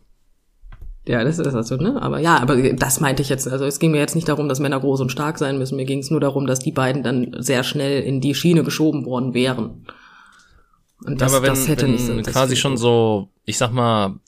Ja, 1.06 1.22
das 1.22 1.38
ist 1.38 1.54
also, 1.54 1.76
ne? 1.76 2.00
Aber 2.00 2.18
ja, 2.18 2.38
aber 2.38 2.56
das 2.72 3.00
meinte 3.00 3.20
ich 3.20 3.28
jetzt. 3.28 3.46
Also 3.46 3.66
es 3.66 3.78
ging 3.78 3.90
mir 3.90 3.98
jetzt 3.98 4.14
nicht 4.14 4.28
darum, 4.28 4.48
dass 4.48 4.58
Männer 4.58 4.80
groß 4.80 5.02
und 5.02 5.12
stark 5.12 5.38
sein 5.38 5.58
müssen. 5.58 5.76
Mir 5.76 5.84
ging 5.84 5.98
es 5.98 6.10
nur 6.10 6.20
darum, 6.20 6.46
dass 6.46 6.60
die 6.60 6.72
beiden 6.72 7.02
dann 7.02 7.36
sehr 7.38 7.62
schnell 7.62 8.02
in 8.02 8.22
die 8.22 8.34
Schiene 8.34 8.64
geschoben 8.64 9.04
worden 9.04 9.34
wären. 9.34 9.86
Und 11.04 11.20
das, 11.20 11.34
aber 11.34 11.42
wenn, 11.42 11.50
das 11.50 11.68
hätte 11.68 11.84
wenn 11.84 11.92
nicht 11.92 12.06
so. 12.06 12.14
Quasi 12.22 12.56
schon 12.56 12.78
so, 12.78 13.28
ich 13.44 13.58
sag 13.58 13.70
mal, 13.72 14.18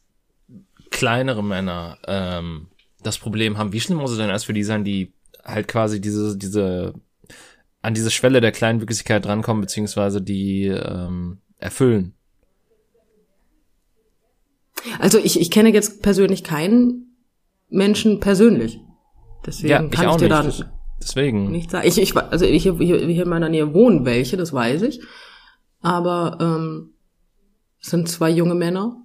kleinere 0.90 1.42
Männer 1.42 1.96
ähm, 2.06 2.66
das 3.02 3.16
Problem 3.16 3.56
haben, 3.56 3.72
wie 3.72 3.80
schlimm 3.80 3.98
muss 3.98 4.10
es 4.10 4.18
denn 4.18 4.28
erst 4.28 4.44
für 4.44 4.52
die 4.52 4.64
sein, 4.64 4.84
die 4.84 5.14
halt 5.42 5.68
quasi 5.68 5.98
diese, 6.00 6.36
diese, 6.36 6.92
an 7.86 7.94
diese 7.94 8.10
Schwelle 8.10 8.40
der 8.40 8.50
Kleinwüchsigkeit 8.50 9.24
drankommen, 9.24 9.60
beziehungsweise 9.60 10.20
die 10.20 10.64
ähm, 10.66 11.38
erfüllen? 11.58 12.14
Also 14.98 15.18
ich, 15.18 15.40
ich 15.40 15.52
kenne 15.52 15.72
jetzt 15.72 16.02
persönlich 16.02 16.42
keinen 16.42 17.16
Menschen 17.68 18.18
persönlich. 18.18 18.80
Deswegen 19.46 19.68
ja, 19.68 19.84
ich 19.84 19.90
kann 19.92 20.10
ich 20.10 20.16
dir 20.16 20.28
da 20.28 20.44
deswegen. 21.00 21.52
nicht 21.52 21.70
sagen. 21.70 21.86
Ich, 21.86 21.96
ich, 21.98 22.16
also 22.16 22.44
hier, 22.44 22.74
hier, 22.74 22.98
hier 22.98 23.22
in 23.22 23.28
meiner 23.28 23.48
Nähe 23.48 23.72
wohnen 23.72 24.04
welche, 24.04 24.36
das 24.36 24.52
weiß 24.52 24.82
ich. 24.82 25.00
Aber 25.80 26.38
ähm, 26.40 26.94
es 27.80 27.90
sind 27.90 28.08
zwei 28.08 28.30
junge 28.30 28.56
Männer. 28.56 28.96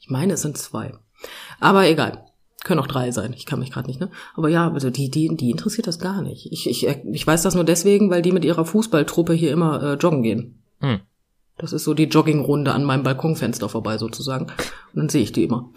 Ich 0.00 0.10
meine, 0.10 0.34
es 0.34 0.42
sind 0.42 0.58
zwei. 0.58 0.92
Aber 1.60 1.88
egal. 1.88 2.26
Können 2.64 2.80
auch 2.80 2.88
drei 2.88 3.12
sein. 3.12 3.32
Ich 3.34 3.46
kann 3.46 3.60
mich 3.60 3.70
gerade 3.70 3.86
nicht, 3.86 4.00
ne? 4.00 4.10
Aber 4.34 4.48
ja, 4.48 4.70
also 4.72 4.90
die, 4.90 5.10
die, 5.10 5.28
die 5.36 5.50
interessiert 5.50 5.86
das 5.86 6.00
gar 6.00 6.22
nicht. 6.22 6.50
Ich, 6.50 6.68
ich, 6.68 6.86
ich 6.86 7.26
weiß 7.26 7.42
das 7.42 7.54
nur 7.54 7.64
deswegen, 7.64 8.10
weil 8.10 8.22
die 8.22 8.32
mit 8.32 8.44
ihrer 8.44 8.64
Fußballtruppe 8.64 9.32
hier 9.32 9.52
immer 9.52 9.82
äh, 9.82 9.94
joggen 9.94 10.22
gehen. 10.22 10.62
Hm. 10.80 11.00
Das 11.56 11.72
ist 11.72 11.84
so 11.84 11.94
die 11.94 12.04
Joggingrunde 12.04 12.72
an 12.72 12.84
meinem 12.84 13.04
Balkonfenster 13.04 13.68
vorbei 13.68 13.98
sozusagen. 13.98 14.46
Und 14.46 14.94
dann 14.94 15.08
sehe 15.08 15.22
ich 15.22 15.32
die 15.32 15.44
immer. 15.44 15.70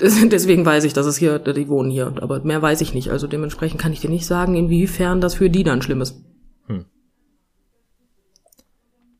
Deswegen 0.00 0.64
weiß 0.64 0.84
ich, 0.84 0.92
dass 0.92 1.06
es 1.06 1.16
hier, 1.16 1.38
die 1.38 1.68
wohnen 1.68 1.90
hier. 1.90 2.14
Aber 2.20 2.40
mehr 2.40 2.62
weiß 2.62 2.80
ich 2.82 2.94
nicht. 2.94 3.10
Also 3.10 3.26
dementsprechend 3.26 3.80
kann 3.80 3.92
ich 3.92 4.00
dir 4.00 4.10
nicht 4.10 4.26
sagen, 4.26 4.54
inwiefern 4.54 5.20
das 5.20 5.34
für 5.34 5.50
die 5.50 5.64
dann 5.64 5.82
schlimm 5.82 6.00
ist. 6.00 6.22
Hm. 6.66 6.86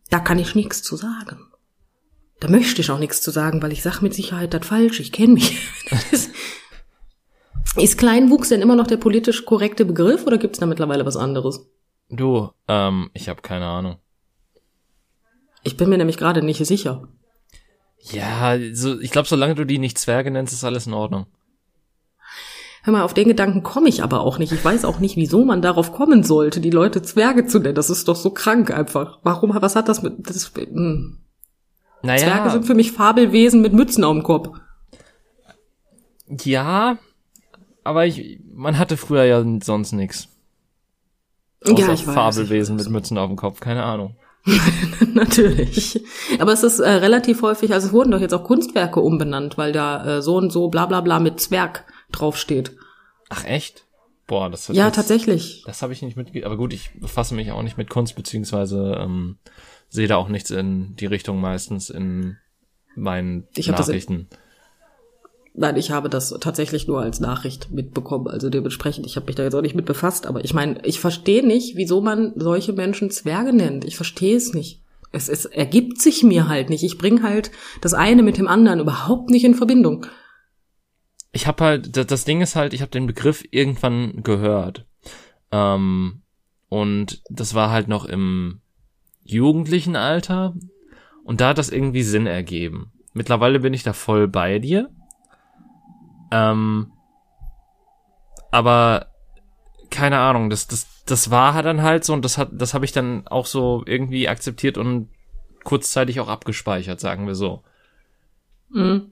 Da 0.09 0.20
kann 0.20 0.38
ich 0.38 0.54
nichts 0.54 0.82
zu 0.82 0.96
sagen. 0.96 1.48
Da 2.41 2.49
möchte 2.49 2.80
ich 2.80 2.91
auch 2.91 2.99
nichts 2.99 3.20
zu 3.20 3.30
sagen, 3.30 3.62
weil 3.62 3.72
ich 3.72 3.82
sag 3.82 4.01
mit 4.01 4.14
Sicherheit 4.14 4.55
das 4.55 4.66
falsch. 4.66 5.01
Ich 5.01 5.12
kenne 5.12 5.34
mich. 5.34 5.59
ist, 6.12 6.30
ist 7.76 7.99
Kleinwuchs 7.99 8.51
denn 8.51 8.62
immer 8.62 8.76
noch 8.76 8.86
der 8.86 8.97
politisch 8.97 9.45
korrekte 9.45 9.84
Begriff 9.84 10.26
oder 10.26 10.39
gibt 10.39 10.55
es 10.55 10.61
da 10.61 10.66
mittlerweile 10.66 11.05
was 11.05 11.16
anderes? 11.16 11.68
Du, 12.09 12.51
ähm, 12.68 13.11
ich 13.12 13.28
habe 13.28 13.43
keine 13.43 13.66
Ahnung. 13.66 13.97
Ich 15.64 15.76
bin 15.76 15.89
mir 15.89 15.99
nämlich 15.99 16.16
gerade 16.16 16.43
nicht 16.43 16.64
sicher. 16.64 17.09
Ja, 18.01 18.57
so, 18.72 19.01
ich 19.01 19.11
glaube, 19.11 19.28
solange 19.28 19.57
du 19.57 19.64
die 19.64 19.78
nicht 19.78 19.99
Zwerge 19.99 20.30
nennst, 20.30 20.53
ist 20.53 20.64
alles 20.64 20.86
in 20.86 20.95
Ordnung. 20.95 21.26
Hör 22.84 22.93
mal, 22.93 23.03
auf 23.03 23.12
den 23.12 23.28
Gedanken 23.28 23.64
komme 23.64 23.89
ich 23.89 24.03
aber 24.03 24.20
auch 24.20 24.39
nicht. 24.39 24.53
Ich 24.53 24.64
weiß 24.64 24.84
auch 24.84 25.01
nicht, 25.01 25.16
wieso 25.16 25.45
man 25.45 25.61
darauf 25.61 25.93
kommen 25.93 26.22
sollte, 26.22 26.61
die 26.61 26.70
Leute 26.70 27.03
Zwerge 27.03 27.45
zu 27.47 27.59
nennen. 27.59 27.74
Das 27.74 27.91
ist 27.91 28.07
doch 28.07 28.16
so 28.16 28.30
krank 28.30 28.70
einfach. 28.70 29.18
Warum, 29.24 29.53
was 29.61 29.74
hat 29.76 29.89
das 29.89 30.03
mit, 30.03 30.30
das, 30.30 30.53
hm. 30.55 31.18
Naja. 32.03 32.18
Zwerge 32.18 32.51
sind 32.51 32.66
für 32.66 32.74
mich 32.74 32.92
Fabelwesen 32.92 33.61
mit 33.61 33.72
Mützen 33.72 34.05
auf 34.05 34.14
dem 34.14 34.22
Kopf. 34.22 34.49
Ja, 36.44 36.99
aber 37.84 38.07
ich, 38.07 38.40
man 38.53 38.78
hatte 38.78 38.96
früher 38.96 39.24
ja 39.24 39.44
sonst 39.62 39.92
nix. 39.92 40.28
ja, 41.64 41.92
ich 41.92 42.07
weiß. 42.07 42.14
Fabelwesen 42.14 42.76
mit 42.76 42.88
Mützen 42.90 43.18
auf 43.18 43.28
dem 43.28 43.36
Kopf, 43.36 43.61
keine 43.61 43.82
Ahnung. 43.82 44.16
Natürlich. 45.14 46.01
Aber 46.38 46.53
es 46.53 46.62
ist 46.62 46.78
äh, 46.78 46.88
relativ 46.88 47.42
häufig, 47.42 47.72
also 47.72 47.88
es 47.88 47.92
wurden 47.92 48.11
doch 48.11 48.20
jetzt 48.20 48.34
auch 48.34 48.44
Kunstwerke 48.44 49.01
umbenannt, 49.01 49.59
weil 49.59 49.72
da 49.72 50.18
äh, 50.18 50.22
so 50.22 50.36
und 50.36 50.51
so 50.51 50.68
bla 50.68 50.86
bla 50.86 51.01
bla 51.01 51.18
mit 51.18 51.40
Zwerg 51.40 51.84
draufsteht. 52.12 52.76
Ach 53.28 53.44
echt? 53.44 53.84
Boah, 54.26 54.51
das 54.51 54.68
Ja, 54.68 54.86
jetzt, 54.86 54.96
tatsächlich. 54.96 55.62
Das 55.66 55.82
habe 55.82 55.92
ich 55.92 56.03
nicht 56.03 56.16
mitgekriegt. 56.16 56.44
Aber 56.44 56.59
gut, 56.59 56.72
ich 56.72 56.90
befasse 57.01 57.34
mich 57.34 57.51
auch 57.51 57.62
nicht 57.62 57.78
mit 57.78 57.88
Kunst, 57.88 58.14
beziehungsweise 58.14 58.99
ähm, 59.01 59.38
sehe 59.89 60.09
da 60.09 60.16
auch 60.16 60.28
nichts 60.28 60.51
in 60.51 60.97
die 60.97 61.07
Richtung 61.07 61.41
meistens 61.41 61.91
in 61.91 62.36
meinen 62.95 63.47
ich 63.55 63.68
Nachrichten. 63.68 64.26
Das 64.30 64.39
Nein, 65.55 65.76
ich 65.76 65.91
habe 65.91 66.09
das 66.09 66.30
tatsächlich 66.41 66.86
nur 66.86 67.01
als 67.01 67.18
Nachricht 67.18 67.72
mitbekommen. 67.72 68.28
Also 68.28 68.49
dementsprechend, 68.49 69.07
ich 69.07 69.16
habe 69.16 69.26
mich 69.26 69.34
da 69.34 69.43
jetzt 69.43 69.55
auch 69.55 69.62
nicht 69.62 69.74
mit 69.74 69.86
befasst. 69.86 70.26
Aber 70.26 70.45
ich 70.45 70.55
meine, 70.55 70.80
ich 70.84 71.01
verstehe 71.01 71.45
nicht, 71.45 71.76
wieso 71.76 72.01
man 72.01 72.32
solche 72.36 72.72
Menschen 72.72 73.11
Zwerge 73.11 73.53
nennt. 73.53 73.84
Ich 73.84 73.97
verstehe 73.97 74.36
es 74.36 74.55
nicht. 74.55 74.82
Es, 75.11 75.28
es 75.28 75.47
ergibt 75.47 76.01
sich 76.01 76.22
mir 76.22 76.49
halt 76.49 76.70
nicht. 76.70 76.84
Ich 76.84 76.97
bringe 76.97 77.24
halt 77.24 77.51
das 77.80 77.93
eine 77.93 78.22
mit 78.22 78.39
dem 78.39 78.47
anderen 78.47 78.78
überhaupt 78.78 79.30
nicht 79.30 79.45
in 79.45 79.57
Verbindung. 79.57 80.07
Ich 81.32 81.49
habe 81.49 81.64
halt, 81.64 82.11
das 82.11 82.24
Ding 82.24 82.41
ist 82.41 82.55
halt, 82.55 82.72
ich 82.72 82.80
habe 82.80 82.93
den 82.93 83.09
Begriff 83.09 83.45
irgendwann 83.51 84.22
gehört. 84.22 84.86
Ähm, 85.51 86.22
und 86.68 87.22
das 87.30 87.55
war 87.55 87.70
halt 87.70 87.89
noch 87.89 88.05
im 88.05 88.61
jugendlichen 89.30 89.96
Alter. 89.96 90.54
Und 91.24 91.40
da 91.40 91.48
hat 91.48 91.58
das 91.58 91.70
irgendwie 91.70 92.02
Sinn 92.02 92.26
ergeben. 92.26 92.92
Mittlerweile 93.12 93.60
bin 93.60 93.74
ich 93.74 93.82
da 93.82 93.92
voll 93.92 94.28
bei 94.28 94.58
dir. 94.58 94.90
Ähm, 96.30 96.92
aber 98.50 99.12
keine 99.90 100.18
Ahnung, 100.18 100.50
das, 100.50 100.66
das, 100.66 100.86
das 101.06 101.30
war 101.30 101.62
dann 101.62 101.82
halt 101.82 102.04
so 102.04 102.12
und 102.12 102.24
das 102.24 102.38
hat, 102.38 102.50
das 102.52 102.74
habe 102.74 102.84
ich 102.84 102.92
dann 102.92 103.26
auch 103.26 103.46
so 103.46 103.82
irgendwie 103.86 104.28
akzeptiert 104.28 104.78
und 104.78 105.08
kurzzeitig 105.64 106.20
auch 106.20 106.28
abgespeichert, 106.28 107.00
sagen 107.00 107.26
wir 107.26 107.34
so. 107.34 107.62
Mhm. 108.70 109.10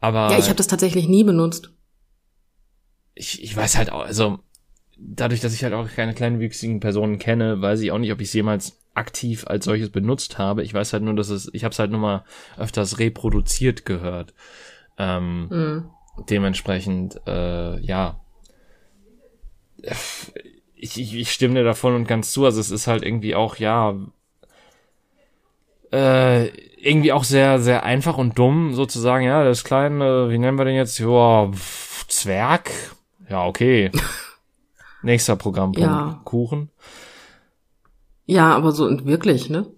Aber 0.00 0.30
ja, 0.30 0.38
ich 0.38 0.46
habe 0.46 0.56
das 0.56 0.66
tatsächlich 0.66 1.08
nie 1.08 1.24
benutzt. 1.24 1.70
Ich, 3.14 3.42
ich 3.42 3.54
weiß 3.56 3.76
halt 3.76 3.92
auch, 3.92 4.04
also 4.04 4.38
dadurch, 4.98 5.40
dass 5.40 5.54
ich 5.54 5.64
halt 5.64 5.74
auch 5.74 5.88
keine 5.90 6.14
kleinwüchsigen 6.14 6.80
Personen 6.80 7.18
kenne, 7.18 7.60
weiß 7.60 7.80
ich 7.80 7.92
auch 7.92 7.98
nicht, 7.98 8.12
ob 8.12 8.20
ich 8.20 8.28
es 8.28 8.34
jemals 8.34 8.79
aktiv 8.94 9.46
als 9.46 9.64
solches 9.64 9.90
benutzt 9.90 10.38
habe. 10.38 10.62
Ich 10.62 10.74
weiß 10.74 10.92
halt 10.92 11.02
nur, 11.02 11.14
dass 11.14 11.28
es, 11.28 11.48
ich 11.52 11.64
habe 11.64 11.72
es 11.72 11.78
halt 11.78 11.90
nur 11.90 12.00
mal 12.00 12.24
öfters 12.58 12.98
reproduziert 12.98 13.84
gehört. 13.84 14.34
Ähm, 14.98 15.48
mhm 15.48 15.90
dementsprechend, 16.28 17.20
äh, 17.26 17.78
ja, 17.80 18.20
ich, 20.74 21.00
ich, 21.00 21.14
ich 21.14 21.32
stimme 21.32 21.54
dir 21.54 21.64
davon 21.64 21.94
und 21.94 22.08
ganz 22.08 22.32
zu. 22.32 22.44
Also 22.44 22.60
es 22.60 22.70
ist 22.70 22.86
halt 22.86 23.02
irgendwie 23.02 23.34
auch, 23.34 23.56
ja, 23.56 23.94
äh, 25.92 26.48
irgendwie 26.76 27.12
auch 27.12 27.24
sehr, 27.24 27.58
sehr 27.58 27.84
einfach 27.84 28.18
und 28.18 28.38
dumm, 28.38 28.74
sozusagen, 28.74 29.24
ja, 29.24 29.44
das 29.44 29.64
kleine, 29.64 30.30
wie 30.30 30.38
nennen 30.38 30.58
wir 30.58 30.64
den 30.64 30.76
jetzt? 30.76 30.98
Ja, 30.98 31.50
Zwerg? 32.08 32.70
Ja, 33.28 33.46
okay. 33.46 33.90
Nächster 35.02 35.36
Programmpunkt. 35.36 35.88
Ja. 35.88 36.20
Kuchen. 36.24 36.70
Ja, 38.30 38.54
aber 38.54 38.70
so 38.70 38.86
und 38.86 39.06
wirklich, 39.06 39.50
ne? 39.50 39.66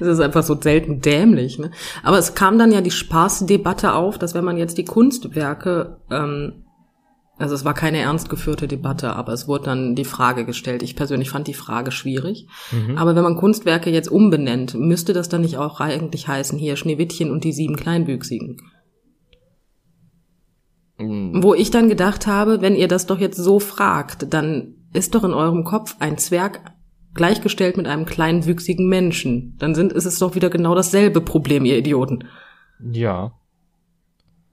Es 0.00 0.08
ist 0.08 0.20
einfach 0.20 0.42
so 0.42 0.60
selten 0.60 1.00
dämlich. 1.00 1.60
Ne? 1.60 1.70
Aber 2.02 2.18
es 2.18 2.34
kam 2.34 2.58
dann 2.58 2.72
ja 2.72 2.80
die 2.80 2.90
Spaßdebatte 2.90 3.94
auf, 3.94 4.18
dass 4.18 4.34
wenn 4.34 4.44
man 4.44 4.56
jetzt 4.56 4.76
die 4.78 4.84
Kunstwerke, 4.84 5.98
ähm, 6.10 6.64
also 7.38 7.54
es 7.54 7.64
war 7.64 7.74
keine 7.74 7.98
ernst 7.98 8.28
geführte 8.28 8.66
Debatte, 8.66 9.14
aber 9.14 9.32
es 9.32 9.46
wurde 9.46 9.66
dann 9.66 9.94
die 9.94 10.04
Frage 10.04 10.44
gestellt. 10.44 10.82
Ich 10.82 10.96
persönlich 10.96 11.30
fand 11.30 11.46
die 11.46 11.54
Frage 11.54 11.92
schwierig. 11.92 12.48
Mhm. 12.72 12.98
Aber 12.98 13.14
wenn 13.14 13.22
man 13.22 13.36
Kunstwerke 13.36 13.90
jetzt 13.90 14.10
umbenennt, 14.10 14.74
müsste 14.74 15.12
das 15.12 15.28
dann 15.28 15.42
nicht 15.42 15.58
auch 15.58 15.78
eigentlich 15.78 16.26
heißen, 16.26 16.58
hier 16.58 16.74
Schneewittchen 16.74 17.30
und 17.30 17.44
die 17.44 17.52
sieben 17.52 17.76
Kleinwüchsigen? 17.76 18.56
Mhm. 20.98 21.44
Wo 21.44 21.54
ich 21.54 21.70
dann 21.70 21.88
gedacht 21.88 22.26
habe, 22.26 22.60
wenn 22.60 22.74
ihr 22.74 22.88
das 22.88 23.06
doch 23.06 23.20
jetzt 23.20 23.36
so 23.36 23.60
fragt, 23.60 24.32
dann 24.34 24.81
ist 24.92 25.14
doch 25.14 25.24
in 25.24 25.34
eurem 25.34 25.64
Kopf 25.64 25.96
ein 25.98 26.18
Zwerg 26.18 26.72
gleichgestellt 27.14 27.76
mit 27.76 27.86
einem 27.86 28.06
kleinen 28.06 28.46
wüchsigen 28.46 28.88
Menschen. 28.88 29.56
Dann 29.58 29.74
sind, 29.74 29.92
ist 29.92 30.06
es 30.06 30.18
doch 30.18 30.34
wieder 30.34 30.50
genau 30.50 30.74
dasselbe 30.74 31.20
Problem, 31.20 31.64
ihr 31.64 31.78
Idioten. 31.78 32.24
Ja. 32.80 33.32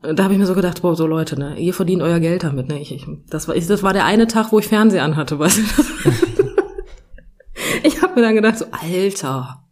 Da 0.01 0.23
habe 0.23 0.33
ich 0.33 0.39
mir 0.39 0.45
so 0.45 0.55
gedacht, 0.55 0.81
boah, 0.81 0.95
so 0.95 1.05
Leute, 1.07 1.37
ne, 1.37 1.57
ihr 1.57 1.73
verdient 1.73 2.01
euer 2.01 2.19
Geld 2.19 2.43
damit, 2.43 2.69
ne? 2.69 2.79
Ich, 2.79 2.93
ich, 2.93 3.05
das 3.29 3.47
war, 3.47 3.55
ich, 3.55 3.67
das 3.67 3.83
war 3.83 3.91
der 3.91 4.05
eine 4.05 4.27
Tag, 4.27 4.51
wo 4.51 4.59
ich 4.59 4.67
Fernseher 4.67 5.03
anhatte, 5.03 5.39
weißt 5.39 5.59
du? 5.59 5.63
ich 7.83 8.01
habe 8.01 8.15
mir 8.15 8.21
dann 8.21 8.35
gedacht, 8.35 8.57
so, 8.57 8.65
Alter, 8.71 9.67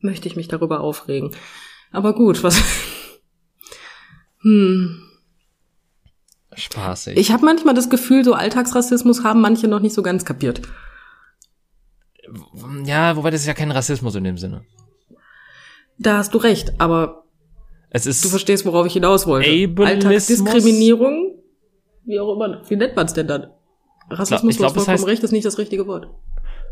möchte 0.00 0.26
ich 0.26 0.34
mich 0.34 0.48
darüber 0.48 0.80
aufregen. 0.80 1.30
Aber 1.92 2.12
gut, 2.12 2.42
was? 2.42 2.60
hm. 4.40 5.00
Spaßig. 6.54 7.16
Ich 7.16 7.32
habe 7.32 7.44
manchmal 7.44 7.74
das 7.74 7.88
Gefühl, 7.88 8.24
so 8.24 8.34
Alltagsrassismus 8.34 9.24
haben 9.24 9.40
manche 9.40 9.68
noch 9.68 9.80
nicht 9.80 9.94
so 9.94 10.02
ganz 10.02 10.24
kapiert. 10.24 10.62
Ja, 12.84 13.16
wobei 13.16 13.30
das 13.30 13.42
ist 13.42 13.46
ja 13.46 13.54
kein 13.54 13.70
Rassismus 13.70 14.14
in 14.14 14.24
dem 14.24 14.38
Sinne. 14.38 14.64
Da 15.98 16.18
hast 16.18 16.34
du 16.34 16.38
recht, 16.38 16.80
aber 16.80 17.24
es 17.90 18.06
ist 18.06 18.24
du 18.24 18.28
verstehst, 18.28 18.64
worauf 18.64 18.86
ich 18.86 18.94
hinaus 18.94 19.26
wollte. 19.26 19.50
Ableismus? 19.50 19.86
Alltagsdiskriminierung, 19.86 21.38
wie 22.04 22.18
auch 22.18 22.34
immer. 22.34 22.62
Wie 22.68 22.76
nennt 22.76 22.96
man 22.96 23.06
es 23.06 23.12
denn 23.12 23.28
dann? 23.28 23.48
Rassismus, 24.10 24.54
ich 24.54 24.58
glaub, 24.58 24.72
du 24.72 24.80
hast 24.80 24.86
vollkommen 24.86 24.98
heißt, 24.98 25.08
recht, 25.08 25.24
ist 25.24 25.32
nicht 25.32 25.44
das 25.44 25.58
richtige 25.58 25.86
Wort. 25.86 26.08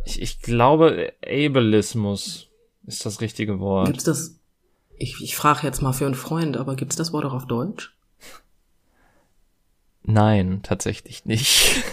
Ich, 0.05 0.21
ich 0.21 0.41
glaube, 0.41 1.13
Ableismus 1.23 2.49
ist 2.87 3.05
das 3.05 3.21
richtige 3.21 3.61
Wort. 3.61 3.87
Gibt's 3.87 4.05
das? 4.05 4.41
Ich, 4.97 5.23
ich 5.23 5.37
frage 5.37 5.61
jetzt 5.63 5.81
mal 5.83 5.93
für 5.93 6.07
einen 6.07 6.15
Freund, 6.15 6.57
aber 6.57 6.75
gibt's 6.75 6.97
das 6.97 7.13
Wort 7.13 7.25
auch 7.25 7.35
auf 7.35 7.47
Deutsch? 7.47 7.95
Nein, 10.03 10.61
tatsächlich 10.63 11.25
nicht. 11.25 11.85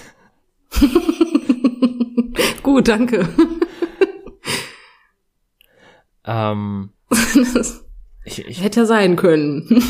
Gut, 2.63 2.87
danke. 2.87 3.27
ähm, 6.25 6.91
ich, 8.25 8.45
ich, 8.45 8.61
Hätte 8.61 8.81
ja 8.81 8.85
sein 8.85 9.15
können. 9.15 9.83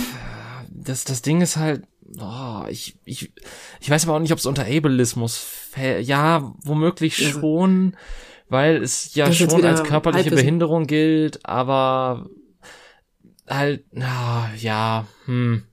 Das, 0.70 1.03
das 1.03 1.22
Ding 1.22 1.41
ist 1.41 1.57
halt, 1.57 1.84
oh, 2.20 2.63
ich, 2.70 2.97
ich, 3.03 3.34
ich 3.80 3.89
weiß 3.89 4.05
aber 4.05 4.15
auch 4.15 4.20
nicht, 4.20 4.32
ob 4.32 4.39
es 4.39 4.45
unter 4.45 4.65
Ableismus 4.65 5.38
fällt. 5.38 6.07
Ja, 6.07 6.53
womöglich 6.63 7.18
schon, 7.18 7.95
weil 8.49 8.82
es 8.82 9.13
ja 9.15 9.32
schon 9.32 9.65
als 9.65 9.84
körperliche 9.84 10.32
Behinderung 10.32 10.88
gilt, 10.88 11.45
aber 11.45 12.30
halt, 13.47 13.86
na, 13.91 14.51
ja, 14.57 15.07
hm. 15.26 15.63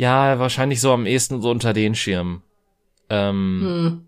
Ja, 0.00 0.38
wahrscheinlich 0.38 0.80
so 0.80 0.92
am 0.92 1.04
ehesten 1.04 1.42
so 1.42 1.50
unter 1.50 1.74
den 1.74 1.94
Schirm. 1.94 2.40
Ähm, 3.10 3.60
hm. 3.62 4.06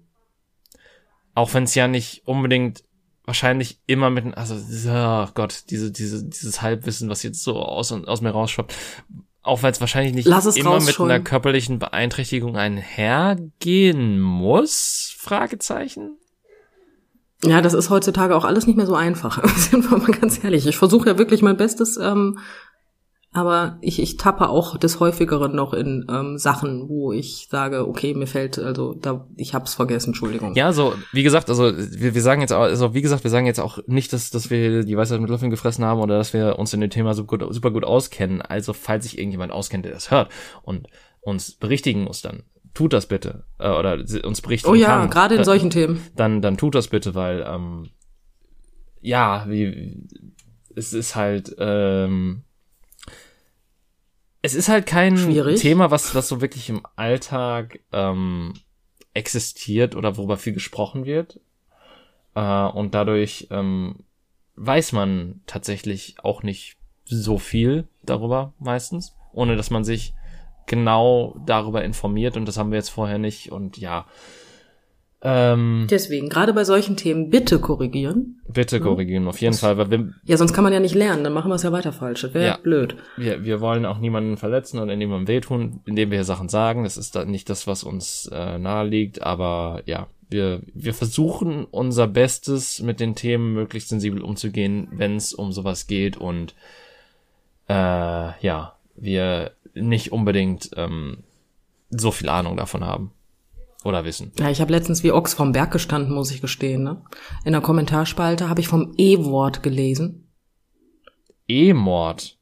Auch 1.34 1.52
wenn 1.52 1.64
es 1.64 1.74
ja 1.74 1.86
nicht 1.86 2.22
unbedingt 2.24 2.82
wahrscheinlich 3.26 3.78
immer 3.86 4.08
mit, 4.08 4.34
also, 4.34 4.54
oh 4.88 5.28
Gott, 5.34 5.64
diese, 5.68 5.92
diese, 5.92 6.24
dieses 6.24 6.62
Halbwissen, 6.62 7.10
was 7.10 7.22
jetzt 7.22 7.42
so 7.42 7.58
aus, 7.58 7.92
aus 7.92 8.22
mir 8.22 8.30
rausschwappt, 8.30 8.74
auch 9.42 9.62
weil 9.62 9.72
es 9.72 9.82
wahrscheinlich 9.82 10.14
nicht 10.14 10.56
immer 10.56 10.80
mit 10.80 10.98
einer 10.98 11.20
körperlichen 11.20 11.78
Beeinträchtigung 11.78 12.56
einhergehen 12.56 14.18
muss, 14.18 15.14
Fragezeichen. 15.18 16.16
Ja, 17.44 17.60
das 17.60 17.74
ist 17.74 17.90
heutzutage 17.90 18.34
auch 18.34 18.44
alles 18.44 18.66
nicht 18.66 18.76
mehr 18.76 18.86
so 18.86 18.94
einfach. 18.94 19.44
Sind 19.56 19.90
wir 19.90 19.98
mal 19.98 20.12
ganz 20.12 20.42
ehrlich. 20.42 20.66
Ich 20.66 20.78
versuche 20.78 21.10
ja 21.10 21.18
wirklich 21.18 21.42
mein 21.42 21.58
Bestes, 21.58 21.98
ähm, 21.98 22.38
aber 23.34 23.78
ich, 23.80 24.00
ich 24.00 24.18
tappe 24.18 24.50
auch 24.50 24.76
des 24.76 25.00
häufigeren 25.00 25.54
noch 25.54 25.72
in 25.72 26.04
ähm, 26.10 26.36
Sachen, 26.36 26.90
wo 26.90 27.12
ich 27.12 27.48
sage, 27.50 27.88
okay, 27.88 28.12
mir 28.12 28.26
fällt, 28.26 28.58
also 28.58 28.92
da, 28.92 29.26
ich 29.36 29.54
hab's 29.54 29.72
vergessen, 29.72 30.10
Entschuldigung. 30.10 30.54
Ja, 30.54 30.72
so, 30.74 30.94
wie 31.12 31.22
gesagt, 31.22 31.48
also 31.48 31.72
wir, 31.74 32.14
wir 32.14 32.20
sagen 32.20 32.42
jetzt 32.42 32.52
auch, 32.52 32.60
also 32.60 32.92
wie 32.92 33.00
gesagt, 33.00 33.24
wir 33.24 33.30
sagen 33.30 33.46
jetzt 33.46 33.58
auch 33.58 33.78
nicht, 33.86 34.12
dass, 34.12 34.28
dass 34.30 34.50
wir 34.50 34.84
die 34.84 34.96
Weisheit 34.98 35.18
mit 35.18 35.30
Löffeln 35.30 35.50
gefressen 35.50 35.82
haben 35.82 36.00
oder 36.00 36.18
dass 36.18 36.34
wir 36.34 36.58
uns 36.58 36.74
in 36.74 36.82
dem 36.82 36.90
Thema 36.90 37.14
super 37.14 37.38
gut, 37.38 37.54
super 37.54 37.70
gut 37.70 37.84
auskennen. 37.84 38.42
Also, 38.42 38.74
falls 38.74 39.04
sich 39.04 39.16
irgendjemand 39.16 39.50
auskennt, 39.50 39.86
der 39.86 39.92
das 39.92 40.10
hört 40.10 40.30
und 40.62 40.88
uns 41.22 41.52
berichtigen 41.52 42.04
muss, 42.04 42.20
dann 42.20 42.42
tut 42.74 42.92
das 42.92 43.06
bitte. 43.06 43.44
Äh, 43.58 43.70
oder 43.70 43.94
uns 44.24 44.42
berichtigen 44.42 44.74
Oh 44.74 44.76
ja, 44.76 45.06
gerade 45.06 45.36
in 45.36 45.44
solchen 45.44 45.70
Themen. 45.70 46.02
Dann, 46.16 46.42
dann 46.42 46.58
tut 46.58 46.74
das 46.74 46.88
bitte, 46.88 47.14
weil 47.14 47.46
ähm, 47.48 47.88
ja, 49.00 49.46
wie 49.48 50.06
es 50.74 50.92
ist 50.92 51.16
halt 51.16 51.54
ähm, 51.58 52.44
es 54.42 54.54
ist 54.54 54.68
halt 54.68 54.86
kein 54.86 55.16
Schwierig. 55.16 55.60
Thema, 55.60 55.90
was, 55.90 56.14
was 56.14 56.28
so 56.28 56.40
wirklich 56.40 56.68
im 56.68 56.82
Alltag 56.96 57.80
ähm, 57.92 58.54
existiert 59.14 59.94
oder 59.94 60.16
worüber 60.16 60.36
viel 60.36 60.52
gesprochen 60.52 61.04
wird. 61.04 61.40
Äh, 62.34 62.66
und 62.66 62.94
dadurch 62.94 63.46
ähm, 63.50 64.00
weiß 64.56 64.92
man 64.92 65.40
tatsächlich 65.46 66.16
auch 66.22 66.42
nicht 66.42 66.76
so 67.04 67.38
viel 67.38 67.86
darüber 68.02 68.52
meistens, 68.58 69.16
ohne 69.32 69.56
dass 69.56 69.70
man 69.70 69.84
sich 69.84 70.14
genau 70.66 71.36
darüber 71.46 71.84
informiert 71.84 72.36
und 72.36 72.46
das 72.46 72.56
haben 72.56 72.70
wir 72.70 72.78
jetzt 72.78 72.90
vorher 72.90 73.18
nicht 73.18 73.50
und 73.52 73.78
ja. 73.78 74.06
Ähm, 75.24 75.86
Deswegen, 75.88 76.28
gerade 76.28 76.52
bei 76.52 76.64
solchen 76.64 76.96
Themen, 76.96 77.30
bitte 77.30 77.60
korrigieren. 77.60 78.40
bitte 78.48 78.80
korrigieren, 78.80 79.28
auf 79.28 79.40
jeden 79.40 79.54
Fall, 79.54 79.78
weil 79.78 79.88
wir, 79.90 80.12
Ja, 80.24 80.36
sonst 80.36 80.52
kann 80.52 80.64
man 80.64 80.72
ja 80.72 80.80
nicht 80.80 80.96
lernen, 80.96 81.22
dann 81.22 81.32
machen 81.32 81.48
wir 81.48 81.54
es 81.54 81.62
ja 81.62 81.70
weiter 81.70 81.92
falsch. 81.92 82.22
Das 82.22 82.34
wäre 82.34 82.46
Ja. 82.46 82.56
blöd. 82.56 82.96
wir, 83.16 83.44
wir 83.44 83.60
wollen 83.60 83.86
auch 83.86 83.98
niemanden 83.98 84.36
verletzen 84.36 84.80
oder 84.80 84.96
niemandem 84.96 85.28
wehtun, 85.28 85.80
indem 85.86 86.10
wir 86.10 86.18
hier 86.18 86.24
Sachen 86.24 86.48
sagen. 86.48 86.82
Das 86.82 86.96
ist 86.96 87.14
da 87.14 87.24
nicht 87.24 87.48
das, 87.50 87.68
was 87.68 87.84
uns 87.84 88.28
äh, 88.32 88.58
nahe 88.58 88.84
liegt, 88.86 89.22
aber 89.22 89.82
ja, 89.86 90.08
wir, 90.28 90.60
wir 90.74 90.92
versuchen 90.94 91.66
unser 91.70 92.08
Bestes 92.08 92.80
mit 92.82 92.98
den 92.98 93.14
Themen 93.14 93.52
möglichst 93.52 93.90
sensibel 93.90 94.22
umzugehen, 94.22 94.88
wenn 94.90 95.14
es 95.16 95.34
um 95.34 95.52
sowas 95.52 95.86
geht 95.86 96.16
und 96.16 96.54
äh, 97.68 97.74
ja, 97.74 98.74
wir 98.96 99.52
nicht 99.74 100.10
unbedingt 100.10 100.70
ähm, 100.76 101.18
so 101.90 102.10
viel 102.10 102.28
Ahnung 102.28 102.56
davon 102.56 102.84
haben 102.84 103.12
oder 103.84 104.04
wissen. 104.04 104.32
Ja, 104.38 104.50
ich 104.50 104.60
habe 104.60 104.72
letztens 104.72 105.02
wie 105.02 105.12
Ochs 105.12 105.34
vom 105.34 105.52
Berg 105.52 105.70
gestanden, 105.70 106.14
muss 106.14 106.30
ich 106.30 106.40
gestehen. 106.40 106.82
Ne? 106.82 107.02
In 107.44 107.52
der 107.52 107.60
Kommentarspalte 107.60 108.48
habe 108.48 108.60
ich 108.60 108.68
vom 108.68 108.94
E-Wort 108.96 109.62
gelesen. 109.62 110.28
E-Mord. 111.48 112.38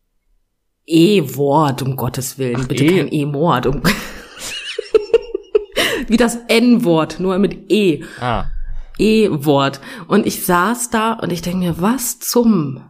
E-Wort, 0.86 1.82
um 1.82 1.96
Gottes 1.96 2.38
Willen. 2.38 2.60
Ach, 2.60 2.68
Bitte 2.68 2.84
E. 2.84 2.96
kein 2.96 3.12
E-Mord. 3.12 3.66
Um 3.66 3.82
wie 6.08 6.16
das 6.16 6.36
N-Wort, 6.48 7.20
nur 7.20 7.38
mit 7.38 7.70
E. 7.70 8.02
Ah, 8.20 8.46
E-Wort. 8.98 9.80
Und 10.08 10.26
ich 10.26 10.44
saß 10.44 10.90
da 10.90 11.14
und 11.14 11.32
ich 11.32 11.42
denke 11.42 11.58
mir, 11.58 11.80
was 11.80 12.18
zum 12.18 12.82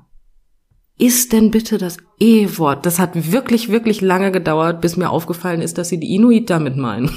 ist 0.99 1.33
denn 1.33 1.51
bitte 1.51 1.79
das 1.79 1.97
E-Wort? 2.19 2.85
Das 2.85 2.99
hat 2.99 3.33
wirklich, 3.33 3.71
wirklich 3.71 4.03
lange 4.03 4.33
gedauert, 4.33 4.83
bis 4.83 4.99
mir 4.99 5.09
aufgefallen 5.09 5.63
ist, 5.63 5.79
dass 5.79 5.89
sie 5.89 5.99
die 5.99 6.15
Inuit 6.15 6.51
damit 6.51 6.77
meinen. 6.77 7.11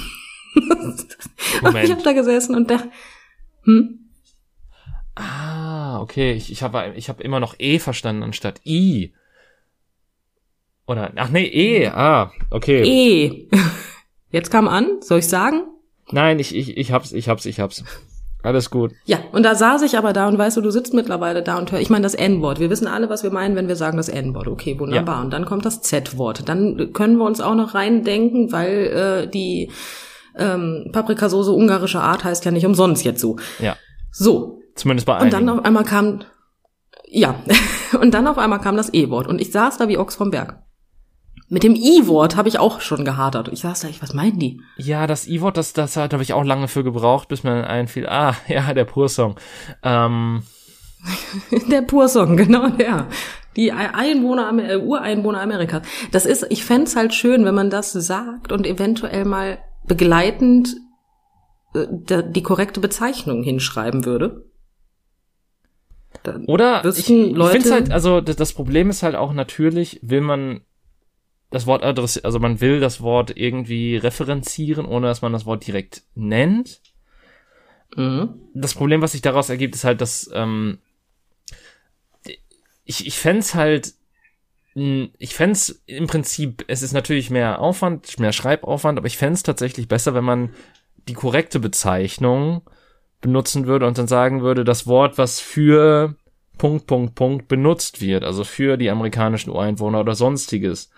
Und 1.62 1.76
ich 1.76 1.90
habe 1.90 2.02
da 2.02 2.12
gesessen 2.12 2.54
und 2.54 2.70
dachte, 2.70 2.90
hm? 3.64 4.00
Ah, 5.14 6.00
okay. 6.00 6.32
Ich, 6.32 6.50
ich 6.50 6.62
habe 6.62 6.92
ich 6.96 7.08
hab 7.08 7.20
immer 7.20 7.40
noch 7.40 7.54
E 7.58 7.78
verstanden 7.78 8.22
anstatt 8.22 8.60
I. 8.64 9.12
Oder, 10.86 11.12
ach 11.16 11.30
nee, 11.30 11.46
E. 11.46 11.88
Ah, 11.88 12.32
okay. 12.50 12.82
E. 12.82 13.48
Jetzt 14.30 14.50
kam 14.50 14.68
an, 14.68 15.00
soll 15.00 15.20
ich 15.20 15.28
sagen? 15.28 15.62
Nein, 16.10 16.38
ich, 16.38 16.54
ich, 16.54 16.76
ich 16.76 16.92
hab's, 16.92 17.12
ich 17.12 17.28
hab's, 17.28 17.46
ich 17.46 17.60
hab's. 17.60 17.84
Alles 18.42 18.68
gut. 18.68 18.92
Ja, 19.06 19.20
und 19.32 19.42
da 19.42 19.54
saß 19.54 19.80
ich 19.82 19.96
aber 19.96 20.12
da 20.12 20.28
und 20.28 20.36
weißt 20.36 20.58
du, 20.58 20.60
du 20.60 20.70
sitzt 20.70 20.92
mittlerweile 20.92 21.42
da 21.42 21.56
und 21.56 21.72
hör, 21.72 21.80
ich 21.80 21.88
meine 21.88 22.02
das 22.02 22.14
N-Wort. 22.14 22.60
Wir 22.60 22.68
wissen 22.68 22.86
alle, 22.86 23.08
was 23.08 23.22
wir 23.22 23.30
meinen, 23.30 23.56
wenn 23.56 23.68
wir 23.68 23.76
sagen 23.76 23.96
das 23.96 24.10
N-Wort. 24.10 24.48
Okay, 24.48 24.78
wunderbar. 24.78 25.22
Und 25.22 25.32
dann 25.32 25.46
kommt 25.46 25.64
das 25.64 25.80
Z-Wort. 25.80 26.46
Dann 26.46 26.92
können 26.92 27.16
wir 27.16 27.24
uns 27.24 27.40
auch 27.40 27.54
noch 27.54 27.74
reindenken, 27.74 28.52
weil 28.52 29.24
äh, 29.24 29.30
die 29.30 29.70
ähm, 30.36 30.90
Paprikasauce 30.92 31.48
ungarische 31.48 32.00
Art 32.00 32.24
heißt 32.24 32.44
ja 32.44 32.50
nicht 32.50 32.66
umsonst 32.66 33.04
jetzt 33.04 33.20
so. 33.20 33.36
Ja. 33.58 33.76
So. 34.10 34.60
Zumindest 34.74 35.06
bei 35.06 35.20
Und 35.20 35.32
dann 35.32 35.42
einigen. 35.48 35.58
auf 35.60 35.64
einmal 35.64 35.84
kam, 35.84 36.20
ja, 37.08 37.36
und 38.00 38.12
dann 38.14 38.26
auf 38.26 38.38
einmal 38.38 38.60
kam 38.60 38.76
das 38.76 38.92
E-Wort. 38.92 39.26
Und 39.26 39.40
ich 39.40 39.52
saß 39.52 39.78
da 39.78 39.88
wie 39.88 39.98
Ochs 39.98 40.16
vom 40.16 40.30
Berg. 40.30 40.58
Mit 41.48 41.62
dem 41.62 41.74
I-Wort 41.74 42.36
habe 42.36 42.48
ich 42.48 42.58
auch 42.58 42.80
schon 42.80 43.04
gehadert. 43.04 43.48
Ich 43.52 43.60
saß 43.60 43.80
da, 43.80 43.88
ich, 43.88 44.02
was 44.02 44.14
meinen 44.14 44.38
die? 44.38 44.60
Ja, 44.76 45.06
das 45.06 45.26
I-Wort, 45.28 45.56
das, 45.56 45.72
das 45.74 45.96
habe 45.96 46.22
ich 46.22 46.32
auch 46.32 46.42
lange 46.44 46.68
für 46.68 46.82
gebraucht, 46.82 47.28
bis 47.28 47.44
mir 47.44 47.66
einfiel, 47.66 48.08
ah, 48.08 48.34
ja, 48.48 48.72
der 48.74 48.84
Pursong. 48.84 49.36
Ähm, 49.82 50.42
Der 51.68 51.82
Pursong, 51.82 52.36
genau 52.36 52.68
der. 52.68 53.08
Die 53.56 53.72
Einwohner, 53.72 54.50
äh, 54.58 54.76
Ureinwohner 54.76 55.40
Amerikas. 55.40 55.82
Das 56.10 56.26
ist, 56.26 56.46
ich 56.48 56.64
fänd's 56.64 56.96
halt 56.96 57.14
schön, 57.14 57.44
wenn 57.44 57.54
man 57.54 57.70
das 57.70 57.92
sagt 57.92 58.52
und 58.52 58.66
eventuell 58.66 59.24
mal 59.24 59.58
begleitend 59.86 60.76
äh, 61.74 61.86
die 62.28 62.42
korrekte 62.42 62.80
Bezeichnung 62.80 63.42
hinschreiben 63.42 64.04
würde. 64.04 64.44
Dann 66.22 66.44
Oder 66.46 66.78
ich, 66.80 66.84
wüssten 66.84 67.30
ich 67.30 67.36
Leute- 67.36 67.60
finde 67.60 67.72
halt, 67.72 67.90
also 67.90 68.20
das, 68.20 68.52
Problem 68.52 68.90
ist 68.90 69.02
halt 69.02 69.14
auch 69.14 69.32
natürlich, 69.32 70.00
will 70.02 70.20
man 70.20 70.62
das 71.50 71.66
Wort 71.66 71.82
adressieren, 71.84 72.24
also 72.24 72.38
man 72.40 72.60
will 72.60 72.80
das 72.80 73.00
Wort 73.00 73.36
irgendwie 73.36 73.96
referenzieren, 73.96 74.86
ohne 74.86 75.06
dass 75.06 75.22
man 75.22 75.32
das 75.32 75.46
Wort 75.46 75.66
direkt 75.66 76.02
nennt. 76.14 76.80
Mhm. 77.96 78.34
Das 78.54 78.74
Problem, 78.74 79.02
was 79.02 79.12
sich 79.12 79.22
daraus 79.22 79.50
ergibt, 79.50 79.74
ist 79.74 79.84
halt, 79.84 80.00
dass 80.00 80.30
ähm, 80.32 80.78
ich, 82.84 83.06
ich 83.06 83.18
fänd's 83.18 83.54
halt, 83.54 83.94
ich 84.74 85.34
fänd's 85.34 85.82
im 85.86 86.08
Prinzip, 86.08 86.64
es 86.66 86.82
ist 86.82 86.92
natürlich 86.92 87.30
mehr 87.30 87.60
Aufwand, 87.60 88.18
mehr 88.18 88.32
Schreibaufwand, 88.32 88.98
aber 88.98 89.06
ich 89.06 89.16
fänd's 89.16 89.44
tatsächlich 89.44 89.86
besser, 89.86 90.14
wenn 90.14 90.24
man 90.24 90.50
die 91.06 91.14
korrekte 91.14 91.60
Bezeichnung 91.60 92.62
benutzen 93.20 93.66
würde 93.66 93.86
und 93.86 93.98
dann 93.98 94.08
sagen 94.08 94.42
würde, 94.42 94.64
das 94.64 94.86
Wort, 94.86 95.16
was 95.16 95.38
für 95.40 96.16
Punkt, 96.58 96.86
Punkt, 96.86 97.14
Punkt 97.14 97.48
benutzt 97.48 98.00
wird, 98.00 98.24
also 98.24 98.42
für 98.42 98.76
die 98.76 98.90
amerikanischen 98.90 99.50
Ureinwohner 99.50 100.00
oder 100.00 100.14
sonstiges, 100.14 100.90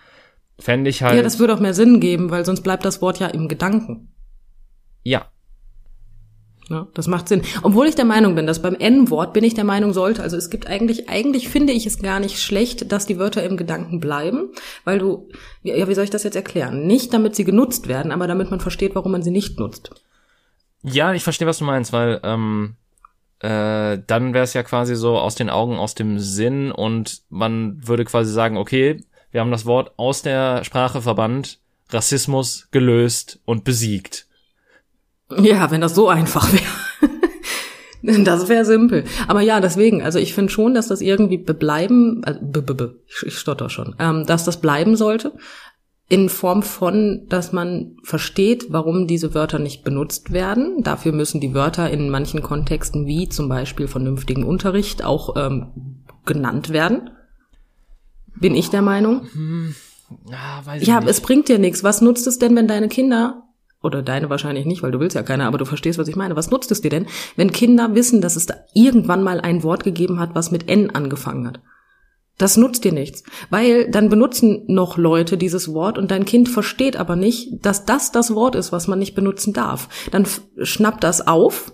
fände 0.59 0.89
ich 0.89 1.03
halt, 1.03 1.17
Ja, 1.17 1.23
das 1.23 1.39
würde 1.39 1.55
auch 1.55 1.61
mehr 1.61 1.75
Sinn 1.75 2.01
geben, 2.01 2.31
weil 2.31 2.45
sonst 2.47 2.63
bleibt 2.63 2.85
das 2.85 3.03
Wort 3.03 3.19
ja 3.19 3.27
im 3.27 3.47
Gedanken. 3.47 4.09
ja, 5.03 5.27
Ja, 6.69 6.89
das 6.95 7.07
macht 7.07 7.29
Sinn. 7.29 7.43
Obwohl 7.63 7.87
ich 7.87 7.95
der 7.95 8.05
Meinung 8.05 8.35
bin, 8.35 8.47
dass 8.47 8.61
beim 8.61 8.75
N-Wort 8.75 9.33
bin 9.33 9.45
ich 9.45 9.55
der 9.55 9.65
Meinung 9.65 9.93
sollte. 9.93 10.23
Also 10.23 10.37
es 10.37 10.51
gibt 10.51 10.67
eigentlich, 10.67 11.09
eigentlich 11.09 11.49
finde 11.49 11.73
ich 11.73 11.87
es 11.87 12.01
gar 12.01 12.19
nicht 12.19 12.43
schlecht, 12.43 12.91
dass 12.91 13.07
die 13.07 13.19
Wörter 13.19 13.45
im 13.45 13.57
Gedanken 13.57 14.01
bleiben, 14.01 14.49
weil 14.85 14.99
du, 14.99 15.29
ja, 15.63 15.87
wie 15.87 15.95
soll 15.95 16.05
ich 16.05 16.11
das 16.11 16.25
jetzt 16.25 16.35
erklären? 16.35 16.87
Nicht 16.87 17.15
damit 17.15 17.37
sie 17.37 17.45
genutzt 17.45 17.87
werden, 17.87 18.11
aber 18.11 18.27
damit 18.27 18.51
man 18.51 18.59
versteht, 18.59 18.97
warum 18.97 19.13
man 19.13 19.23
sie 19.23 19.31
nicht 19.31 19.61
nutzt. 19.61 19.91
Ja, 20.83 21.13
ich 21.13 21.23
verstehe, 21.23 21.47
was 21.47 21.59
du 21.59 21.65
meinst, 21.65 21.93
weil 21.93 22.21
ähm, 22.25 22.75
äh, 23.41 23.99
dann 24.05 24.35
wäre 24.35 24.45
es 24.45 24.55
ja 24.55 24.65
quasi 24.65 24.97
so 24.97 25.19
aus 25.19 25.37
den 25.37 25.51
Augen, 25.51 25.77
aus 25.77 25.95
dem 25.95 26.19
Sinn 26.19 26.73
und 26.73 27.23
man 27.29 27.87
würde 27.87 28.05
quasi 28.05 28.33
sagen, 28.33 28.57
okay, 28.57 29.05
wir 29.31 29.41
haben 29.41 29.51
das 29.53 29.67
Wort 29.67 29.93
aus 29.99 30.23
der 30.23 30.65
Sprache 30.65 31.01
verbannt, 31.01 31.61
Rassismus 31.91 32.69
gelöst 32.73 33.41
und 33.45 33.63
besiegt. 33.63 34.26
Ja, 35.41 35.71
wenn 35.71 35.81
das 35.81 35.95
so 35.95 36.09
einfach 36.09 36.53
wäre. 36.53 36.63
Das 38.25 38.49
wäre 38.49 38.65
simpel. 38.65 39.03
Aber 39.27 39.41
ja, 39.41 39.59
deswegen, 39.61 40.01
also 40.01 40.21
ich 40.21 40.33
finde 40.33 40.53
schon, 40.53 40.75
dass 40.75 40.87
das 40.87 41.01
irgendwie 41.01 41.39
bleiben, 41.39 42.23
also, 42.25 42.39
b 42.41 42.61
-b 42.61 42.73
-b, 42.75 42.91
ich, 43.09 43.27
ich 43.27 43.39
stotter 43.39 43.69
schon, 43.69 43.97
ähm, 43.99 44.25
dass 44.27 44.45
das 44.45 44.61
bleiben 44.61 44.95
sollte, 44.95 45.33
in 46.09 46.29
Form 46.29 46.63
von, 46.63 47.27
dass 47.29 47.53
man 47.53 47.97
versteht, 48.05 48.67
warum 48.69 49.09
diese 49.09 49.35
Wörter 49.35 49.59
nicht 49.59 49.83
benutzt 49.83 50.33
werden. 50.33 50.85
Dafür 50.85 51.11
müssen 51.11 51.41
die 51.41 51.53
Wörter 51.53 51.91
in 51.91 52.09
manchen 52.09 52.43
Kontexten, 52.43 53.07
wie 53.07 53.29
zum 53.29 53.49
Beispiel 53.49 53.89
vernünftigen 53.89 54.45
Unterricht, 54.45 55.05
auch 55.05 55.35
ähm, 55.37 56.05
genannt 56.27 56.69
werden. 56.69 57.11
Bin 58.37 58.55
ich 58.55 58.71
der 58.71 58.83
Meinung. 58.83 59.23
Weiß 60.65 60.83
ich 60.83 60.87
Ja, 60.87 61.01
nicht. 61.01 61.09
es 61.09 61.21
bringt 61.21 61.49
dir 61.49 61.59
nichts. 61.59 61.83
Was 61.83 62.03
nutzt 62.03 62.29
es 62.29 62.39
denn, 62.39 62.55
wenn 62.55 62.69
deine 62.69 62.89
Kinder, 62.89 63.43
oder 63.83 64.03
deine 64.03 64.31
wahrscheinlich 64.31 64.67
nicht, 64.67 64.83
weil 64.83 64.91
du 64.91 65.01
willst 65.01 65.17
ja 65.17 65.23
keine, 65.23 65.47
aber 65.47 65.59
du 65.59 65.65
verstehst, 65.65 65.99
was 65.99 66.09
ich 66.09 66.17
meine. 66.17 66.37
Was 66.37 66.51
nutzt 66.51 66.71
es 66.71 66.81
dir 66.81 66.91
denn, 66.91 67.07
wenn 67.37 67.53
Kinder 67.53 67.95
wissen, 67.95 68.21
dass 68.21 68.37
es 68.37 68.47
da 68.47 68.55
irgendwann 68.75 69.23
mal 69.23 69.41
ein 69.41 69.63
Wort 69.63 69.85
gegeben 69.85 70.19
hat, 70.19 70.35
was 70.35 70.51
mit 70.51 70.69
N 70.69 70.91
angefangen 70.91 71.47
hat? 71.47 71.61
Das 72.39 72.59
nutzt 72.59 72.85
dir 72.85 72.93
nichts, 72.93 73.23
weil 73.49 73.91
dann 73.91 74.11
benutzen 74.11 74.65
noch 74.67 74.99
Leute 74.99 75.39
dieses 75.39 75.73
Wort 75.73 75.97
und 75.97 76.11
dein 76.11 76.27
Kind 76.27 76.51
versteht 76.51 76.97
aber 76.97 77.17
nicht, 77.17 77.65
dass 77.65 77.87
das 77.87 78.13
das 78.13 78.35
Wort 78.35 78.57
ist, 78.57 78.73
was 78.73 78.89
man 78.89 78.99
nicht 78.99 79.15
benutzen 79.15 79.55
darf. 79.55 79.89
Dann 80.11 80.27
schnappt 80.61 81.03
das 81.03 81.27
auf, 81.27 81.73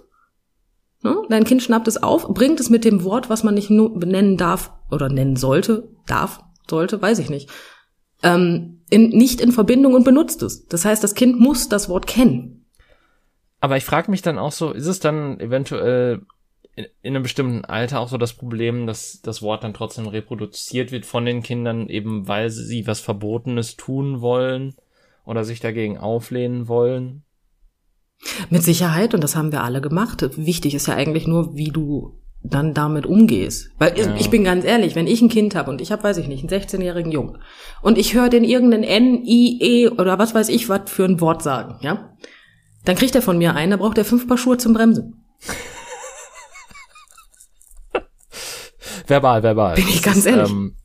ne? 1.03 1.17
dein 1.29 1.43
Kind 1.43 1.65
schnappt 1.65 1.89
es 1.89 2.01
auf, 2.01 2.29
bringt 2.29 2.61
es 2.61 2.71
mit 2.71 2.85
dem 2.85 3.03
Wort, 3.03 3.29
was 3.29 3.43
man 3.43 3.55
nicht 3.55 3.69
benennen 3.71 4.37
darf 4.37 4.73
oder 4.89 5.09
nennen 5.09 5.35
sollte, 5.35 5.89
darf, 6.07 6.39
sollte, 6.71 7.03
weiß 7.03 7.19
ich 7.19 7.29
nicht, 7.29 7.51
ähm, 8.23 8.81
in, 8.91 9.09
nicht 9.09 9.41
in 9.41 9.53
Verbindung 9.53 9.95
und 9.95 10.05
benutzt 10.05 10.43
es. 10.43 10.67
Das 10.67 10.85
heißt, 10.85 11.03
das 11.03 11.15
Kind 11.15 11.41
muss 11.41 11.69
das 11.69 11.89
Wort 11.89 12.07
kennen. 12.07 12.67
Aber 13.61 13.77
ich 13.77 13.85
frage 13.85 14.11
mich 14.11 14.23
dann 14.23 14.39
auch 14.39 14.53
so, 14.53 14.73
ist 14.73 14.87
es 14.87 15.01
dann 15.01 15.39
eventuell 15.41 16.23
in, 16.75 16.87
in 17.03 17.15
einem 17.15 17.23
bestimmten 17.23 17.65
Alter 17.65 18.01
auch 18.01 18.09
so 18.09 18.19
das 18.19 18.33
Problem, 18.33 18.87
dass 18.87 19.21
das 19.23 19.43
Wort 19.43 19.65
dann 19.65 19.75
trotzdem 19.75 20.07
reproduziert 20.07 20.93
wird 20.93 21.07
von 21.07 21.25
den 21.25 21.43
Kindern, 21.43 21.89
eben 21.89 22.29
weil 22.29 22.51
sie 22.51 22.87
was 22.87 23.01
Verbotenes 23.01 23.77
tun 23.77 24.21
wollen 24.21 24.75
oder 25.25 25.45
sich 25.45 25.61
dagegen 25.61 25.99
auflehnen 25.99 26.69
wollen? 26.69 27.23
Mit 28.51 28.63
Sicherheit, 28.63 29.15
und 29.15 29.23
das 29.23 29.37
haben 29.37 29.53
wir 29.53 29.65
alle 29.65 29.81
gemacht. 29.81 30.37
Wichtig 30.37 30.75
ist 30.75 30.87
ja 30.87 30.95
eigentlich 30.95 31.27
nur, 31.27 31.57
wie 31.57 31.71
du 31.71 32.22
dann 32.45 32.75
damit 32.75 33.07
umgehst. 33.07 33.71
Weil 33.79 33.99
Ja. 33.99 34.15
ich 34.17 34.31
bin 34.31 34.45
ganz 34.45 34.65
ehrlich, 34.65 34.95
wenn 34.95 35.07
ich 35.07 35.23
ein 35.23 35.29
Kind 35.29 35.55
habe 35.55 35.71
und 35.71 35.81
ich 35.81 35.93
habe, 35.93 36.03
weiß 36.03 36.17
ich 36.19 36.29
nicht, 36.29 36.41
einen 36.41 36.63
16-jährigen 36.63 37.13
Jungen 37.13 37.39
und 37.83 37.99
ich 37.99 38.15
höre 38.15 38.29
den 38.29 38.45
irgendeinen 38.45 38.85
N, 38.85 39.25
I, 39.25 39.59
E 39.61 39.89
oder 39.89 40.19
was 40.19 40.35
weiß 40.35 40.49
ich 40.49 40.69
was 40.69 40.83
für 40.91 41.05
ein 41.05 41.21
Wort 41.21 41.43
sagen, 41.43 41.79
ja, 41.83 42.17
dann 42.85 42.97
kriegt 42.97 43.15
er 43.15 43.23
von 43.23 43.39
mir 43.39 43.55
einen, 43.55 43.71
da 43.71 43.77
braucht 43.77 43.99
er 43.99 44.05
fünf 44.05 44.27
Paar 44.27 44.39
Schuhe 44.39 44.59
zum 44.59 44.73
Bremsen. 44.75 45.25
Verbal, 49.07 49.43
verbal. 49.43 49.75
Bin 49.75 49.89
ich 49.89 50.03
ganz 50.03 50.19
ist, 50.19 50.27
ehrlich. 50.27 50.51
Ähm, 50.51 50.77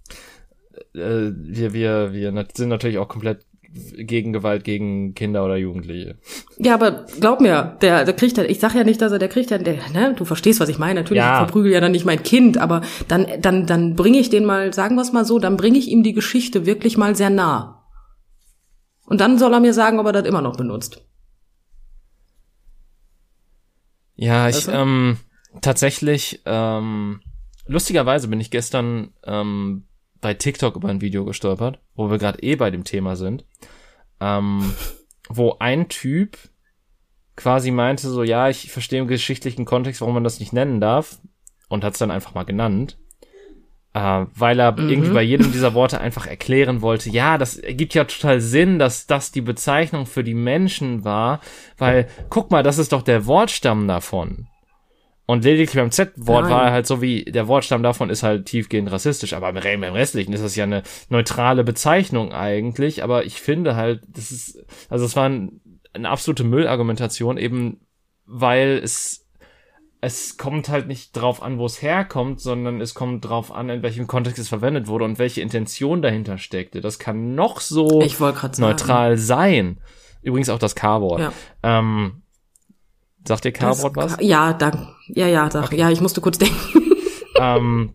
äh, 0.94 1.32
wir, 1.34 1.74
wir, 1.74 2.14
wir 2.14 2.48
sind 2.56 2.70
natürlich 2.70 2.98
auch 2.98 3.08
komplett 3.08 3.46
gegen 3.98 4.34
Gewalt 4.34 4.64
gegen 4.64 5.14
Kinder 5.14 5.44
oder 5.46 5.56
Jugendliche. 5.58 6.18
Ja, 6.58 6.74
aber 6.74 7.06
glaub 7.20 7.42
mir, 7.42 7.78
der, 7.82 8.06
der 8.06 8.14
kriegt 8.14 8.38
ja, 8.38 8.44
ich 8.44 8.60
sag 8.60 8.76
ja 8.76 8.84
nicht, 8.84 9.02
dass 9.02 9.12
er, 9.12 9.20
der 9.20 9.30
kriegt 9.30 9.52
ja, 9.52 9.58
der, 9.58 9.78
ne, 9.94 10.14
du 10.16 10.26
verstehst, 10.26 10.60
was 10.60 10.70
ich 10.70 10.80
meine. 10.80 11.02
Natürlich, 11.02 11.22
Ja. 11.22 11.34
ich 11.34 11.38
verprügel 11.38 11.72
ja 11.72 11.80
dann 11.82 11.92
nicht 11.92 12.06
mein 12.06 12.24
Kind, 12.24 12.58
aber 12.58 12.82
dann, 13.08 13.26
dann, 13.42 13.66
dann 13.66 13.96
bringe 13.96 14.18
ich 14.20 14.30
den 14.30 14.46
mal, 14.46 14.74
sagen 14.74 14.96
wir 14.96 15.02
es 15.02 15.14
mal 15.14 15.26
so, 15.26 15.40
dann 15.40 15.58
bringe 15.58 15.78
ich 15.78 15.88
ihm 15.90 16.04
die 16.04 16.14
Geschichte 16.14 16.66
wirklich 16.66 16.98
mal 16.98 17.16
sehr 17.16 17.30
nah. 17.30 17.86
Und 19.06 19.22
dann 19.22 19.38
soll 19.40 19.54
er 19.54 19.60
mir 19.60 19.74
sagen, 19.74 20.00
ob 20.00 20.06
er 20.06 20.12
das 20.14 20.26
immer 20.26 20.42
noch 20.42 20.58
benutzt. 20.58 21.02
Ja, 24.16 24.50
ich, 24.50 24.68
ähm, 24.68 25.18
tatsächlich, 25.62 26.42
ähm, 26.46 27.22
lustigerweise 27.68 28.28
bin 28.28 28.42
ich 28.42 28.52
gestern 28.52 29.14
ähm, 29.24 29.84
bei 30.28 30.34
TikTok 30.34 30.76
über 30.76 30.90
ein 30.90 31.00
Video 31.00 31.24
gestolpert, 31.24 31.80
wo 31.96 32.10
wir 32.12 32.18
gerade 32.18 32.44
eh 32.44 32.58
bei 32.58 32.70
dem 32.70 32.84
Thema 32.84 33.16
sind, 33.16 33.46
ähm, 34.20 34.74
wo 35.30 35.56
ein 35.60 35.88
Typ 35.88 36.38
quasi 37.38 37.72
meinte 37.72 38.10
so, 38.10 38.24
ja, 38.24 38.50
ich 38.50 38.70
verstehe 38.70 39.00
im 39.00 39.08
geschichtlichen 39.08 39.64
Kontext, 39.64 40.02
warum 40.02 40.16
man 40.16 40.26
das 40.26 40.42
nicht 40.42 40.52
nennen 40.52 40.82
darf 40.82 41.20
und 41.70 41.86
hat 41.86 41.94
es 41.94 42.00
dann 42.00 42.12
einfach 42.12 42.34
mal 42.34 42.44
genannt. 42.44 42.98
Äh, 43.94 44.26
weil 44.36 44.60
er 44.60 44.78
irgendwie 44.78 45.12
bei 45.12 45.22
jedem 45.22 45.54
dieser 45.54 45.74
Worte 45.74 46.02
einfach 46.02 46.28
erklären 46.28 46.82
wollte, 46.82 47.10
ja, 47.10 47.38
das 47.38 47.56
ergibt 47.56 47.94
ja 47.94 48.04
total 48.04 48.42
Sinn, 48.42 48.80
dass 48.80 49.08
das 49.08 49.32
die 49.32 49.40
Bezeichnung 49.40 50.06
für 50.06 50.26
die 50.26 50.34
Menschen 50.34 51.06
war, 51.06 51.40
weil, 51.78 52.10
guck 52.30 52.52
mal, 52.52 52.64
das 52.64 52.80
ist 52.80 52.92
doch 52.92 53.02
der 53.02 53.28
Wortstamm 53.28 53.88
davon. 53.88 54.50
Und 55.28 55.44
lediglich 55.44 55.76
beim 55.76 55.92
Z-Wort 55.92 56.50
war 56.50 56.64
er 56.64 56.72
halt 56.72 56.88
so 56.88 57.02
wie, 57.02 57.26
der 57.26 57.50
Wortstamm 57.50 57.84
davon 57.84 58.10
ist 58.10 58.24
halt 58.24 58.46
tiefgehend 58.46 58.90
rassistisch, 58.90 59.34
aber 59.34 59.50
im, 59.50 59.82
beim 59.82 59.94
Restlichen 59.94 60.32
ist 60.32 60.42
das 60.42 60.56
ja 60.56 60.64
eine 60.64 60.84
neutrale 61.10 61.66
Bezeichnung 61.66 62.32
eigentlich, 62.32 63.04
aber 63.04 63.26
ich 63.26 63.42
finde 63.42 63.76
halt, 63.76 64.04
das 64.08 64.32
ist, 64.32 64.66
also 64.90 65.04
es 65.04 65.18
war 65.18 65.28
ein, 65.28 65.60
eine 65.94 66.08
absolute 66.08 66.46
Müllargumentation, 66.46 67.38
eben 67.38 67.82
weil 68.26 68.80
es 68.82 69.28
es 70.00 70.38
kommt 70.38 70.70
halt 70.70 70.88
nicht 70.88 71.12
drauf 71.12 71.42
an, 71.42 71.58
wo 71.58 71.66
es 71.66 71.82
herkommt, 71.82 72.40
sondern 72.40 72.80
es 72.82 72.94
kommt 72.94 73.26
drauf 73.26 73.52
an, 73.52 73.70
in 73.70 73.82
welchem 73.82 74.08
Kontext 74.08 74.40
es 74.40 74.48
verwendet 74.48 74.88
wurde 74.88 75.06
und 75.06 75.20
welche 75.20 75.42
Intention 75.42 76.02
dahinter 76.02 76.38
steckte. 76.38 76.82
Das 76.82 77.00
kann 77.00 77.36
noch 77.36 77.60
so 77.60 78.02
neutral 78.60 79.18
sein. 79.18 79.82
Übrigens 80.22 80.50
auch 80.50 80.60
das 80.60 80.76
K-Wort. 80.76 81.20
Ja. 81.20 81.34
Ähm, 81.64 82.22
sagt 83.28 83.44
dir 83.46 83.52
K-Wort 83.52 83.96
was? 83.96 84.18
Ja, 84.22 84.54
danke. 84.54 84.88
Ja, 85.08 85.28
ja, 85.28 85.50
sag, 85.52 85.72
ja, 85.74 85.90
ich 85.90 86.02
musste 86.02 86.22
kurz 86.22 86.38
denken. 86.40 86.56
ähm, 87.40 87.94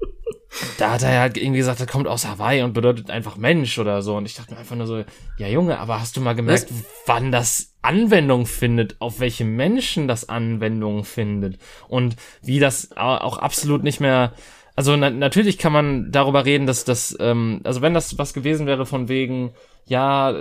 da 0.79 0.93
hat 0.93 1.03
er 1.03 1.19
halt 1.21 1.37
irgendwie 1.39 1.59
gesagt, 1.59 1.81
das 1.81 1.87
kommt 1.87 2.07
aus 2.07 2.27
Hawaii 2.27 2.63
und 2.63 2.75
bedeutet 2.75 3.11
einfach 3.11 3.37
Mensch 3.37 3.79
oder 3.79 4.03
so. 4.03 4.17
Und 4.17 4.27
ich 4.27 4.35
dachte 4.35 4.53
mir 4.53 4.61
einfach 4.61 4.77
nur 4.77 4.87
so, 4.87 5.03
ja 5.39 5.49
Junge, 5.49 5.79
aber 5.79 5.99
hast 6.01 6.17
du 6.17 6.21
mal 6.21 6.35
gemerkt, 6.35 6.67
wann 7.07 7.33
das 7.33 7.73
Anwendung 7.81 8.45
findet, 8.47 8.97
auf 9.01 9.19
welche 9.19 9.45
Menschen 9.45 10.09
das 10.09 10.29
Anwendung 10.29 11.05
findet 11.05 11.59
und 11.89 12.17
wie 12.43 12.61
das 12.61 12.93
au- 12.97 13.17
auch 13.17 13.39
absolut 13.39 13.83
nicht 13.83 13.99
mehr 14.01 14.33
also 14.75 14.97
na 14.97 15.11
natürlich 15.11 15.59
kann 15.59 15.73
man 15.73 16.11
darüber 16.13 16.45
reden, 16.45 16.67
dass 16.67 16.85
das, 16.85 17.17
ähm, 17.21 17.61
also 17.65 17.83
wenn 17.83 17.95
das 17.95 18.19
was 18.19 18.33
gewesen 18.35 18.67
wäre 18.67 18.87
von 18.87 19.09
wegen, 19.09 19.53
ja, 19.87 20.35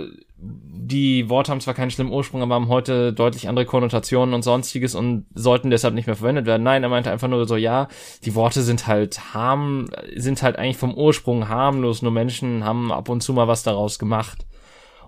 die 0.44 1.28
Worte 1.28 1.50
haben 1.52 1.60
zwar 1.60 1.74
keinen 1.74 1.90
schlimmen 1.90 2.12
Ursprung, 2.12 2.42
aber 2.42 2.54
haben 2.56 2.68
heute 2.68 3.12
deutlich 3.12 3.48
andere 3.48 3.64
Konnotationen 3.66 4.34
und 4.34 4.42
sonstiges 4.42 4.94
und 4.94 5.26
sollten 5.34 5.70
deshalb 5.70 5.94
nicht 5.94 6.06
mehr 6.06 6.16
verwendet 6.16 6.46
werden. 6.46 6.62
Nein, 6.62 6.82
er 6.82 6.88
meinte 6.88 7.10
einfach 7.10 7.28
nur 7.28 7.46
so, 7.46 7.56
ja, 7.56 7.88
die 8.24 8.34
Worte 8.34 8.62
sind 8.62 8.86
halt 8.86 9.34
harm, 9.34 9.88
sind 10.16 10.42
halt 10.42 10.56
eigentlich 10.56 10.78
vom 10.78 10.94
Ursprung 10.94 11.48
harmlos, 11.48 12.02
nur 12.02 12.12
Menschen 12.12 12.64
haben 12.64 12.90
ab 12.90 13.08
und 13.08 13.22
zu 13.22 13.32
mal 13.32 13.48
was 13.48 13.62
daraus 13.62 13.98
gemacht. 13.98 14.46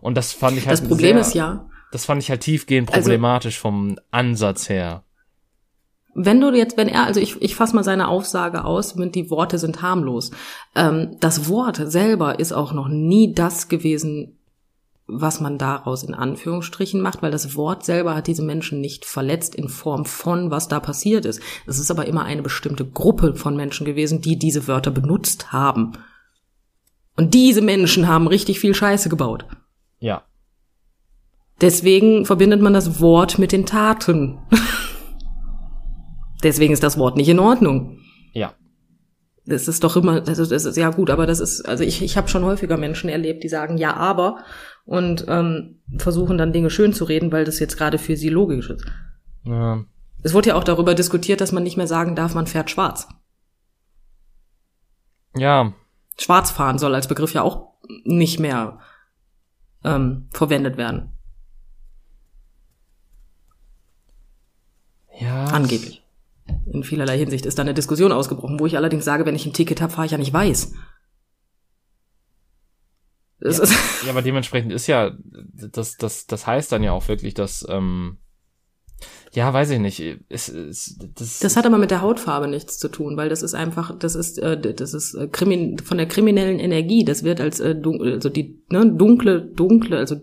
Und 0.01 0.17
das 0.17 0.33
fand 0.33 0.59
ich 0.59 0.67
halt 0.67 0.79
Das 0.81 0.87
Problem 0.87 1.13
sehr, 1.17 1.21
ist 1.21 1.35
ja, 1.35 1.67
das 1.91 2.05
fand 2.05 2.23
ich 2.23 2.31
halt 2.31 2.43
tiefgehend 2.43 2.93
Also- 2.93 3.03
problematisch 3.03 3.59
vom 3.59 3.97
Ansatz 4.11 4.69
her. 4.69 5.04
Wenn 6.15 6.41
du 6.41 6.53
jetzt, 6.53 6.77
wenn 6.77 6.89
er, 6.89 7.05
also 7.05 7.21
ich, 7.21 7.41
ich 7.43 7.57
fasse 7.57 7.75
mal 7.75 7.85
seine 7.85 8.09
Aussage 8.09 8.65
aus, 8.65 8.95
mit 8.95 9.15
die 9.15 9.31
Worte 9.31 9.59
sind 9.59 9.83
harmlos. 9.83 10.31
Ähm, 10.75 11.17
das 11.21 11.49
Wort 11.49 11.77
selber 11.77 12.39
ist 12.39 12.53
auch 12.53 12.73
noch 12.73 12.89
nie 12.89 13.33
das 13.33 13.69
gewesen, 13.69 14.39
was 15.07 15.41
man 15.41 15.59
daraus 15.59 16.03
in 16.03 16.15
Anführungsstrichen 16.15 17.01
macht, 17.01 17.21
weil 17.21 17.31
das 17.31 17.57
Wort 17.57 17.85
selber 17.85 18.15
hat 18.15 18.27
diese 18.27 18.43
Menschen 18.43 18.81
nicht 18.81 19.05
verletzt 19.05 19.55
in 19.55 19.69
Form 19.69 20.07
von, 20.07 20.51
was 20.51 20.69
da 20.69 20.81
passiert 20.81 21.27
ist. 21.27 21.43
Es 21.67 21.79
ist 21.79 21.91
aber 21.91 22.07
immer 22.07 22.25
eine 22.25 22.43
bestimmte 22.43 22.87
Gruppe 22.87 23.35
von 23.35 23.57
Menschen 23.57 23.85
gewesen, 23.85 24.23
die 24.23 24.39
diese 24.39 24.67
Wörter 24.67 24.91
benutzt 24.91 25.53
haben. 25.53 25.93
Und 27.17 27.35
diese 27.35 27.61
Menschen 27.61 28.09
haben 28.09 28.27
richtig 28.27 28.61
viel 28.61 28.75
Scheiße 28.75 29.09
gebaut. 29.09 29.47
Ja. 30.01 30.23
Deswegen 31.61 32.25
verbindet 32.25 32.61
man 32.61 32.73
das 32.73 33.01
Wort 33.01 33.39
mit 33.39 33.53
den 33.53 33.67
Taten. 33.67 34.39
Deswegen 36.45 36.73
ist 36.73 36.83
das 36.83 36.99
Wort 36.99 37.17
nicht 37.17 37.29
in 37.29 37.41
Ordnung. 37.41 37.99
Ja. 38.33 38.55
Das 39.47 39.67
ist 39.67 39.83
doch 39.83 39.97
immer, 39.97 40.21
das 40.21 40.39
ist, 40.39 40.53
das 40.53 40.65
ist 40.65 40.77
ja 40.77 40.91
gut, 40.91 41.11
aber 41.11 41.27
das 41.27 41.41
ist, 41.41 41.63
also 41.63 41.83
ich, 41.83 42.03
ich 42.03 42.17
habe 42.17 42.29
schon 42.29 42.45
häufiger 42.45 42.77
Menschen 42.77 43.11
erlebt, 43.11 43.43
die 43.43 43.49
sagen 43.49 43.77
ja, 43.77 43.95
aber 43.95 44.39
und 44.85 45.25
ähm, 45.29 45.83
versuchen 45.99 46.39
dann 46.39 46.53
Dinge 46.53 46.71
schön 46.71 46.93
zu 46.93 47.05
reden, 47.05 47.33
weil 47.33 47.45
das 47.45 47.59
jetzt 47.59 47.77
gerade 47.77 47.99
für 47.99 48.17
sie 48.17 48.29
logisch 48.29 48.71
ist. 48.71 48.85
ja. 49.45 49.85
Es 50.23 50.33
wurde 50.33 50.51
ja 50.51 50.55
auch 50.55 50.65
darüber 50.65 50.95
diskutiert, 50.95 51.43
dass 51.43 51.53
man 51.53 51.65
nicht 51.65 51.77
mehr 51.77 51.87
sagen 51.87 52.17
darf, 52.17 52.35
man 52.35 52.47
fährt 52.47 52.71
schwarz. 52.71 53.07
Ja, 55.37 55.75
Schwarz 56.19 56.51
fahren 56.51 56.79
soll 56.79 56.95
als 56.95 57.09
Begriff 57.09 57.35
ja 57.35 57.43
auch 57.43 57.75
nicht 58.05 58.39
mehr 58.39 58.79
ähm, 59.83 60.29
verwendet 60.33 60.77
werden, 60.77 61.13
ja. 65.19 65.45
angeblich. 65.47 66.04
In 66.67 66.85
vielerlei 66.85 67.19
Hinsicht 67.19 67.47
ist 67.47 67.59
da 67.59 67.63
eine 67.63 67.75
Diskussion 67.75 68.13
ausgebrochen, 68.13 68.61
wo 68.61 68.67
ich 68.67 68.77
allerdings 68.77 69.05
sage, 69.05 69.25
wenn 69.27 69.37
ich 69.37 69.47
ein 69.47 69.53
Ticket 69.53 69.81
habe, 69.81 69.93
fahre 69.93 70.07
ich 70.07 70.13
ja 70.13 70.19
nicht 70.19 70.33
weiß. 70.33 70.73
Ist, 73.41 73.75
Ja, 74.05 74.11
aber 74.11 74.23
dementsprechend 74.23 74.73
ist 74.73 74.87
ja, 74.87 75.13
das, 75.73 75.97
das, 75.97 76.27
das 76.27 76.47
heißt 76.47 76.73
dann 76.73 76.83
ja 76.83 76.93
auch 76.93 77.09
wirklich, 77.09 77.35
dass, 77.35 77.67
ähm, 77.69 78.19
ja, 79.33 79.53
weiß 79.53 79.71
ich 79.71 79.81
nicht, 79.81 80.01
es, 80.29 80.49
es, 80.49 80.99
das, 81.15 81.41
Das 81.41 81.57
hat 81.57 81.67
aber 81.67 81.79
mit 81.79 81.91
der 81.91 82.03
Hautfarbe 82.03 82.47
nichts 82.47 82.79
zu 82.79 82.89
tun, 82.89 83.17
weil 83.17 83.29
das 83.29 83.43
ist 83.43 83.55
einfach, 83.55 83.97
das 83.99 84.15
ist, 84.15 84.39
äh, 84.39 84.59
das 84.59 84.95
ist 84.95 85.15
äh, 85.15 85.27
krimin 85.27 85.79
von 85.79 85.99
der 85.99 86.07
kriminellen 86.07 86.61
Energie. 86.61 87.05
Das 87.05 87.25
wird 87.25 87.41
als 87.41 87.59
äh, 87.59 87.75
dun 87.75 88.01
also 88.01 88.29
die 88.29 88.63
ne, 88.71 88.93
dunkle, 88.95 89.43
dunkle, 89.43 89.99
also 89.99 90.17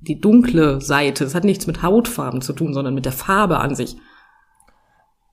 die 0.00 0.20
dunkle 0.20 0.80
Seite. 0.82 1.24
Das 1.24 1.34
hat 1.34 1.44
nichts 1.44 1.66
mit 1.66 1.82
Hautfarben 1.82 2.42
zu 2.42 2.52
tun, 2.52 2.74
sondern 2.74 2.94
mit 2.94 3.06
der 3.06 3.12
Farbe 3.12 3.58
an 3.58 3.74
sich. 3.74 3.96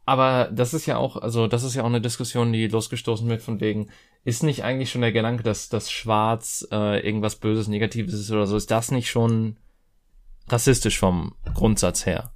Aber 0.06 0.49
das 0.51 0.74
ist 0.74 0.86
ja 0.86 0.97
auch, 0.97 1.18
also 1.18 1.47
das 1.47 1.64
ist 1.64 1.76
ja 1.76 1.82
auch 1.82 1.88
eine 1.88 2.01
Diskussion, 2.01 2.53
die 2.53 2.68
losgestoßen 2.68 3.28
wird 3.28 3.41
von 3.41 3.60
wegen, 3.60 3.89
ist 4.24 4.43
nicht 4.43 4.64
eigentlich 4.64 4.91
schon 4.91 5.01
der 5.01 5.12
Gedanke, 5.12 5.43
dass 5.43 5.70
das 5.70 5.91
Schwarz 5.91 6.68
äh, 6.72 7.06
irgendwas 7.06 7.38
Böses, 7.38 7.68
Negatives 7.68 8.14
ist 8.14 8.32
oder 8.32 8.45
so, 8.45 8.56
ist 8.56 8.72
das 8.72 8.91
nicht 8.91 9.10
schon 9.10 9.58
rassistisch 10.47 10.99
vom 10.99 11.34
Grundsatz 11.56 12.06
her? 12.06 12.32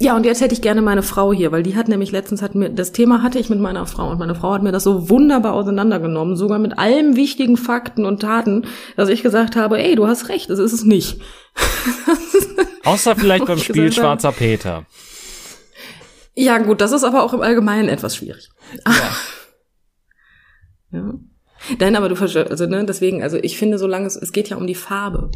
Ja, 0.00 0.14
und 0.14 0.24
jetzt 0.24 0.40
hätte 0.40 0.54
ich 0.54 0.62
gerne 0.62 0.80
meine 0.80 1.02
Frau 1.02 1.32
hier, 1.32 1.50
weil 1.50 1.64
die 1.64 1.74
hat 1.74 1.88
nämlich 1.88 2.12
letztens 2.12 2.40
hat 2.40 2.54
mir 2.54 2.70
das 2.70 2.92
Thema 2.92 3.22
hatte 3.22 3.40
ich 3.40 3.50
mit 3.50 3.58
meiner 3.58 3.84
Frau 3.84 4.10
und 4.10 4.18
meine 4.20 4.36
Frau 4.36 4.52
hat 4.52 4.62
mir 4.62 4.70
das 4.70 4.84
so 4.84 5.10
wunderbar 5.10 5.54
auseinandergenommen, 5.54 6.36
sogar 6.36 6.60
mit 6.60 6.78
allen 6.78 7.16
wichtigen 7.16 7.56
Fakten 7.56 8.04
und 8.04 8.20
Taten, 8.20 8.66
dass 8.96 9.08
ich 9.08 9.22
gesagt 9.22 9.56
habe, 9.56 9.82
ey, 9.82 9.96
du 9.96 10.06
hast 10.06 10.28
recht, 10.28 10.50
das 10.50 10.60
ist 10.60 10.72
es 10.72 10.84
nicht. 10.84 11.20
Außer 12.84 13.16
vielleicht 13.16 13.46
beim 13.46 13.58
Spiel 13.58 13.92
Schwarzer 13.92 14.30
Peter. 14.30 14.86
Ja, 16.40 16.58
gut, 16.58 16.80
das 16.80 16.92
ist 16.92 17.02
aber 17.02 17.24
auch 17.24 17.32
im 17.32 17.42
Allgemeinen 17.42 17.88
etwas 17.88 18.14
schwierig. 18.14 18.48
Ja. 20.92 21.14
Nein, 21.80 21.96
aber 21.96 22.08
du 22.08 22.14
verstehst, 22.14 22.48
also 22.48 22.66
ne, 22.66 22.84
deswegen, 22.84 23.24
also 23.24 23.38
ich 23.38 23.58
finde, 23.58 23.76
solange 23.76 24.06
es, 24.06 24.14
es 24.14 24.30
geht 24.30 24.48
ja 24.48 24.56
um 24.56 24.68
die 24.68 24.76
Farbe. 24.76 25.32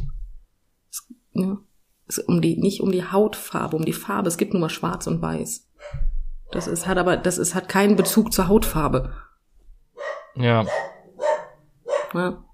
Es, 0.89 1.13
ja, 1.33 1.59
es 2.07 2.21
um 2.21 2.41
die, 2.41 2.57
nicht 2.57 2.83
um 2.83 2.93
die 2.93 3.05
Hautfarbe, 3.05 3.77
um 3.77 3.85
die 3.85 3.93
Farbe. 3.93 4.29
Es 4.29 4.37
gibt 4.37 4.53
nur 4.53 4.61
mal 4.61 4.69
Schwarz 4.69 5.09
und 5.09 5.21
Weiß. 5.21 5.69
Das 6.53 6.69
ist, 6.69 6.87
hat 6.87 6.99
aber, 6.99 7.17
das 7.17 7.37
ist, 7.37 7.57
hat 7.57 7.69
keinen 7.69 7.97
Bezug 7.97 8.33
zur 8.33 8.47
Hautfarbe. 8.47 9.13
Ja, 10.37 10.65
Ja. 12.15 12.45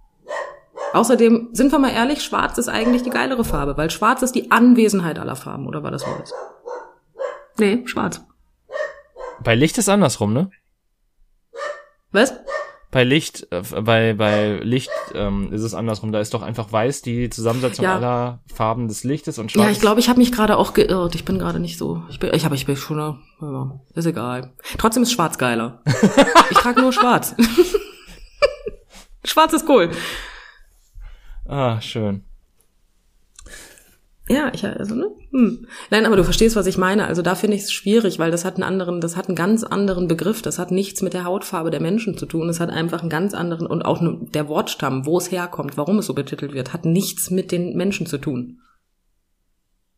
Außerdem, 0.94 1.51
sind 1.53 1.70
wir 1.70 1.78
mal 1.78 1.92
ehrlich, 1.92 2.22
Schwarz 2.22 2.57
ist 2.57 2.70
eigentlich 2.70 3.03
die 3.03 3.11
geilere 3.11 3.44
Farbe, 3.44 3.76
weil 3.76 3.90
Schwarz 3.90 4.22
ist 4.22 4.34
die 4.34 4.51
Anwesenheit 4.51 5.18
aller 5.18 5.36
Farben, 5.36 5.66
oder 5.66 5.82
war 5.82 5.90
das 5.90 6.07
Weiß? 6.07 6.32
Nee, 7.59 7.82
Schwarz. 7.84 8.22
Bei 9.43 9.55
Licht 9.55 9.78
ist 9.78 9.89
andersrum, 9.89 10.32
ne? 10.32 10.51
Was? 12.12 12.34
Bei 12.91 13.05
Licht, 13.05 13.47
äh, 13.51 13.62
bei, 13.82 14.14
bei 14.14 14.61
Licht 14.62 14.91
ähm, 15.14 15.53
ist 15.53 15.62
es 15.62 15.74
andersrum. 15.74 16.11
Da 16.11 16.20
ist 16.20 16.32
doch 16.32 16.41
einfach 16.43 16.72
weiß 16.72 17.03
die 17.03 17.28
Zusammensetzung 17.28 17.84
Ja. 17.84 17.97
aller 17.97 18.41
Farben 18.53 18.89
des 18.89 19.05
Lichtes 19.05 19.39
und 19.39 19.53
schwarz. 19.53 19.66
Ja, 19.66 19.70
ich 19.70 19.80
glaube, 19.80 20.01
ich 20.01 20.09
habe 20.09 20.18
mich 20.18 20.32
gerade 20.32 20.57
auch 20.57 20.72
geirrt. 20.72 21.14
Ich 21.14 21.26
bin 21.26 21.39
gerade 21.39 21.61
nicht 21.61 21.76
so. 21.76 22.03
Ich 22.09 22.18
bin, 22.18 22.32
ich 22.32 22.47
habe, 22.47 22.55
ich 22.55 22.64
bin 22.64 22.76
schon. 22.76 22.99
Ja, 23.43 23.80
ist 23.95 24.07
egal. 24.07 24.55
Trotzdem 24.78 25.03
ist 25.03 25.12
Schwarz 25.12 25.36
geiler. 25.36 25.82
ich 26.51 26.57
trage 26.57 26.80
nur 26.80 26.93
Schwarz. 26.95 27.34
Schwarz 29.24 29.53
ist 29.53 29.68
cool. 29.68 29.91
Ah, 31.47 31.80
schön. 31.82 32.24
Ja, 34.29 34.51
ich 34.53 34.64
also 34.64 34.95
ne? 34.95 35.11
Hm. 35.31 35.66
Nein, 35.91 36.05
aber 36.05 36.16
du 36.16 36.24
verstehst, 36.24 36.55
was 36.55 36.66
ich 36.66 36.76
meine. 36.76 37.07
Also 37.07 37.22
da 37.22 37.35
finde 37.35 37.57
ich 37.57 37.62
es 37.62 37.72
schwierig, 37.72 38.18
weil 38.18 38.31
das 38.31 38.45
hat 38.45 38.55
einen 38.55 38.62
anderen, 38.62 39.01
das 39.01 39.16
hat 39.16 39.29
einen 39.29 39.37
ganz 39.37 39.64
anderen 39.64 40.07
Begriff. 40.07 40.43
Das 40.43 40.59
hat 40.59 40.70
nichts 40.70 41.01
mit 41.03 41.14
der 41.14 41.24
Hautfarbe 41.24 41.70
der 41.70 41.81
Menschen 41.81 42.16
zu 42.16 42.26
tun. 42.26 42.49
Es 42.49 42.61
hat 42.61 42.70
einfach 42.70 43.01
einen 43.01 43.11
ganz 43.11 43.33
anderen 43.33 43.66
und 43.66 43.85
auch 43.85 44.03
der 44.03 44.49
Wortstamm, 44.49 45.07
wo 45.07 45.18
es 45.18 45.31
herkommt, 45.31 45.76
warum 45.76 45.99
es 45.99 46.07
so 46.07 46.14
betitelt 46.14 46.53
wird, 46.53 46.72
hat 46.72 46.85
nichts 46.85 47.31
mit 47.31 47.53
den 47.53 47.76
Menschen 47.76 48.07
zu 48.07 48.18
tun. 48.18 48.61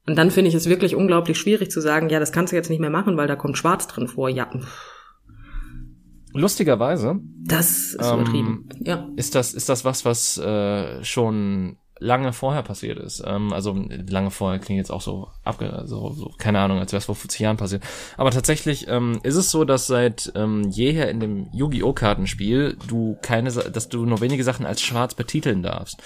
Und 0.06 0.16
dann 0.16 0.30
finde 0.30 0.48
ich 0.48 0.54
es 0.54 0.68
wirklich 0.68 0.94
unglaublich 0.94 1.38
schwierig 1.38 1.70
zu 1.70 1.80
sagen, 1.80 2.08
ja, 2.08 2.20
das 2.20 2.32
kannst 2.32 2.52
du 2.52 2.56
jetzt 2.56 2.70
nicht 2.70 2.80
mehr 2.80 2.90
machen, 2.90 3.16
weil 3.16 3.28
da 3.28 3.36
kommt 3.36 3.58
Schwarz 3.58 3.86
drin 3.86 4.08
vor. 4.08 4.28
Ja. 4.28 4.48
Lustigerweise. 6.32 7.18
Das 7.44 7.94
ist 7.94 7.94
übertrieben. 7.94 8.68
Ähm, 8.76 8.86
ja. 8.86 9.08
Ist 9.16 9.34
das 9.34 9.52
ist 9.52 9.68
das 9.68 9.84
was, 9.84 10.04
was 10.04 10.38
äh, 10.38 11.02
schon 11.02 11.76
lange 12.00 12.32
vorher 12.32 12.62
passiert 12.62 12.98
ist. 12.98 13.22
Ähm, 13.24 13.52
also 13.52 13.76
lange 13.88 14.30
vorher 14.30 14.58
klingt 14.58 14.78
jetzt 14.78 14.90
auch 14.90 15.02
so 15.02 15.28
abge 15.44 15.82
so, 15.84 16.10
so 16.12 16.32
keine 16.38 16.58
Ahnung, 16.58 16.78
als 16.78 16.92
wäre 16.92 16.98
es 16.98 17.04
vor 17.04 17.14
50 17.14 17.40
Jahren 17.40 17.56
passiert. 17.56 17.84
Aber 18.16 18.30
tatsächlich 18.30 18.88
ähm, 18.88 19.20
ist 19.22 19.36
es 19.36 19.50
so, 19.50 19.64
dass 19.64 19.86
seit 19.86 20.32
ähm, 20.34 20.68
jeher 20.70 21.10
in 21.10 21.20
dem 21.20 21.48
Yu-Gi-Oh! 21.52 21.92
Kartenspiel 21.92 22.76
du 22.88 23.18
keine, 23.20 23.50
dass 23.50 23.88
du 23.88 24.06
nur 24.06 24.20
wenige 24.20 24.42
Sachen 24.42 24.66
als 24.66 24.80
schwarz 24.80 25.14
betiteln 25.14 25.62
darfst. 25.62 26.02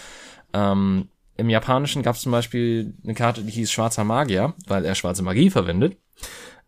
Ähm, 0.52 1.08
Im 1.36 1.48
Japanischen 1.48 2.02
gab 2.02 2.16
es 2.16 2.22
zum 2.22 2.32
Beispiel 2.32 2.94
eine 3.04 3.14
Karte, 3.14 3.42
die 3.42 3.52
hieß 3.52 3.70
Schwarzer 3.70 4.04
Magier, 4.04 4.54
weil 4.66 4.84
er 4.84 4.94
schwarze 4.94 5.22
Magie 5.22 5.50
verwendet. 5.50 5.96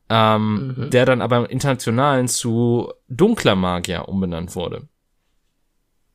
Ähm, 0.09 0.77
mhm. 0.77 0.91
der 0.91 1.05
dann 1.05 1.21
aber 1.21 1.39
im 1.39 1.47
Internationalen 1.47 2.29
zu 2.29 2.93
dunkler 3.09 3.57
Magier 3.57 4.09
umbenannt 4.09 4.55
wurde. 4.55 4.87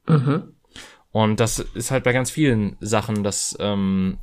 Mhm. 0.07 0.53
Und 1.11 1.39
das 1.39 1.59
ist 1.59 1.91
halt 1.91 2.03
bei 2.03 2.13
ganz 2.13 2.31
vielen 2.31 2.77
Sachen, 2.79 3.23
dass 3.23 3.55
ähm, 3.59 4.17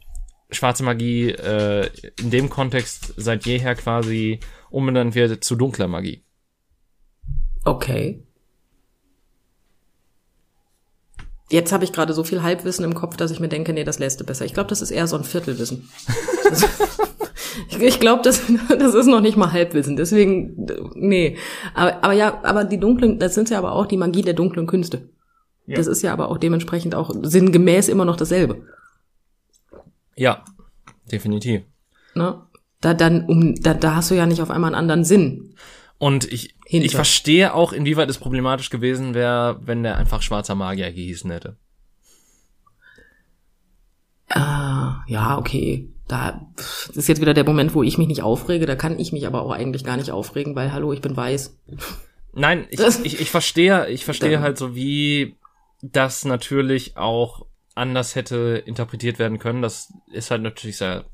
schwarze 0.51 0.83
Magie 0.83 1.31
äh, 1.31 1.91
in 2.19 2.31
dem 2.31 2.49
Kontext 2.49 3.15
seit 3.17 3.45
jeher 3.47 3.75
quasi 3.75 4.41
umbenannt 4.71 5.15
wird 5.15 5.45
zu 5.45 5.57
dunkler 5.57 5.89
Magie. 5.89 6.25
Okay. 7.65 8.23
Jetzt 11.51 11.73
habe 11.73 11.85
ich 11.85 11.93
gerade 11.93 12.13
so 12.13 12.25
viel 12.25 12.43
Halbwissen 12.43 12.85
im 12.85 12.95
Kopf, 12.95 13.17
dass 13.17 13.31
ich 13.31 13.41
mir 13.41 13.49
denke, 13.49 13.73
nee, 13.73 13.85
das 13.85 13.99
lässt 13.99 14.21
du 14.21 14.25
besser. 14.25 14.45
Ich 14.45 14.53
glaube, 14.55 14.69
das 14.69 14.83
ist 14.83 14.91
eher 14.91 15.07
so 15.07 15.17
ein 15.17 15.25
Viertelwissen. 15.25 15.89
ich 17.81 18.01
glaube, 18.01 18.23
das, 18.23 18.43
das 18.79 18.95
ist 18.95 19.07
noch 19.07 19.21
nicht 19.21 19.37
mal 19.37 19.53
Halbwissen. 19.53 19.97
Deswegen, 19.97 20.67
nee. 20.95 21.37
Aber, 21.75 22.05
aber 22.05 22.13
ja, 22.13 22.43
aber 22.45 22.65
die 22.65 22.79
dunklen, 22.79 23.19
das 23.19 23.35
sind 23.35 23.49
ja 23.51 23.59
aber 23.59 23.73
auch 23.73 23.87
die 23.87 23.97
Magie 23.97 24.23
der 24.23 24.35
dunklen 24.35 24.67
Künste. 24.67 25.09
Ja. 25.69 25.77
Das 25.77 25.87
ist 25.87 26.01
ja 26.01 26.15
aber 26.15 26.31
auch 26.31 26.39
dementsprechend 26.39 26.95
auch 26.95 27.11
sinngemäß 27.23 27.89
immer 27.89 28.07
noch 28.07 28.17
dasselbe. 28.17 28.63
Ja, 30.17 30.43
definitiv. 31.13 31.63
Ne? 32.15 32.41
Da 32.81 32.95
dann 32.95 33.27
um 33.27 33.55
da, 33.55 33.75
da 33.75 33.97
hast 33.97 34.11
du 34.11 34.15
ja 34.15 34.25
nicht 34.25 34.41
auf 34.41 34.51
einmal 34.51 34.69
einen 34.69 34.81
anderen 34.81 35.05
Sinn. 35.05 35.55
Und 35.99 36.33
ich 36.33 36.55
hinter. 36.65 36.87
ich 36.87 36.95
verstehe 36.95 37.53
auch, 37.53 37.75
inwieweit 37.75 38.09
es 38.09 38.17
problematisch 38.17 38.71
gewesen 38.71 39.13
wäre, 39.13 39.61
wenn 39.63 39.83
der 39.83 39.99
einfach 39.99 40.23
schwarzer 40.23 40.55
Magier 40.55 40.91
gehießen 40.91 41.31
hätte. 41.31 41.57
Ah, 44.31 45.03
ja, 45.07 45.37
okay. 45.37 45.91
Da 46.07 46.49
das 46.57 46.97
ist 46.97 47.09
jetzt 47.09 47.21
wieder 47.21 47.35
der 47.35 47.45
Moment, 47.45 47.75
wo 47.75 47.83
ich 47.83 47.99
mich 47.99 48.09
nicht 48.09 48.23
aufrege. 48.23 48.65
Da 48.65 48.75
kann 48.75 48.99
ich 48.99 49.13
mich 49.13 49.27
aber 49.27 49.43
auch 49.43 49.51
eigentlich 49.51 49.85
gar 49.85 49.99
nicht 49.99 50.13
aufregen, 50.13 50.57
weil 50.57 50.73
hallo, 50.73 50.95
ich 50.95 51.03
bin 51.03 51.15
weiß. 51.15 51.59
Nein, 52.33 52.67
ich, 52.71 52.81
ich, 52.81 53.21
ich 53.21 53.31
verstehe, 53.31 53.89
ich 53.89 54.05
verstehe 54.05 54.41
halt 54.41 54.57
so, 54.57 54.75
wie 54.75 55.37
das 55.83 56.25
natürlich 56.25 56.97
auch 56.97 57.47
anders 57.75 58.15
hätte 58.15 58.63
interpretiert 58.67 59.19
werden 59.19 59.39
können. 59.39 59.63
Das 59.63 59.93
ist 60.13 60.31
halt 60.31 60.43
natürlich 60.43 60.79
sehr 60.79 61.05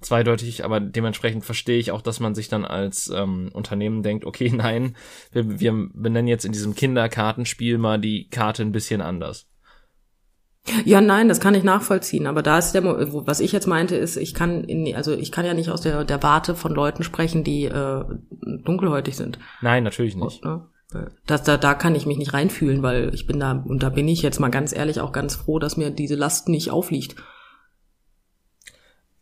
zweideutig, 0.00 0.64
aber 0.64 0.80
dementsprechend 0.80 1.44
verstehe 1.44 1.78
ich 1.78 1.90
auch, 1.90 2.02
dass 2.02 2.20
man 2.20 2.34
sich 2.34 2.48
dann 2.48 2.64
als 2.64 3.10
ähm, 3.14 3.50
Unternehmen 3.52 4.02
denkt, 4.02 4.24
okay, 4.24 4.50
nein, 4.54 4.96
wir, 5.32 5.60
wir 5.60 5.88
benennen 5.92 6.28
jetzt 6.28 6.44
in 6.44 6.52
diesem 6.52 6.74
Kinderkartenspiel 6.74 7.78
mal 7.78 7.98
die 7.98 8.28
Karte 8.28 8.62
ein 8.62 8.72
bisschen 8.72 9.00
anders. 9.00 9.46
Ja, 10.84 11.00
nein, 11.00 11.28
das 11.28 11.40
kann 11.40 11.54
ich 11.54 11.64
nachvollziehen. 11.64 12.26
Aber 12.26 12.42
da 12.42 12.58
ist 12.58 12.72
der, 12.72 12.84
was 12.84 13.40
ich 13.40 13.50
jetzt 13.50 13.66
meinte, 13.66 13.96
ist, 13.96 14.16
ich 14.16 14.34
kann, 14.34 14.62
in, 14.64 14.94
also 14.94 15.14
ich 15.14 15.32
kann 15.32 15.46
ja 15.46 15.54
nicht 15.54 15.70
aus 15.70 15.80
der 15.80 16.04
der 16.04 16.22
Warte 16.22 16.54
von 16.54 16.72
Leuten 16.74 17.02
sprechen, 17.02 17.44
die 17.44 17.64
äh, 17.64 18.04
dunkelhäutig 18.64 19.16
sind. 19.16 19.38
Nein, 19.62 19.84
natürlich 19.84 20.16
nicht. 20.16 20.44
Und, 20.44 20.50
ne? 20.50 20.68
Das, 21.26 21.44
da, 21.44 21.56
da 21.56 21.74
kann 21.74 21.94
ich 21.94 22.06
mich 22.06 22.18
nicht 22.18 22.32
reinfühlen, 22.32 22.82
weil 22.82 23.14
ich 23.14 23.26
bin 23.26 23.38
da, 23.38 23.52
und 23.52 23.82
da 23.82 23.90
bin 23.90 24.08
ich 24.08 24.22
jetzt 24.22 24.40
mal 24.40 24.50
ganz 24.50 24.74
ehrlich 24.74 25.00
auch 25.00 25.12
ganz 25.12 25.36
froh, 25.36 25.58
dass 25.58 25.76
mir 25.76 25.90
diese 25.90 26.16
Last 26.16 26.48
nicht 26.48 26.70
aufliegt. 26.70 27.16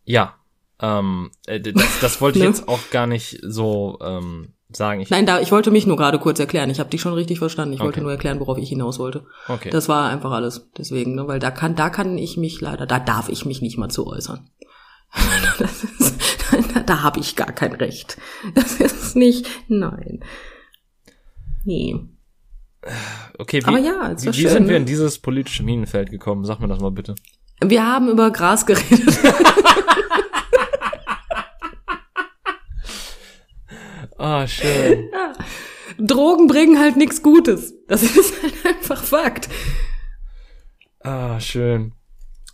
Ja, 0.04 0.34
ähm, 0.80 1.30
äh, 1.46 1.60
das, 1.60 2.00
das 2.00 2.20
wollte 2.20 2.38
ich 2.38 2.44
ne? 2.44 2.50
jetzt 2.50 2.68
auch 2.68 2.90
gar 2.90 3.06
nicht 3.06 3.40
so 3.42 3.98
ähm, 4.00 4.54
sagen. 4.70 5.00
Ich 5.00 5.10
Nein, 5.10 5.26
da, 5.26 5.40
ich 5.40 5.52
wollte 5.52 5.70
mich 5.70 5.86
nur 5.86 5.96
gerade 5.96 6.18
kurz 6.18 6.38
erklären. 6.38 6.70
Ich 6.70 6.80
habe 6.80 6.90
dich 6.90 7.00
schon 7.00 7.12
richtig 7.12 7.38
verstanden. 7.38 7.74
Ich 7.74 7.80
okay. 7.80 7.86
wollte 7.86 8.00
nur 8.00 8.12
erklären, 8.12 8.40
worauf 8.40 8.58
ich 8.58 8.68
hinaus 8.68 8.98
wollte. 8.98 9.26
Okay. 9.48 9.70
Das 9.70 9.88
war 9.88 10.08
einfach 10.08 10.30
alles. 10.30 10.68
Deswegen, 10.76 11.14
ne, 11.14 11.26
weil 11.28 11.38
da 11.38 11.50
kann, 11.50 11.74
da 11.74 11.90
kann 11.90 12.16
ich 12.16 12.36
mich 12.36 12.60
leider, 12.60 12.86
da 12.86 12.98
darf 12.98 13.28
ich 13.28 13.44
mich 13.44 13.60
nicht 13.60 13.78
mal 13.78 13.90
zu 13.90 14.06
äußern. 14.06 14.48
das 15.58 15.84
ist, 15.84 16.16
da, 16.74 16.80
da 16.80 17.02
habe 17.02 17.20
ich 17.20 17.36
gar 17.36 17.52
kein 17.52 17.72
Recht. 17.72 18.18
Das 18.54 18.74
ist 18.74 19.16
nicht, 19.16 19.48
nein. 19.68 20.20
Nee. 21.68 21.94
Okay, 23.36 23.60
wie, 23.60 23.66
Aber 23.66 23.76
ja, 23.76 24.14
wie, 24.16 24.28
wie 24.28 24.32
schön, 24.32 24.50
sind 24.50 24.68
wir 24.70 24.78
in 24.78 24.86
dieses 24.86 25.18
politische 25.18 25.62
Minenfeld 25.62 26.10
gekommen? 26.10 26.46
Sag 26.46 26.60
mir 26.60 26.68
das 26.68 26.80
mal 26.80 26.90
bitte. 26.90 27.14
Wir 27.60 27.86
haben 27.86 28.08
über 28.08 28.30
Gras 28.30 28.64
geredet. 28.64 29.18
Ah, 34.20 34.42
oh, 34.42 34.46
schön. 34.48 35.10
Ja. 35.12 35.32
Drogen 35.96 36.48
bringen 36.48 36.80
halt 36.80 36.96
nichts 36.96 37.22
Gutes. 37.22 37.72
Das 37.86 38.02
ist 38.02 38.42
halt 38.42 38.66
einfach 38.66 39.04
Fakt. 39.04 39.48
Ah, 40.98 41.38
schön. 41.38 41.92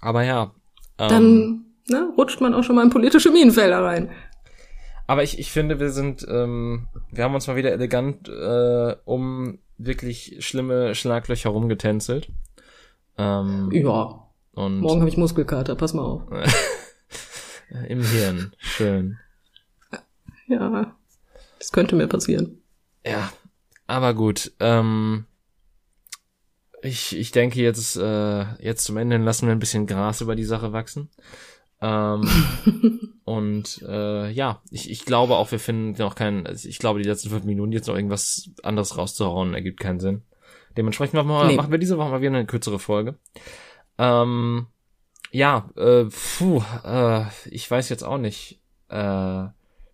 Aber 0.02 0.24
ja. 0.24 0.52
Ähm, 0.98 1.08
Dann 1.08 1.64
ne, 1.88 2.12
rutscht 2.18 2.42
man 2.42 2.52
auch 2.52 2.64
schon 2.64 2.76
mal 2.76 2.84
in 2.84 2.90
politische 2.90 3.30
Minenfelder 3.30 3.82
rein. 3.82 4.10
Aber 5.06 5.22
ich, 5.22 5.38
ich 5.38 5.50
finde, 5.50 5.80
wir 5.80 5.90
sind, 5.90 6.26
ähm, 6.28 6.88
wir 7.10 7.24
haben 7.24 7.34
uns 7.34 7.46
mal 7.46 7.56
wieder 7.56 7.72
elegant 7.72 8.28
äh, 8.28 8.96
um 9.04 9.58
wirklich 9.76 10.36
schlimme 10.40 10.94
Schlaglöcher 10.94 11.50
rumgetänzelt. 11.50 12.30
Ähm, 13.18 13.70
ja. 13.72 14.20
Und 14.52 14.80
Morgen 14.80 15.00
habe 15.00 15.08
ich 15.08 15.16
Muskelkater, 15.16 15.74
pass 15.74 15.94
mal 15.94 16.02
auf. 16.02 16.22
Im 17.88 18.02
Hirn, 18.02 18.52
schön. 18.58 19.18
Ja, 20.46 20.94
das 21.58 21.72
könnte 21.72 21.96
mir 21.96 22.06
passieren. 22.06 22.62
Ja, 23.04 23.32
aber 23.86 24.14
gut. 24.14 24.52
Ähm, 24.60 25.24
ich, 26.82 27.16
ich 27.16 27.32
denke 27.32 27.60
jetzt, 27.60 27.96
äh, 27.96 28.44
jetzt 28.62 28.84
zum 28.84 28.96
Ende 28.96 29.16
lassen 29.16 29.46
wir 29.46 29.52
ein 29.52 29.58
bisschen 29.58 29.86
Gras 29.86 30.20
über 30.20 30.36
die 30.36 30.44
Sache 30.44 30.72
wachsen. 30.72 31.08
Ähm, 31.84 33.10
und 33.24 33.84
äh, 33.86 34.30
ja, 34.30 34.62
ich, 34.70 34.90
ich 34.90 35.04
glaube 35.04 35.36
auch, 35.36 35.52
wir 35.52 35.58
finden 35.58 36.00
noch 36.02 36.14
keinen, 36.14 36.46
also 36.46 36.66
ich 36.66 36.78
glaube, 36.78 37.02
die 37.02 37.08
letzten 37.08 37.28
fünf 37.28 37.44
Minuten 37.44 37.72
jetzt 37.72 37.88
noch 37.88 37.94
irgendwas 37.94 38.48
anderes 38.62 38.96
rauszuhauen, 38.96 39.52
ergibt 39.52 39.80
keinen 39.80 40.00
Sinn. 40.00 40.22
Dementsprechend 40.78 41.14
machen 41.14 41.28
wir, 41.28 41.44
nee. 41.44 41.56
machen 41.56 41.70
wir 41.70 41.78
diese 41.78 41.98
Woche 41.98 42.08
mal 42.08 42.22
wieder 42.22 42.32
eine 42.32 42.46
kürzere 42.46 42.78
Folge. 42.78 43.18
Ähm, 43.98 44.66
ja, 45.30 45.68
äh, 45.76 46.06
puh, 46.38 46.62
äh, 46.84 47.24
ich 47.50 47.70
weiß 47.70 47.90
jetzt 47.90 48.02
auch 48.02 48.18
nicht. 48.18 48.60
Äh, 48.88 49.44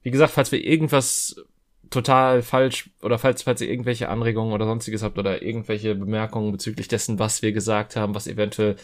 wie 0.03 0.11
gesagt, 0.11 0.32
falls 0.32 0.53
wir 0.53 0.64
irgendwas 0.64 1.45
total 1.91 2.43
falsch 2.43 2.91
oder 3.03 3.18
falls, 3.18 3.43
falls 3.43 3.61
ihr 3.61 3.68
irgendwelche 3.68 4.09
Anregungen 4.09 4.53
oder 4.53 4.64
sonstiges 4.64 5.03
habt 5.03 5.18
oder 5.18 5.43
irgendwelche 5.43 5.97
Bemerkungen 5.97 6.53
bezüglich 6.53 6.86
dessen, 6.86 7.18
was 7.18 7.43
wir 7.43 7.53
gesagt 7.53 7.97
haben, 7.97 8.14
was 8.14 8.28
eventuell 8.28 8.76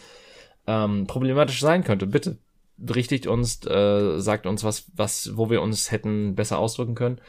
ähm, 0.67 1.07
problematisch 1.07 1.61
sein 1.61 1.85
könnte, 1.85 2.05
bitte 2.05 2.37
berichtigt 2.77 3.27
uns, 3.27 3.65
äh, 3.65 4.19
sagt 4.19 4.45
uns 4.45 4.63
was, 4.63 4.91
was, 4.95 5.35
wo 5.35 5.49
wir 5.49 5.61
uns 5.61 5.91
hätten 5.91 6.35
besser 6.35 6.59
ausdrücken 6.59 6.95
können. 6.95 7.19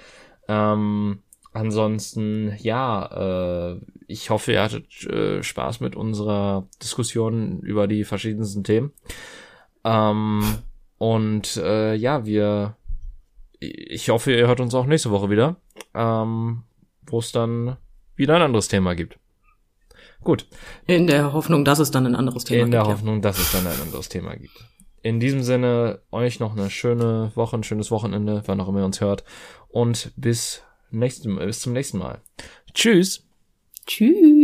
Ähm, 0.47 1.21
ansonsten, 1.53 2.55
ja, 2.59 3.73
äh, 3.73 3.81
ich 4.07 4.31
hoffe, 4.31 4.53
ihr 4.53 4.63
hattet 4.63 5.05
äh, 5.07 5.43
Spaß 5.43 5.81
mit 5.81 5.97
unserer 5.97 6.69
Diskussion 6.83 7.61
über 7.61 7.87
die 7.87 8.05
verschiedensten 8.05 8.65
Themen. 8.65 8.93
Ähm, 9.85 10.43
und 10.99 11.57
äh, 11.57 11.95
ja, 11.95 12.27
wir, 12.27 12.77
ich 13.59 14.11
hoffe, 14.11 14.33
ihr 14.33 14.47
hört 14.47 14.61
uns 14.61 14.75
auch 14.75 14.87
nächste 14.87 15.11
Woche 15.11 15.31
wieder, 15.31 15.57
ähm, 15.95 16.63
wo 17.07 17.19
es 17.19 17.33
dann 17.33 17.77
wieder 18.17 18.37
ein 18.37 18.43
anderes 18.43 18.69
Thema 18.69 18.95
gibt. 18.95 19.19
Gut. 20.23 20.47
In 20.87 21.07
der 21.07 21.33
Hoffnung, 21.33 21.65
dass 21.65 21.79
es 21.79 21.91
dann 21.91 22.07
ein 22.07 22.17
anderes 22.17 22.45
Thema 22.45 22.65
gibt. 22.65 22.67
In 22.67 22.71
der 22.73 22.83
gibt, 22.83 22.93
Hoffnung, 22.93 23.15
ja. 23.17 23.21
dass 23.21 23.39
es 23.39 23.53
dann 23.53 23.67
ein 23.67 23.81
anderes 23.81 24.09
Thema 24.09 24.37
gibt 24.37 24.65
in 25.03 25.21
diesem 25.21 25.43
Sinne 25.43 26.01
euch 26.11 26.41
noch 26.41 26.57
eine 26.57 26.71
schöne 26.71 27.33
Woche, 27.35 27.57
ein 27.57 27.65
schönes 27.65 27.91
Wochenende, 27.91 28.43
wann 28.47 28.61
auch 28.61 28.69
immer 28.69 28.81
ihr 28.81 28.85
uns 28.85 29.01
hört. 29.01 29.25
Und 29.69 30.13
bis, 30.17 30.63
nächsten, 30.91 31.37
bis 31.37 31.61
zum 31.61 31.73
nächsten 31.73 31.99
Mal. 31.99 32.21
Tschüss. 32.75 33.25
Tschüss. 33.87 34.38